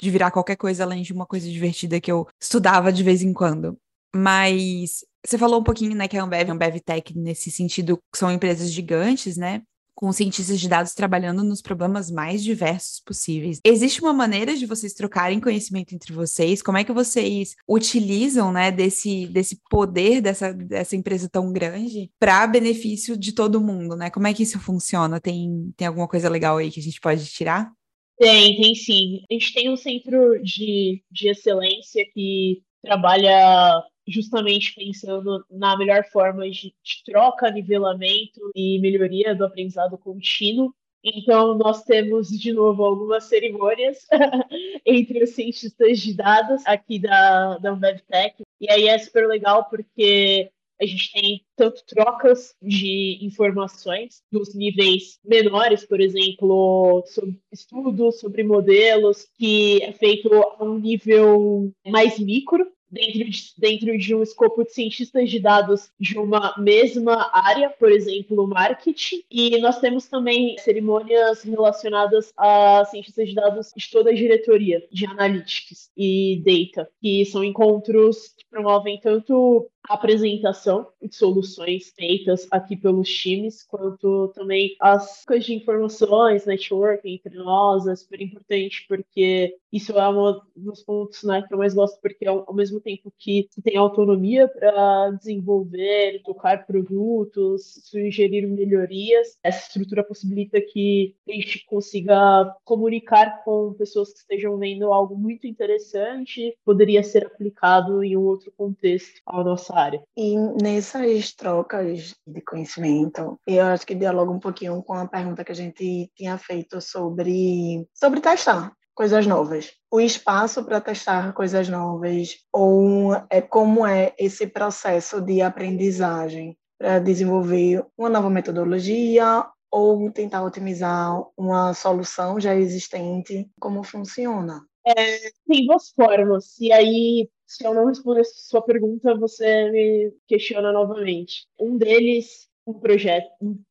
de 0.00 0.10
virar 0.10 0.30
qualquer 0.30 0.56
coisa 0.56 0.82
além 0.82 1.02
de 1.02 1.12
uma 1.12 1.26
coisa 1.26 1.46
divertida 1.46 2.00
que 2.00 2.10
eu 2.10 2.26
estudava 2.40 2.90
de 2.90 3.02
vez 3.02 3.20
em 3.20 3.34
quando. 3.34 3.76
Mas 4.16 5.04
você 5.22 5.36
falou 5.36 5.60
um 5.60 5.62
pouquinho, 5.62 5.94
né, 5.94 6.08
que 6.08 6.16
a 6.16 6.22
Ambev, 6.22 6.48
a 6.48 6.52
Ambev 6.54 6.80
Tech, 6.80 7.14
nesse 7.14 7.50
sentido, 7.50 7.98
são 8.14 8.32
empresas 8.32 8.70
gigantes, 8.72 9.36
né? 9.36 9.62
Com 10.00 10.10
cientistas 10.12 10.58
de 10.58 10.66
dados 10.66 10.94
trabalhando 10.94 11.44
nos 11.44 11.60
problemas 11.60 12.10
mais 12.10 12.42
diversos 12.42 13.00
possíveis. 13.00 13.60
Existe 13.62 14.00
uma 14.00 14.14
maneira 14.14 14.56
de 14.56 14.64
vocês 14.64 14.94
trocarem 14.94 15.38
conhecimento 15.38 15.94
entre 15.94 16.10
vocês? 16.14 16.62
Como 16.62 16.78
é 16.78 16.84
que 16.84 16.90
vocês 16.90 17.54
utilizam, 17.68 18.50
né, 18.50 18.72
desse, 18.72 19.26
desse 19.26 19.60
poder 19.68 20.22
dessa, 20.22 20.54
dessa 20.54 20.96
empresa 20.96 21.28
tão 21.30 21.52
grande 21.52 22.10
para 22.18 22.46
benefício 22.46 23.14
de 23.14 23.32
todo 23.32 23.60
mundo, 23.60 23.94
né? 23.94 24.08
Como 24.08 24.26
é 24.26 24.32
que 24.32 24.42
isso 24.42 24.58
funciona? 24.58 25.20
Tem, 25.20 25.70
tem 25.76 25.86
alguma 25.86 26.08
coisa 26.08 26.30
legal 26.30 26.56
aí 26.56 26.70
que 26.70 26.80
a 26.80 26.82
gente 26.82 26.98
pode 26.98 27.26
tirar? 27.26 27.70
Tem, 28.18 28.56
tem 28.56 28.74
sim. 28.74 29.20
A 29.30 29.34
gente 29.34 29.52
tem 29.52 29.68
um 29.68 29.76
centro 29.76 30.42
de, 30.42 31.02
de 31.10 31.28
excelência 31.28 32.06
que 32.14 32.62
trabalha 32.82 33.82
justamente 34.10 34.74
pensando 34.74 35.44
na 35.50 35.76
melhor 35.76 36.04
forma 36.04 36.48
de, 36.50 36.74
troca, 37.04 37.50
nivelamento 37.50 38.50
e 38.54 38.78
melhoria 38.80 39.34
do 39.34 39.44
aprendizado 39.44 39.96
contínuo. 39.96 40.74
Então, 41.02 41.56
nós 41.56 41.82
temos, 41.84 42.28
de 42.28 42.52
novo, 42.52 42.84
algumas 42.84 43.24
cerimônias 43.24 44.06
entre 44.84 45.24
os 45.24 45.30
cientistas 45.30 45.98
de 45.98 46.14
dados 46.14 46.62
aqui 46.66 46.98
da, 46.98 47.56
da 47.58 47.72
UnbevTech. 47.72 48.42
E 48.60 48.70
aí 48.70 48.86
é 48.86 48.98
super 48.98 49.26
legal 49.26 49.64
porque 49.70 50.50
a 50.80 50.86
gente 50.86 51.12
tem 51.12 51.44
tanto 51.56 51.84
trocas 51.84 52.54
de 52.60 53.18
informações 53.20 54.22
dos 54.32 54.54
níveis 54.54 55.18
menores, 55.22 55.84
por 55.84 56.00
exemplo, 56.00 57.04
sobre 57.06 57.38
estudos, 57.52 58.18
sobre 58.18 58.42
modelos, 58.42 59.28
que 59.38 59.82
é 59.82 59.92
feito 59.92 60.32
a 60.32 60.64
um 60.64 60.78
nível 60.78 61.70
mais 61.86 62.18
micro, 62.18 62.66
dentro 62.90 63.24
de, 63.24 63.52
dentro 63.56 63.98
de 63.98 64.14
um 64.14 64.22
escopo 64.22 64.64
de 64.64 64.72
cientistas 64.72 65.30
de 65.30 65.38
dados 65.38 65.90
de 65.98 66.18
uma 66.18 66.54
mesma 66.58 67.30
área, 67.32 67.70
por 67.70 67.90
exemplo, 67.90 68.46
marketing. 68.46 69.22
E 69.30 69.58
nós 69.58 69.78
temos 69.78 70.06
também 70.06 70.56
cerimônias 70.58 71.42
relacionadas 71.42 72.32
a 72.36 72.84
cientistas 72.90 73.28
de 73.28 73.34
dados 73.34 73.72
de 73.76 73.90
toda 73.90 74.10
a 74.10 74.14
diretoria 74.14 74.86
de 74.90 75.06
analytics 75.06 75.90
e 75.96 76.42
data, 76.44 76.88
que 77.00 77.24
são 77.26 77.44
encontros 77.44 78.34
que 78.36 78.44
promovem 78.50 78.98
tanto 79.00 79.68
apresentação 79.88 80.88
de 81.02 81.14
soluções 81.14 81.90
feitas 81.90 82.46
aqui 82.50 82.76
pelos 82.76 83.08
times, 83.08 83.62
quanto 83.62 84.28
também 84.34 84.76
as 84.80 85.24
coisas 85.24 85.46
de 85.46 85.54
informações, 85.54 86.46
networking 86.46 87.14
entre 87.14 87.36
nós, 87.36 87.86
é 87.86 87.96
super 87.96 88.20
importante, 88.20 88.84
porque 88.88 89.56
isso 89.72 89.92
é 89.92 90.08
um 90.08 90.40
dos 90.56 90.82
pontos 90.82 91.22
né, 91.22 91.42
que 91.46 91.54
eu 91.54 91.58
mais 91.58 91.74
gosto, 91.74 92.00
porque 92.00 92.26
ao 92.26 92.54
mesmo 92.54 92.80
tempo 92.80 93.12
que 93.18 93.48
você 93.50 93.62
tem 93.62 93.76
autonomia 93.76 94.48
para 94.48 95.10
desenvolver, 95.12 96.22
tocar 96.24 96.66
produtos, 96.66 97.80
sugerir 97.84 98.46
melhorias, 98.46 99.38
essa 99.42 99.66
estrutura 99.66 100.04
possibilita 100.04 100.60
que 100.60 101.14
a 101.28 101.32
gente 101.32 101.64
consiga 101.66 102.54
comunicar 102.64 103.42
com 103.44 103.74
pessoas 103.74 104.12
que 104.12 104.18
estejam 104.18 104.56
vendo 104.58 104.92
algo 104.92 105.16
muito 105.16 105.46
interessante, 105.46 106.56
poderia 106.64 107.02
ser 107.02 107.26
aplicado 107.26 108.02
em 108.02 108.16
um 108.16 108.22
outro 108.22 108.52
contexto 108.56 109.20
ao 109.24 109.44
nosso 109.44 109.72
área. 109.82 110.02
E 110.16 110.36
nessas 110.62 111.32
trocas 111.34 112.14
de 112.26 112.40
conhecimento, 112.42 113.38
eu 113.46 113.64
acho 113.64 113.86
que 113.86 113.94
dialoga 113.94 114.30
um 114.32 114.40
pouquinho 114.40 114.82
com 114.82 114.94
a 114.94 115.06
pergunta 115.06 115.44
que 115.44 115.52
a 115.52 115.54
gente 115.54 116.10
tinha 116.14 116.36
feito 116.38 116.80
sobre, 116.80 117.86
sobre 117.94 118.20
testar 118.20 118.72
coisas 118.94 119.26
novas. 119.26 119.72
O 119.90 120.00
espaço 120.00 120.62
para 120.62 120.80
testar 120.80 121.32
coisas 121.32 121.68
novas, 121.68 122.36
ou 122.52 123.14
é 123.30 123.40
como 123.40 123.86
é 123.86 124.12
esse 124.18 124.46
processo 124.46 125.22
de 125.22 125.40
aprendizagem 125.40 126.54
para 126.78 126.98
desenvolver 126.98 127.84
uma 127.96 128.10
nova 128.10 128.28
metodologia 128.28 129.46
ou 129.72 130.10
tentar 130.10 130.42
otimizar 130.44 131.18
uma 131.36 131.72
solução 131.72 132.38
já 132.38 132.54
existente, 132.54 133.48
como 133.58 133.82
funciona? 133.82 134.62
É, 134.86 135.30
tem 135.46 135.66
duas 135.66 135.90
formas, 135.90 136.58
e 136.58 136.72
aí 136.72 137.30
se 137.50 137.66
eu 137.66 137.74
não 137.74 137.86
responder 137.86 138.24
sua 138.24 138.62
pergunta, 138.62 139.12
você 139.16 139.70
me 139.72 140.14
questiona 140.28 140.70
novamente. 140.70 141.48
Um 141.58 141.76
deles, 141.76 142.48
um 142.64 142.72
projeto, 142.72 143.28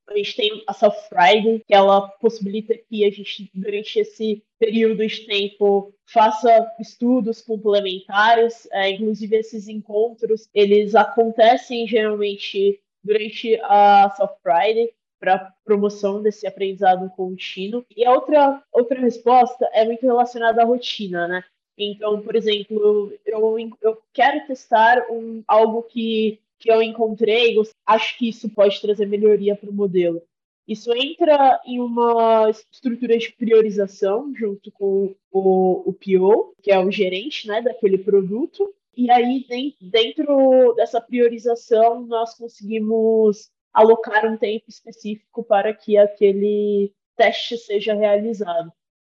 a 0.10 0.18
gente 0.18 0.36
tem 0.36 0.64
a 0.68 0.74
Self 0.74 0.98
Friday, 1.08 1.64
que 1.66 1.74
ela 1.74 2.10
possibilita 2.20 2.78
que 2.78 3.06
a 3.06 3.10
gente, 3.10 3.50
durante 3.54 3.98
esse 3.98 4.44
período 4.60 5.08
de 5.08 5.26
tempo, 5.26 5.94
faça 6.06 6.70
estudos 6.78 7.42
complementares, 7.42 8.68
é, 8.74 8.90
inclusive 8.90 9.38
esses 9.38 9.70
encontros, 9.70 10.50
eles 10.54 10.94
acontecem 10.94 11.88
geralmente 11.88 12.82
durante 13.02 13.58
a 13.64 14.14
Self 14.18 14.34
Friday, 14.44 14.94
para 15.22 15.54
promoção 15.64 16.22
desse 16.22 16.46
aprendizado 16.48 17.10
contínuo. 17.12 17.86
E 17.96 18.06
a 18.06 18.12
outra, 18.12 18.62
outra 18.74 19.00
resposta 19.00 19.70
é 19.74 19.86
muito 19.86 20.06
relacionada 20.06 20.62
à 20.62 20.66
rotina, 20.66 21.28
né? 21.28 21.44
Então, 21.80 22.22
por 22.22 22.36
exemplo, 22.36 23.14
eu, 23.26 23.58
eu 23.82 23.98
quero 24.14 24.46
testar 24.46 25.10
um, 25.10 25.42
algo 25.48 25.84
que, 25.84 26.40
que 26.60 26.70
eu 26.70 26.82
encontrei, 26.82 27.56
acho 27.86 28.18
que 28.18 28.28
isso 28.28 28.50
pode 28.50 28.82
trazer 28.82 29.06
melhoria 29.06 29.56
para 29.56 29.70
o 29.70 29.74
modelo. 29.74 30.22
Isso 30.68 30.94
entra 30.94 31.60
em 31.66 31.80
uma 31.80 32.50
estrutura 32.50 33.18
de 33.18 33.32
priorização 33.32 34.32
junto 34.36 34.72
com 34.74 35.16
o, 35.32 35.90
o 35.90 35.94
PO, 35.94 36.54
que 36.62 36.70
é 36.70 36.78
o 36.78 36.92
gerente 36.92 37.48
né, 37.48 37.62
daquele 37.62 37.98
produto. 37.98 38.72
E 38.96 39.10
aí, 39.10 39.46
dentro 39.82 40.74
dessa 40.76 41.00
priorização, 41.00 42.06
nós 42.06 42.36
conseguimos 42.36 43.50
alocar 43.74 44.26
um 44.26 44.38
tempo 44.38 44.66
específico 44.68 45.44
para 45.44 45.74
que 45.74 45.98
aquele 45.98 46.94
teste 47.16 47.58
seja 47.58 47.94
realizado. 47.94 48.72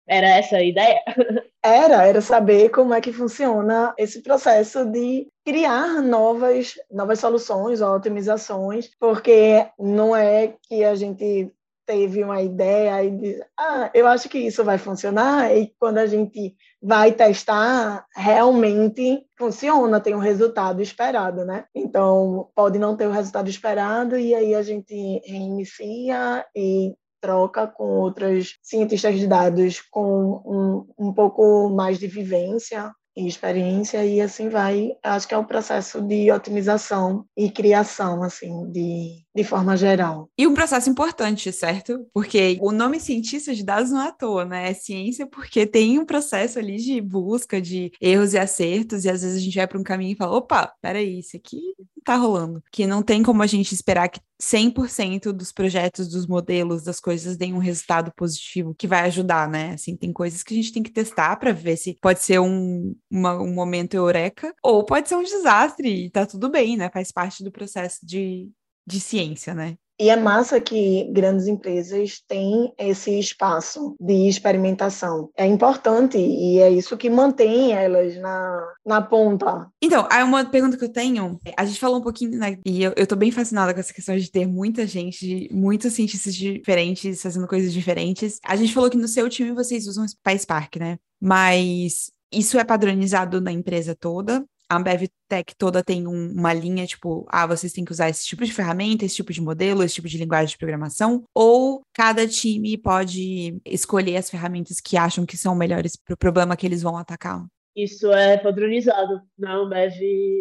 Era 0.07 0.27
essa 0.27 0.57
a 0.57 0.63
ideia? 0.63 1.01
Era, 1.65 2.05
era 2.05 2.19
saber 2.19 2.67
como 2.71 2.93
é 2.93 2.99
que 2.99 3.13
funciona 3.13 3.95
esse 3.97 4.21
processo 4.21 4.85
de 4.85 5.29
criar 5.45 6.01
novas, 6.01 6.73
novas 6.91 7.19
soluções 7.19 7.79
ou 7.79 7.95
otimizações, 7.95 8.91
porque 8.99 9.65
não 9.79 10.13
é 10.13 10.55
que 10.67 10.83
a 10.83 10.93
gente 10.93 11.49
teve 11.85 12.23
uma 12.23 12.41
ideia 12.41 13.03
e 13.03 13.11
diz, 13.11 13.41
ah, 13.57 13.89
eu 13.93 14.07
acho 14.07 14.29
que 14.29 14.39
isso 14.39 14.63
vai 14.63 14.77
funcionar, 14.77 15.55
e 15.55 15.73
quando 15.79 15.97
a 15.99 16.05
gente 16.05 16.55
vai 16.81 17.11
testar, 17.11 18.05
realmente 18.15 19.25
funciona, 19.37 19.99
tem 19.99 20.15
um 20.15 20.19
resultado 20.19 20.81
esperado, 20.81 21.45
né? 21.45 21.65
Então, 21.73 22.49
pode 22.55 22.79
não 22.79 22.95
ter 22.95 23.07
o 23.07 23.11
resultado 23.11 23.49
esperado, 23.49 24.17
e 24.17 24.33
aí 24.33 24.55
a 24.55 24.61
gente 24.61 25.21
reinicia 25.25 26.45
e 26.55 26.93
troca 27.23 27.65
com 27.65 27.85
outros 27.85 28.57
cientistas 28.61 29.17
de 29.17 29.25
dados 29.25 29.79
com 29.79 30.41
um, 30.45 31.07
um 31.07 31.13
pouco 31.13 31.69
mais 31.69 31.97
de 31.97 32.05
vivência 32.05 32.91
e 33.15 33.25
experiência 33.25 34.05
e 34.05 34.19
assim 34.19 34.49
vai. 34.49 34.91
Acho 35.01 35.25
que 35.25 35.33
é 35.33 35.37
um 35.37 35.45
processo 35.45 36.01
de 36.01 36.29
otimização 36.29 37.25
e 37.37 37.49
criação, 37.49 38.23
assim, 38.23 38.69
de, 38.71 39.23
de 39.33 39.43
forma 39.45 39.77
geral. 39.77 40.27
E 40.37 40.45
um 40.45 40.53
processo 40.53 40.89
importante, 40.89 41.49
certo? 41.53 42.05
Porque 42.13 42.57
o 42.59 42.73
nome 42.73 42.99
cientista 42.99 43.55
de 43.55 43.63
dados 43.63 43.91
não 43.91 44.01
é 44.01 44.09
à 44.09 44.11
toa, 44.11 44.43
né? 44.43 44.69
É 44.69 44.73
ciência 44.73 45.25
porque 45.25 45.65
tem 45.65 45.99
um 45.99 46.05
processo 46.05 46.59
ali 46.59 46.75
de 46.75 46.99
busca 46.99 47.61
de 47.61 47.91
erros 48.01 48.33
e 48.33 48.37
acertos 48.37 49.05
e 49.05 49.09
às 49.09 49.21
vezes 49.21 49.37
a 49.37 49.41
gente 49.41 49.55
vai 49.55 49.67
para 49.67 49.79
um 49.79 49.83
caminho 49.83 50.11
e 50.11 50.17
fala, 50.17 50.35
opa, 50.35 50.73
peraí, 50.81 51.19
isso 51.19 51.37
aqui 51.37 51.61
tá 52.03 52.15
rolando. 52.15 52.63
Que 52.71 52.85
não 52.85 53.01
tem 53.01 53.23
como 53.23 53.41
a 53.41 53.47
gente 53.47 53.73
esperar 53.73 54.09
que 54.09 54.19
100% 54.41 55.31
dos 55.31 55.51
projetos, 55.51 56.07
dos 56.09 56.27
modelos, 56.27 56.83
das 56.83 56.99
coisas 56.99 57.37
deem 57.37 57.53
um 57.53 57.59
resultado 57.59 58.11
positivo 58.15 58.75
que 58.75 58.87
vai 58.87 59.01
ajudar, 59.01 59.49
né? 59.49 59.73
Assim, 59.73 59.95
tem 59.95 60.11
coisas 60.11 60.43
que 60.43 60.53
a 60.53 60.57
gente 60.57 60.73
tem 60.73 60.83
que 60.83 60.91
testar 60.91 61.35
para 61.37 61.51
ver 61.51 61.77
se 61.77 61.97
pode 62.01 62.19
ser 62.19 62.39
um, 62.39 62.95
uma, 63.09 63.41
um 63.41 63.53
momento 63.53 63.93
eureka 63.95 64.53
ou 64.61 64.85
pode 64.85 65.07
ser 65.07 65.15
um 65.15 65.23
desastre 65.23 66.05
e 66.05 66.09
tá 66.09 66.25
tudo 66.25 66.49
bem, 66.49 66.77
né? 66.77 66.89
Faz 66.91 67.11
parte 67.11 67.43
do 67.43 67.51
processo 67.51 67.99
de, 68.05 68.49
de 68.85 68.99
ciência, 68.99 69.53
né? 69.53 69.77
E 70.03 70.09
é 70.09 70.17
massa 70.17 70.59
que 70.59 71.09
grandes 71.13 71.47
empresas 71.47 72.21
têm 72.27 72.73
esse 72.77 73.17
espaço 73.17 73.95
de 73.97 74.27
experimentação. 74.27 75.29
É 75.37 75.45
importante 75.45 76.17
e 76.17 76.59
é 76.59 76.69
isso 76.69 76.97
que 76.97 77.09
mantém 77.09 77.71
elas 77.71 78.17
na, 78.17 78.67
na 78.85 79.01
ponta. 79.01 79.65
Então, 79.81 80.05
aí 80.11 80.21
uma 80.21 80.43
pergunta 80.43 80.75
que 80.75 80.83
eu 80.83 80.91
tenho, 80.91 81.39
a 81.55 81.63
gente 81.63 81.79
falou 81.79 81.99
um 81.99 82.03
pouquinho, 82.03 82.37
né, 82.37 82.57
e 82.65 82.83
eu, 82.83 82.91
eu 82.97 83.07
tô 83.07 83.15
bem 83.15 83.31
fascinada 83.31 83.73
com 83.73 83.79
essa 83.79 83.93
questão 83.93 84.17
de 84.17 84.29
ter 84.29 84.45
muita 84.45 84.85
gente, 84.85 85.47
muitos 85.53 85.93
cientistas 85.93 86.35
diferentes 86.35 87.21
fazendo 87.21 87.47
coisas 87.47 87.71
diferentes. 87.71 88.41
A 88.43 88.57
gente 88.57 88.73
falou 88.73 88.89
que 88.89 88.97
no 88.97 89.07
seu 89.07 89.29
time 89.29 89.53
vocês 89.53 89.87
usam 89.87 90.05
PySpark, 90.21 90.79
né? 90.79 90.97
Mas 91.21 92.11
isso 92.29 92.59
é 92.59 92.65
padronizado 92.65 93.39
na 93.39 93.53
empresa 93.53 93.95
toda? 93.95 94.43
A 94.73 94.77
Ambev 94.77 95.07
Tech 95.27 95.53
toda 95.57 95.83
tem 95.83 96.07
um, 96.07 96.31
uma 96.31 96.53
linha, 96.53 96.85
tipo, 96.85 97.25
ah, 97.29 97.45
vocês 97.45 97.71
têm 97.71 97.85
que 97.85 97.91
usar 97.91 98.09
esse 98.09 98.25
tipo 98.25 98.43
de 98.43 98.53
ferramenta, 98.53 99.05
esse 99.05 99.15
tipo 99.15 99.31
de 99.31 99.41
modelo, 99.41 99.83
esse 99.83 99.95
tipo 99.95 100.07
de 100.07 100.17
linguagem 100.17 100.49
de 100.49 100.57
programação, 100.57 101.23
ou 101.33 101.81
cada 101.93 102.27
time 102.27 102.77
pode 102.77 103.57
escolher 103.65 104.17
as 104.17 104.29
ferramentas 104.29 104.79
que 104.79 104.97
acham 104.97 105.25
que 105.25 105.37
são 105.37 105.55
melhores 105.55 105.95
para 105.95 106.13
o 106.13 106.17
problema 106.17 106.55
que 106.55 106.65
eles 106.65 106.81
vão 106.81 106.97
atacar? 106.97 107.45
Isso 107.75 108.11
é 108.11 108.37
padronizado 108.37 109.21
na 109.37 109.55
Ambev, 109.55 109.93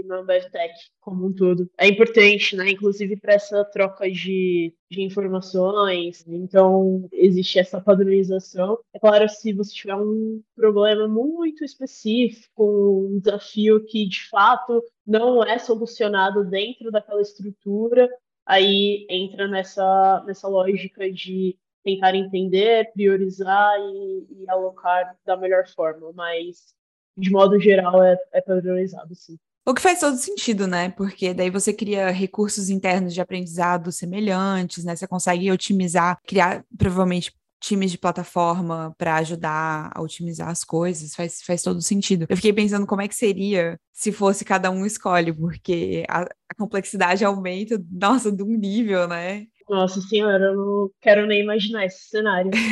na 0.07 0.19
Ambev 0.19 0.51
Tech 0.51 0.75
como 1.01 1.27
um 1.27 1.33
todo. 1.33 1.69
É 1.79 1.89
importante, 1.89 2.55
né? 2.55 2.71
Inclusive 2.71 3.17
para 3.17 3.35
essa 3.35 3.65
troca 3.65 4.11
de, 4.11 4.75
de 4.91 5.03
informações. 5.03 6.25
Então, 6.29 7.09
existe 7.13 7.59
essa 7.59 7.81
padronização. 7.81 8.79
É 8.93 8.99
claro, 8.99 9.29
se 9.29 9.53
você 9.53 9.73
tiver 9.73 9.97
um 9.97 10.43
problema 10.55 11.09
muito 11.09 11.65
específico, 11.65 13.09
um 13.11 13.19
desafio 13.19 13.85
que 13.85 14.07
de 14.07 14.29
fato 14.29 14.83
não 15.07 15.43
é 15.43 15.59
solucionado 15.59 16.45
dentro 16.45 16.91
daquela 16.91 17.23
estrutura, 17.23 18.09
aí 18.47 19.07
entra 19.09 19.49
nessa, 19.49 20.23
nessa 20.27 20.49
lógica 20.49 21.11
de 21.11 21.57
tentar 21.83 22.15
entender, 22.15 22.93
priorizar 22.93 23.77
e, 23.81 24.27
e 24.31 24.51
alocar 24.51 25.17
da 25.25 25.37
melhor 25.37 25.67
forma. 25.67 26.13
Mas 26.13 26.75
de 27.17 27.31
modo 27.31 27.59
geral, 27.61 28.03
é, 28.03 28.17
é 28.33 28.41
padronizado, 28.41 29.15
sim. 29.15 29.39
O 29.65 29.73
que 29.73 29.81
faz 29.81 30.01
todo 30.01 30.17
sentido, 30.17 30.67
né? 30.67 30.91
Porque 30.91 31.33
daí 31.33 31.49
você 31.49 31.73
cria 31.73 32.11
recursos 32.11 32.69
internos 32.69 33.15
de 33.15 33.21
aprendizado 33.21 33.93
semelhantes, 33.93 34.85
né? 34.85 34.97
Você 34.97 35.07
consegue 35.07 35.53
otimizar, 35.53 36.19
criar 36.27 36.65
provavelmente 36.77 37.33
times 37.61 37.93
de 37.93 37.99
plataforma 37.99 38.93
para 38.99 39.15
ajudar 39.17 39.93
a 39.95 40.03
otimizar 40.03 40.49
as 40.49 40.65
coisas, 40.65 41.15
faz, 41.15 41.41
faz 41.43 41.63
todo 41.63 41.81
sentido. 41.81 42.27
Eu 42.29 42.37
fiquei 42.37 42.53
pensando 42.53 42.87
como 42.87 43.03
é 43.03 43.09
que 43.09 43.15
seria 43.15 43.79
se 43.93 44.11
fosse 44.11 44.45
cada 44.45 44.69
um 44.69 44.85
escolhe, 44.85 45.33
porque 45.33 46.05
a, 46.09 46.23
a 46.23 46.55
complexidade 46.59 47.25
aumenta, 47.25 47.81
nossa, 47.89 48.33
de 48.33 48.43
um 48.43 48.59
nível, 48.59 49.07
né? 49.07 49.47
Nossa 49.69 50.01
senhora, 50.01 50.47
eu 50.47 50.57
não 50.57 50.91
quero 51.01 51.27
nem 51.27 51.43
imaginar 51.43 51.85
esse 51.85 52.09
cenário. 52.09 52.51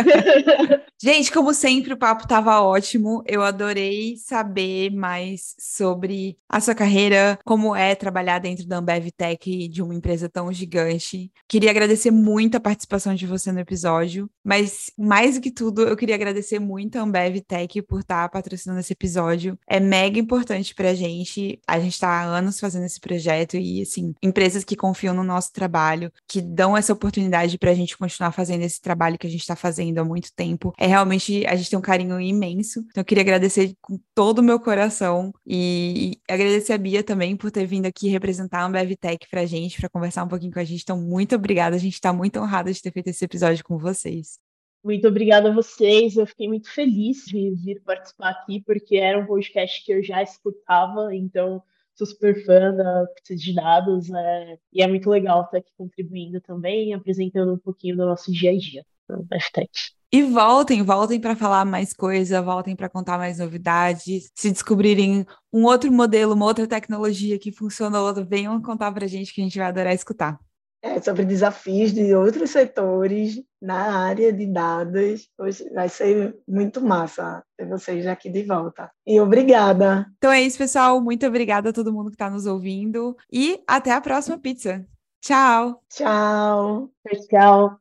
Gente, 1.02 1.32
como 1.32 1.54
sempre, 1.54 1.94
o 1.94 1.96
papo 1.96 2.28
tava 2.28 2.60
ótimo. 2.60 3.22
Eu 3.26 3.42
adorei 3.42 4.16
saber 4.18 4.90
mais 4.90 5.54
sobre 5.58 6.36
a 6.46 6.60
sua 6.60 6.74
carreira, 6.74 7.38
como 7.42 7.74
é 7.74 7.94
trabalhar 7.94 8.38
dentro 8.38 8.66
da 8.66 8.78
Ambev 8.78 9.10
Tech 9.10 9.68
de 9.68 9.82
uma 9.82 9.94
empresa 9.94 10.28
tão 10.28 10.52
gigante. 10.52 11.32
Queria 11.48 11.70
agradecer 11.70 12.10
muito 12.10 12.56
a 12.56 12.60
participação 12.60 13.14
de 13.14 13.26
você 13.26 13.50
no 13.50 13.60
episódio, 13.60 14.28
mas 14.44 14.90
mais 14.98 15.36
do 15.36 15.40
que 15.40 15.50
tudo, 15.50 15.82
eu 15.82 15.96
queria 15.96 16.14
agradecer 16.14 16.58
muito 16.58 16.96
a 16.96 17.02
Ambev 17.02 17.40
Tech 17.40 17.80
por 17.82 18.00
estar 18.00 18.24
tá 18.24 18.28
patrocinando 18.28 18.80
esse 18.80 18.92
episódio. 18.92 19.58
É 19.66 19.80
mega 19.80 20.18
importante 20.18 20.74
pra 20.74 20.94
gente. 20.94 21.58
A 21.66 21.80
gente 21.80 21.98
tá 21.98 22.08
há 22.08 22.24
anos 22.24 22.60
fazendo 22.60 22.84
esse 22.84 23.00
projeto 23.00 23.56
e, 23.56 23.80
assim, 23.80 24.14
empresas 24.22 24.64
que 24.64 24.76
confiam 24.76 25.14
no 25.14 25.24
nosso 25.24 25.50
trabalho, 25.50 26.12
que 26.30 26.40
dão 26.40 26.76
essa 26.76 26.92
oportunidade 26.92 27.58
pra 27.58 27.74
gente 27.74 27.98
continuar 27.98 28.30
fazendo 28.30 28.62
esse 28.62 28.80
trabalho 28.80 29.18
que 29.18 29.26
a 29.26 29.30
gente 29.30 29.44
tá 29.44 29.56
fazendo 29.56 29.98
há 29.98 30.04
muito 30.04 30.32
tempo. 30.32 30.72
É 30.78 30.86
realmente 30.86 31.44
a 31.44 31.56
gente 31.56 31.68
tem 31.68 31.78
um 31.78 31.82
carinho 31.82 32.20
imenso. 32.20 32.84
Então 32.88 33.00
eu 33.00 33.04
queria 33.04 33.22
agradecer 33.22 33.74
com 33.80 33.98
todo 34.14 34.38
o 34.38 34.42
meu 34.42 34.60
coração 34.60 35.32
e 35.44 36.20
agradecer 36.30 36.72
a 36.72 36.78
Bia 36.78 37.02
também 37.02 37.36
por 37.36 37.50
ter 37.50 37.66
vindo 37.66 37.86
aqui 37.86 38.08
representar 38.08 38.60
a 38.60 38.66
Ambev 38.66 38.92
Tech 38.94 39.26
pra 39.28 39.44
gente, 39.44 39.80
para 39.80 39.88
conversar 39.88 40.22
um 40.22 40.28
pouquinho 40.28 40.52
com 40.52 40.60
a 40.60 40.64
gente. 40.64 40.82
Então, 40.82 41.00
muito 41.00 41.34
obrigada. 41.34 41.74
A 41.74 41.80
gente 41.80 41.94
está 41.94 42.12
muito 42.12 42.38
honrada 42.38 42.72
de 42.72 42.80
ter 42.80 42.92
feito 42.92 43.08
esse 43.08 43.24
episódio 43.24 43.64
com 43.64 43.76
vocês. 43.76 44.38
Muito 44.84 45.08
obrigada 45.08 45.50
a 45.50 45.52
vocês. 45.52 46.16
Eu 46.16 46.28
fiquei 46.28 46.46
muito 46.46 46.70
feliz 46.70 47.24
de 47.26 47.50
vir 47.56 47.82
participar 47.82 48.30
aqui, 48.30 48.62
porque 48.64 48.98
era 48.98 49.18
um 49.18 49.26
podcast 49.26 49.84
que 49.84 49.92
eu 49.92 50.00
já 50.00 50.22
escutava, 50.22 51.12
então 51.12 51.60
sou 52.00 52.06
super 52.06 52.44
fã 52.44 52.74
da 52.74 53.04
de 53.28 53.54
dados, 53.54 54.10
é, 54.10 54.58
e 54.72 54.82
é 54.82 54.88
muito 54.88 55.10
legal 55.10 55.42
estar 55.42 55.58
aqui 55.58 55.70
contribuindo 55.76 56.40
também, 56.40 56.94
apresentando 56.94 57.52
um 57.52 57.58
pouquinho 57.58 57.96
do 57.96 58.06
nosso 58.06 58.32
dia 58.32 58.50
a 58.50 58.58
dia 58.58 58.84
no 59.08 59.26
FTech. 59.40 59.70
E 60.12 60.22
voltem, 60.22 60.82
voltem 60.82 61.20
para 61.20 61.36
falar 61.36 61.64
mais 61.64 61.92
coisa, 61.92 62.42
voltem 62.42 62.74
para 62.74 62.88
contar 62.88 63.16
mais 63.16 63.38
novidades. 63.38 64.30
Se 64.34 64.50
descobrirem 64.50 65.24
um 65.52 65.64
outro 65.64 65.92
modelo, 65.92 66.34
uma 66.34 66.46
outra 66.46 66.66
tecnologia 66.66 67.38
que 67.38 67.52
funciona, 67.52 67.98
venham 68.24 68.60
contar 68.60 68.90
para 68.90 69.04
a 69.04 69.08
gente 69.08 69.32
que 69.32 69.40
a 69.40 69.44
gente 69.44 69.58
vai 69.58 69.68
adorar 69.68 69.94
escutar. 69.94 70.38
É, 70.82 71.00
sobre 71.00 71.24
desafios 71.24 71.92
de 71.92 72.14
outros 72.14 72.50
setores 72.50 73.42
na 73.60 74.06
área 74.06 74.32
de 74.32 74.46
dados. 74.46 75.28
Vai 75.74 75.88
ser 75.88 76.34
muito 76.48 76.80
massa 76.80 77.44
ter 77.56 77.66
vocês 77.66 78.06
aqui 78.06 78.30
de 78.30 78.42
volta. 78.44 78.90
E 79.06 79.20
obrigada. 79.20 80.06
Então 80.16 80.32
é 80.32 80.40
isso, 80.40 80.56
pessoal. 80.56 81.00
Muito 81.00 81.26
obrigada 81.26 81.68
a 81.68 81.72
todo 81.72 81.92
mundo 81.92 82.10
que 82.10 82.14
está 82.14 82.30
nos 82.30 82.46
ouvindo. 82.46 83.16
E 83.30 83.62
até 83.66 83.92
a 83.92 84.00
próxima 84.00 84.38
pizza. 84.38 84.86
Tchau. 85.20 85.82
Tchau. 85.90 86.90
Tchau. 87.28 87.80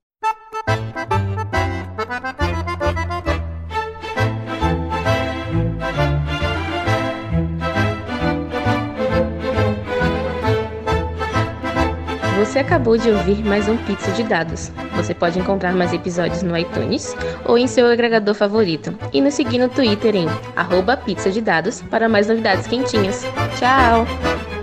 Você 12.40 12.60
acabou 12.60 12.98
de 12.98 13.12
ouvir 13.12 13.44
mais 13.44 13.68
um 13.68 13.76
Pizza 13.76 14.10
de 14.14 14.24
Dados. 14.24 14.72
Você 14.96 15.14
pode 15.14 15.38
encontrar 15.38 15.74
mais 15.74 15.92
episódios 15.92 16.42
no 16.42 16.58
iTunes 16.58 17.14
ou 17.44 17.58
em 17.58 17.68
seu 17.68 17.86
agregador 17.86 18.34
favorito. 18.34 18.98
E 19.12 19.20
nos 19.20 19.34
seguir 19.34 19.58
no 19.58 19.68
Twitter 19.68 20.16
em 20.16 20.26
arroba 20.56 20.96
pizza 20.96 21.30
de 21.30 21.42
dados 21.42 21.82
para 21.82 22.08
mais 22.08 22.30
novidades 22.30 22.66
quentinhas. 22.66 23.26
Tchau! 23.58 24.59